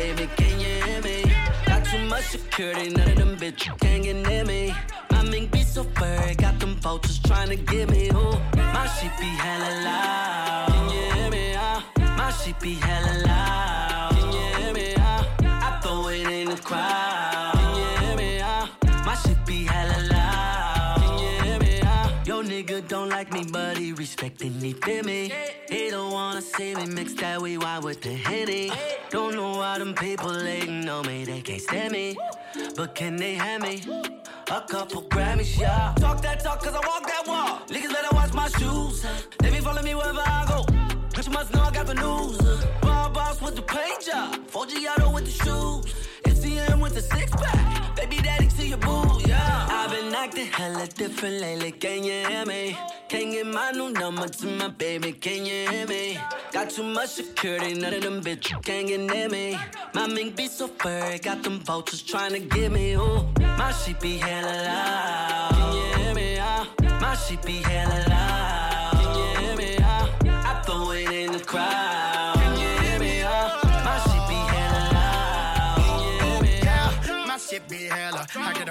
baby, 0.00 0.26
can 0.36 0.54
you 0.64 0.74
hear 0.84 1.00
me? 1.02 1.18
Got 1.66 1.84
too 1.84 2.02
much 2.12 2.26
security, 2.36 2.88
none 2.90 3.10
of 3.12 3.16
them 3.16 3.36
bitches 3.36 3.78
can't 3.80 4.02
get 4.02 4.16
near 4.28 4.44
me. 4.44 4.74
My 5.10 5.22
mink 5.22 5.50
be 5.52 5.62
so 5.62 5.82
furry, 5.98 6.34
got 6.34 6.58
them 6.58 6.74
vultures 6.76 7.18
trying 7.28 7.50
to 7.50 7.56
get 7.56 7.90
me. 7.90 8.08
Ooh, 8.20 8.36
my 8.76 8.86
shit 8.96 9.12
be 9.20 9.30
hella 9.44 9.70
loud. 9.86 10.66
Can 10.72 10.84
you 10.94 11.04
hear 11.14 11.30
me? 11.36 11.44
Ah, 11.56 11.80
my 12.18 12.30
shit 12.38 12.58
be 12.60 12.74
hella 12.86 13.14
loud. 13.26 13.69
But 24.00 24.06
he 24.06 24.06
respecting 24.06 24.60
me. 25.04 25.32
He 25.68 25.90
don't 25.90 26.12
wanna 26.12 26.40
see 26.40 26.74
me 26.74 26.86
mix 26.86 27.12
that 27.14 27.40
we 27.40 27.58
wine 27.58 27.82
with 27.82 28.00
the 28.00 28.14
henny. 28.14 28.72
Don't 29.10 29.34
know 29.34 29.58
why 29.58 29.78
them 29.78 29.94
people 29.94 30.32
hating 30.32 30.88
on 30.88 31.06
me, 31.06 31.24
they 31.24 31.40
can't 31.42 31.60
stand 31.60 31.92
me. 31.92 32.16
But 32.76 32.94
can 32.94 33.16
they 33.16 33.34
have 33.34 33.62
me? 33.62 33.82
A 34.50 34.60
couple 34.62 35.02
Grammys, 35.02 35.58
yeah. 35.58 35.94
Talk 35.98 36.22
that 36.22 36.40
talk, 36.40 36.62
cause 36.62 36.74
I 36.74 36.80
walk 36.86 37.06
that 37.06 37.24
walk. 37.26 37.68
Niggas 37.68 37.92
better 37.92 38.14
watch 38.14 38.32
my 38.32 38.48
shoes. 38.48 39.04
They 39.38 39.50
be 39.50 39.60
following 39.60 39.84
me 39.84 39.94
wherever 39.94 40.22
I 40.24 40.46
go. 40.48 40.64
Cause 41.14 41.26
you 41.26 41.32
must 41.32 41.52
know 41.52 41.60
I 41.60 41.70
got 41.70 41.86
the 41.86 41.94
news. 41.94 42.38
Bar 42.80 43.10
boss 43.10 43.40
with 43.42 43.56
the 43.56 43.62
paint 43.62 44.00
job. 44.06 44.34
4G 44.46 44.86
auto 44.90 45.12
with 45.12 45.26
the 45.26 45.44
shoes. 45.44 45.94
MCM 46.24 46.80
with 46.80 46.94
the 46.94 47.02
six 47.02 47.30
pack. 47.32 47.79
Baby 48.00 48.16
daddy 48.22 48.46
to 48.46 48.66
your 48.66 48.78
boo, 48.78 49.20
yeah. 49.26 49.66
I've 49.68 49.90
been 49.90 50.14
acting 50.14 50.46
hella 50.46 50.86
different 50.86 51.38
lately, 51.42 51.70
can 51.70 52.02
you 52.02 52.26
hear 52.26 52.46
me? 52.46 52.74
Can't 53.10 53.30
get 53.30 53.46
my 53.46 53.72
new 53.72 53.90
number 53.90 54.26
to 54.26 54.46
my 54.46 54.68
baby, 54.68 55.12
can 55.12 55.44
you 55.44 55.68
hear 55.68 55.86
me? 55.86 56.18
Got 56.50 56.70
too 56.70 56.82
much 56.82 57.10
security, 57.10 57.74
none 57.74 57.92
of 57.92 58.02
them 58.02 58.22
bitches 58.22 58.64
can't 58.64 58.88
get 58.88 59.00
near 59.00 59.28
me. 59.28 59.58
My 59.92 60.06
mink 60.06 60.34
be 60.34 60.48
so 60.48 60.68
furry, 60.68 61.18
got 61.18 61.42
them 61.42 61.60
vultures 61.60 62.00
trying 62.00 62.32
to 62.32 62.40
get 62.40 62.72
me. 62.72 62.94
Ooh, 62.94 63.28
my 63.58 63.70
shit 63.72 64.00
be 64.00 64.16
hella 64.16 64.64
loud. 64.64 65.50
Can 65.52 65.76
you 65.76 66.02
hear 66.02 66.14
me? 66.14 66.38
Ah, 66.40 66.66
my 67.02 67.14
shit 67.16 67.42
be 67.44 67.56
hella 67.58 68.08
loud. 68.08 68.59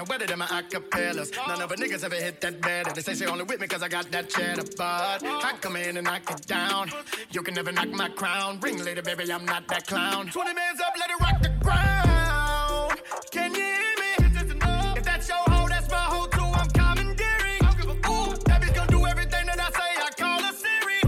Get 0.00 0.08
wetter 0.08 0.26
than 0.26 0.38
my 0.38 0.46
acapellas. 0.46 1.30
None 1.46 1.60
of 1.62 1.68
the 1.68 1.76
niggas 1.76 2.04
ever 2.04 2.14
hit 2.14 2.40
that 2.40 2.60
better. 2.60 2.92
They 2.92 3.02
say 3.02 3.14
she 3.14 3.26
only 3.26 3.44
with 3.44 3.60
me 3.60 3.66
cause 3.66 3.82
I 3.82 3.88
got 3.88 4.10
that 4.10 4.28
cheddar. 4.28 4.64
But 4.76 5.22
I 5.24 5.52
come 5.60 5.76
in 5.76 5.96
and 5.96 6.04
knock 6.06 6.30
it 6.30 6.46
down. 6.46 6.90
You 7.30 7.42
can 7.42 7.54
never 7.54 7.72
knock 7.72 7.88
my 7.88 8.08
crown. 8.08 8.60
Ring 8.60 8.82
later, 8.82 9.02
baby, 9.02 9.30
I'm 9.32 9.44
not 9.44 9.66
that 9.68 9.86
clown. 9.86 10.28
20 10.28 10.54
bands 10.54 10.80
up, 10.80 10.94
let 10.98 11.10
it 11.10 11.20
rock 11.20 11.42
the 11.42 11.48
ground. 11.64 13.00
Can 13.30 13.54
you 13.54 13.60
hear 13.60 13.94
me? 14.02 14.10
If 14.96 15.04
that's 15.04 15.28
your 15.28 15.38
hoe, 15.38 15.68
that's 15.68 15.90
my 15.90 15.96
hoe 15.96 16.26
too. 16.26 16.50
I'm 16.60 16.68
commandeering. 16.70 17.62
Ooh, 18.08 18.34
that 18.46 18.62
bitch 18.62 18.74
gon' 18.74 18.86
do 18.88 19.06
everything 19.06 19.46
that 19.46 19.60
I 19.60 19.70
say. 19.70 19.90
I 20.06 20.10
call 20.16 20.42
her 20.42 20.54
Siri. 20.62 21.00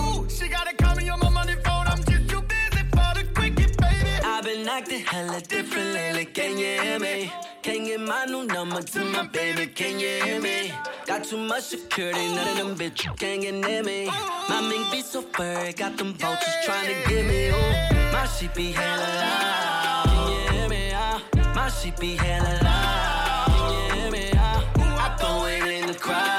Ooh, 0.00 0.28
she 0.28 0.48
gotta 0.48 0.74
call 0.76 0.94
me 0.96 1.08
on 1.08 1.18
my 1.20 1.30
money 1.30 1.54
phone. 1.64 1.86
I'm 1.86 2.02
just 2.04 2.28
too 2.28 2.42
busy 2.42 2.82
for 2.92 3.10
the 3.14 3.26
cricket, 3.34 3.76
baby. 3.78 4.24
I've 4.24 4.44
been 4.44 4.68
acting 4.68 5.00
hella 5.00 5.40
different 5.40 5.92
lately, 5.92 6.24
can 6.26 6.58
you 6.58 6.80
hear 6.80 6.98
me? 6.98 7.30
Can't 7.68 7.84
get 7.84 8.00
my 8.00 8.24
new 8.24 8.44
number 8.46 8.80
to 8.80 9.04
my 9.04 9.26
baby, 9.26 9.66
can 9.66 10.00
you 10.00 10.08
hear 10.24 10.40
me? 10.40 10.72
Got 11.04 11.24
too 11.24 11.36
much 11.36 11.64
security, 11.64 12.26
none 12.34 12.48
of 12.48 12.56
them 12.56 12.74
bitches 12.74 13.14
can't 13.18 13.42
get 13.42 13.52
near 13.52 13.82
me. 13.82 14.06
My 14.48 14.62
mink 14.62 14.90
be 14.90 15.02
so 15.02 15.20
furry, 15.20 15.74
got 15.74 15.98
them 15.98 16.14
vultures 16.14 16.54
trying 16.64 16.86
to 16.86 17.10
get 17.10 17.26
me. 17.26 17.48
Ooh, 17.48 18.10
my 18.10 18.24
shit 18.24 18.54
be 18.54 18.72
hella 18.72 19.02
loud. 19.20 20.04
Can 20.06 20.32
you 20.32 20.50
hear 20.50 20.68
me? 20.70 20.92
Ah, 20.94 21.22
my 21.54 21.68
shit 21.68 22.00
be 22.00 22.16
hella 22.16 22.58
loud. 22.62 23.46
Can 23.48 23.72
you 23.74 24.00
hear 24.00 24.10
me? 24.12 24.30
Ah, 24.34 24.64
I 25.04 25.16
throw 25.18 25.44
it 25.44 25.70
in 25.70 25.88
the 25.88 25.94
crowd. 25.94 26.37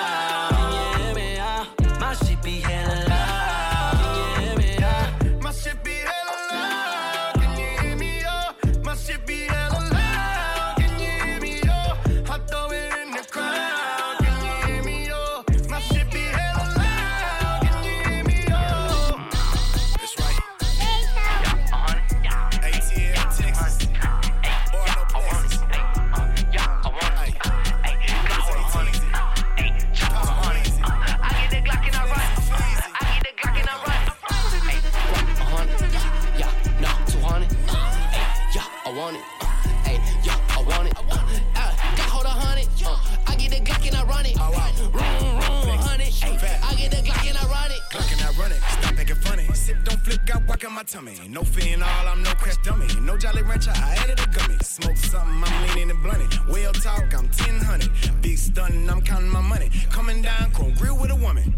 Got 50.29 50.47
walk 50.47 50.63
in 50.63 50.71
my 50.73 50.83
tummy. 50.83 51.15
No 51.27 51.41
fear 51.43 51.73
in 51.73 51.81
all, 51.81 52.07
I'm 52.07 52.21
no 52.21 52.31
crash 52.31 52.57
dummy. 52.57 52.87
No 53.01 53.17
Jolly 53.17 53.41
Rancher, 53.41 53.71
I 53.73 53.95
added 53.95 54.19
a 54.19 54.27
gummy. 54.27 54.57
Smoke 54.61 54.97
something, 54.97 55.43
I'm 55.43 55.67
leaning 55.69 55.89
and 55.89 56.03
blunted. 56.03 56.33
Well 56.47 56.71
talk, 56.71 57.13
I'm 57.15 57.25
1000. 57.25 58.21
Big 58.21 58.37
stunning, 58.37 58.87
I'm 58.89 59.01
counting 59.01 59.29
my 59.29 59.41
money. 59.41 59.71
Coming 59.89 60.21
down, 60.21 60.51
chrome 60.51 60.73
grill 60.75 60.97
with 60.97 61.11
a 61.11 61.15
woman. 61.15 61.55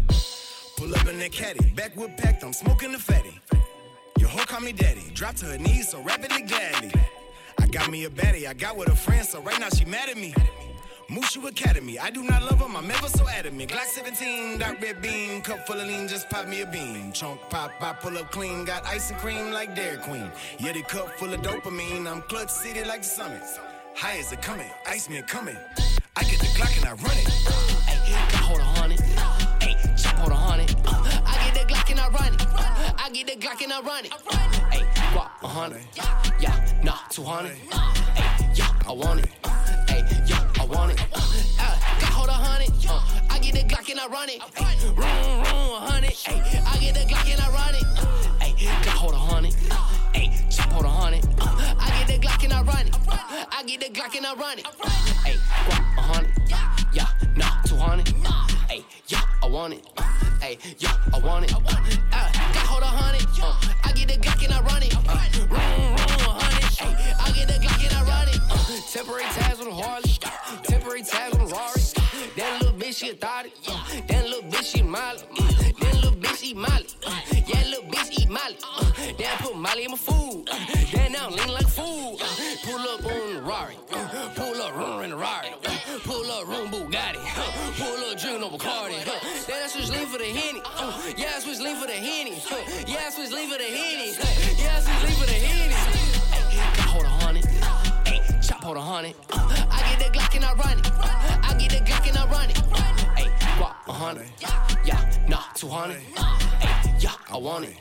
Pull 0.78 0.94
up 0.94 1.06
in 1.06 1.18
the 1.18 1.28
caddy. 1.28 1.70
Backwood 1.76 2.16
packed, 2.16 2.44
I'm 2.44 2.54
smoking 2.54 2.92
the 2.92 2.98
fatty. 2.98 3.38
Your 4.18 4.28
hoe 4.28 4.44
call 4.46 4.60
me 4.60 4.72
daddy. 4.72 5.10
Drop 5.12 5.34
to 5.36 5.46
her 5.46 5.58
knees 5.58 5.90
so 5.90 6.00
rapidly 6.02 6.42
gladly. 6.42 6.92
I 7.58 7.66
got 7.66 7.90
me 7.90 8.04
a 8.04 8.10
baddie. 8.10 8.46
I 8.46 8.54
got 8.54 8.76
with 8.76 8.88
a 8.88 8.96
friend, 8.96 9.26
so 9.26 9.42
right 9.42 9.60
now 9.60 9.68
she 9.68 9.84
mad 9.84 10.08
at 10.08 10.16
me. 10.16 10.34
Mushu 11.12 11.46
Academy. 11.46 11.98
I 11.98 12.08
do 12.08 12.22
not 12.22 12.42
love 12.42 12.58
him. 12.58 12.74
I'm 12.74 12.90
ever 12.90 13.08
so 13.08 13.28
adamant. 13.28 13.70
Glock 13.70 13.84
17, 13.84 14.58
dark 14.58 14.80
red 14.80 15.02
beam. 15.02 15.42
Cup 15.42 15.66
full 15.66 15.78
of 15.78 15.86
lean, 15.86 16.08
just 16.08 16.30
pop 16.30 16.48
me 16.48 16.62
a 16.62 16.66
bean. 16.66 17.12
Chunk 17.12 17.38
pop, 17.50 17.70
I 17.82 17.92
pull 17.92 18.16
up 18.16 18.30
clean. 18.30 18.64
Got 18.64 18.86
ice 18.86 19.10
and 19.10 19.18
cream 19.20 19.52
like 19.52 19.76
Dairy 19.76 19.98
Queen. 19.98 20.30
Yeah, 20.58 20.72
the 20.72 20.80
cup 20.82 21.10
full 21.18 21.34
of 21.34 21.42
dopamine. 21.42 22.10
I'm 22.10 22.22
clutch 22.22 22.48
city 22.48 22.82
like 22.84 23.02
the 23.02 23.08
summit. 23.08 23.42
High 23.94 24.18
as 24.20 24.32
it 24.32 24.40
coming. 24.40 24.70
Ice 24.88 25.10
me 25.10 25.20
coming. 25.26 25.56
I 26.16 26.22
get 26.24 26.38
the 26.40 26.46
Glock 26.56 26.76
and 26.78 26.86
I 26.86 26.92
run 26.92 27.18
it. 27.18 27.28
Hey, 27.84 28.12
got 28.32 28.40
hold 28.40 28.60
of 28.60 28.66
honey. 28.78 28.96
Hey, 29.60 29.76
chop 29.96 30.16
hold 30.16 30.32
of 30.32 30.38
honey. 30.38 30.66
Uh, 30.86 31.20
I 31.26 31.50
get 31.52 31.54
the 31.68 31.74
Glock 31.74 31.90
and 31.90 32.00
I 32.00 32.08
run 32.08 32.34
it. 32.34 32.42
Uh, 32.42 32.92
I 32.96 33.10
get 33.12 33.26
the 33.26 33.36
Glock 33.46 33.62
and 33.62 33.72
I 33.72 33.80
run 33.82 34.04
it. 34.06 34.12
Hey, 34.72 34.84
guap 35.12 35.42
a 35.42 35.46
hundred. 35.46 35.82
Yeah, 36.40 36.80
nah, 36.82 36.96
two 37.10 37.22
hundred. 37.22 37.52
Hey, 38.14 38.52
yeah, 38.54 38.72
I 38.88 38.92
want 38.92 39.20
it. 39.20 39.28
Hey, 39.88 40.04
yeah, 40.26 40.41
I 40.62 40.64
want 40.66 40.92
it. 40.92 41.00
Uh, 41.12 41.74
got 41.98 42.12
hold 42.14 42.28
of 42.28 42.36
honey. 42.36 42.68
Uh, 42.88 43.02
I 43.30 43.40
get 43.40 43.54
the 43.54 43.64
Glock 43.64 43.90
and 43.90 43.98
I 43.98 44.06
run 44.06 44.28
it. 44.28 44.40
Hey, 44.54 44.86
room, 44.90 45.42
room, 45.42 45.82
honey. 45.82 46.06
Hey, 46.06 46.62
I 46.64 46.78
get 46.78 46.94
the 46.94 47.00
Glock 47.00 47.26
and 47.32 47.40
I 47.42 47.48
run 47.50 47.74
it. 47.74 47.82
Uh, 47.98 48.06
Hey, 48.38 48.52
got 48.84 48.94
hold 48.94 49.14
of 49.14 49.18
honey. 49.18 49.50
Hey, 50.14 50.30
chop 50.50 50.70
hold 50.70 50.84
of 50.84 50.92
honey. 50.92 51.20
Uh, 51.40 51.74
I 51.80 51.90
get 51.98 52.06
the 52.06 52.24
Glock 52.24 52.44
and 52.44 52.52
I 52.52 52.62
run 52.62 52.86
it. 52.86 52.94
Uh, 53.08 53.44
I 53.50 53.64
get 53.64 53.80
the 53.80 53.86
Glock 53.86 54.14
and 54.16 54.24
I 54.24 54.34
run 54.34 54.58
it. 54.60 54.66
Hey, 55.26 55.34
guap 55.66 55.98
a 55.98 56.00
hundred. 56.00 56.32
Yeah, 56.92 57.08
nah, 57.34 57.60
two 57.66 57.74
hundred. 57.76 58.08
Hey, 58.70 58.84
yeah, 59.08 59.22
I 59.42 59.46
want 59.48 59.74
it. 59.74 59.84
Hey, 60.40 60.58
Hey, 60.62 60.74
yeah, 60.78 60.94
I 61.12 61.18
want 61.18 61.44
it. 61.44 61.54
Uh, 61.56 61.60
got 61.60 62.66
hold 62.70 62.82
of 62.84 62.88
honey. 62.88 63.18
Uh, 63.42 63.58
I 63.82 63.90
get 63.94 64.06
the 64.06 64.14
Glock 64.14 64.44
and 64.44 64.54
I 64.54 64.60
run 64.60 64.82
it. 64.84 64.94
Uh, 64.94 65.18
room, 65.40 65.90
room, 65.90 66.38
honey. 66.38 66.66
Hey, 66.78 67.14
I 67.18 67.32
get 67.32 67.48
the 67.48 67.54
Glock 67.54 67.71
temporary 68.92 69.24
tags 69.24 69.58
on 69.58 69.64
the 69.64 69.74
Harley. 69.74 70.12
Temporary 70.64 71.02
tags 71.02 71.34
on 71.34 71.46
the 71.46 71.54
Rari. 71.54 71.80
That 72.36 72.60
little 72.60 72.78
bitch, 72.78 72.98
she 72.98 73.10
a 73.10 73.14
thotty. 73.14 73.52
That 74.06 74.24
little 74.28 74.50
bitch, 74.50 74.76
she 74.76 74.82
Molly. 74.82 75.22
That 75.80 75.94
little 75.94 76.12
bitch, 76.12 76.42
eat 76.42 76.56
Molly. 76.56 76.86
Yeah, 77.48 77.64
little 77.72 77.88
bitch, 77.88 78.20
eat 78.20 78.28
Molly. 78.28 78.56
Then 79.16 79.38
put 79.38 79.56
Molly 79.56 79.84
in 79.84 79.92
my 79.92 79.96
food. 79.96 80.44
Then 80.92 81.16
I'm 81.18 81.32
lean 81.32 81.48
like 81.48 81.64
a 81.64 81.68
fool. 81.68 82.20
Pull 82.64 82.80
up 82.80 83.04
on 83.06 83.34
the 83.34 83.42
Rari. 83.42 83.76
Pull 84.36 84.60
up 84.60 84.76
room 84.76 85.00
in 85.04 85.10
the 85.10 85.16
Rari. 85.16 85.48
Pull 86.04 86.30
up 86.30 86.46
room 86.46 86.68
Bugatti. 86.68 87.20
Pull 87.80 88.10
up 88.10 88.18
Juno 88.18 88.50
Bacardi. 88.50 89.00
Uh, 89.08 89.18
then 89.46 89.62
I 89.64 89.68
switch 89.68 89.88
lean 89.88 90.06
for 90.06 90.18
the 90.18 90.24
Henny. 90.24 90.60
Yeah, 91.16 91.32
I 91.36 91.40
switch 91.40 91.60
lean 91.60 91.76
for 91.76 91.86
the 91.86 91.94
Henny. 91.94 92.36
Yeah, 92.86 93.06
I 93.06 93.10
switch 93.10 93.30
lean 93.30 93.48
for 93.48 93.56
the 93.56 93.64
Henny. 93.64 94.12
Yeah, 94.60 94.76
I 94.76 94.80
switch 94.80 95.02
lean 95.08 95.16
for 95.16 95.26
the 95.26 95.32
Henny. 95.32 95.41
Hold 98.62 98.76
a 98.76 98.80
hundred. 98.80 99.14
Uh, 99.32 99.66
I 99.70 99.82
get 99.90 99.98
the 100.12 100.18
Glock 100.18 100.36
and 100.36 100.44
I 100.44 100.54
run 100.54 100.78
it. 100.78 100.86
Uh, 100.86 101.38
I 101.42 101.54
get 101.58 101.70
the 101.70 101.78
Glock 101.78 102.08
and 102.08 102.16
I 102.18 102.26
run 102.30 102.50
it. 102.50 102.58
Uh, 102.58 102.76
Hey, 103.16 103.28
guap 103.58 103.74
a 103.88 103.92
hundred. 103.92 104.28
Yeah, 104.84 105.26
nah, 105.28 105.42
two 105.54 105.68
hundred. 105.68 105.98
Hey, 106.60 106.96
yeah, 107.00 107.10
I 107.30 107.36
want 107.36 107.64
it. 107.64 107.74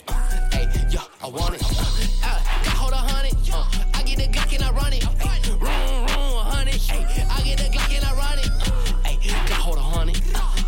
Hey, 0.52 0.68
yeah, 0.90 1.02
I 1.24 1.28
want 1.28 1.56
it. 1.56 1.62
Uh, 1.64 2.40
got 2.66 2.76
hold 2.82 2.94
a 2.94 2.98
hundred. 2.98 3.34
Uh, 3.54 3.66
I 3.94 4.04
get 4.04 4.18
the 4.18 4.28
Glock 4.28 4.54
and 4.56 4.64
I 4.64 4.72
run 4.72 4.94
it. 4.94 5.04
Hey, 5.04 5.52
room, 5.52 5.60
room, 5.62 6.10
a 6.10 6.44
hundred. 6.50 6.76
Hey, 6.76 7.06
I 7.30 7.42
get 7.44 7.58
the 7.60 7.66
Glock 7.66 7.96
and 7.96 8.06
I 8.06 8.14
run 8.16 8.40
it. 8.40 8.50
Hey, 9.06 9.30
got 9.48 9.60
hold 9.60 9.78
a 9.78 9.82
hundred. 9.82 10.18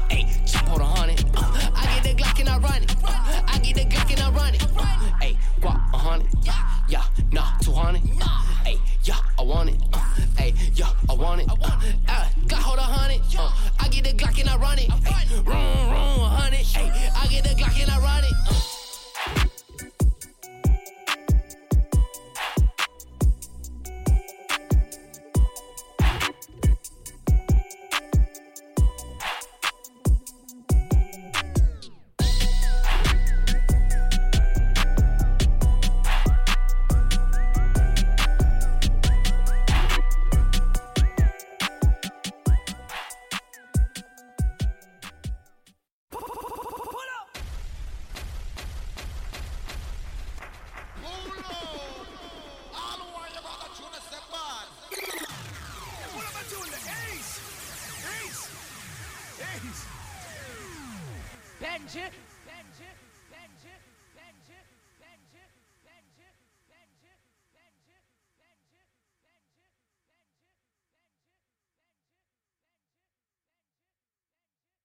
Hey, 0.09 0.27
chop 0.45 0.67
hold 0.67 0.81
a 0.81 0.85
hundred. 0.85 1.19
Uh, 1.35 1.71
I 1.75 1.99
get 2.01 2.03
the 2.03 2.23
Glock 2.23 2.39
and 2.39 2.49
I 2.49 2.57
run 2.59 2.83
it. 2.83 2.95
I 3.05 3.59
get 3.59 3.75
the 3.75 3.85
Glock 3.85 4.11
and 4.11 4.21
I 4.21 4.29
run 4.31 4.53
it. 4.53 4.61
Hey, 5.21 5.37
guap 5.59 5.93
a 5.93 5.97
hundred. 5.97 6.29
Yeah, 6.87 7.03
nah, 7.31 7.57
two 7.61 7.71
hundred. 7.71 8.01
Yeah, 9.03 9.15
I 9.37 9.41
want 9.43 9.69
it. 9.69 9.75
Uh, 9.91 9.99
Hey, 10.37 10.53
yeah, 10.75 10.89
I 11.09 11.13
want 11.13 11.41
it. 11.41 11.49
Uh, 11.49 11.55
uh, 12.07 12.29
got 12.47 12.59
hold 12.61 12.79
a 12.79 12.83
hundred. 12.83 13.21
Uh, 13.37 13.51
I 13.79 13.87
get 13.89 14.05
the 14.05 14.13
Glock 14.13 14.39
and 14.39 14.49
I 14.49 14.55
run 14.57 14.79
it. 14.79 14.89
Hey, 14.89 15.35
room, 15.35 15.45
room, 15.45 16.21
a 16.21 16.29
hundred. 16.29 16.59
Hey, 16.59 16.89
I 17.15 17.27
get 17.27 17.43
the 17.43 17.49
Glock 17.49 17.81
and 17.81 17.91
I 17.91 17.99
run 17.99 18.23
it. 18.23 18.33
Uh. 18.49 18.72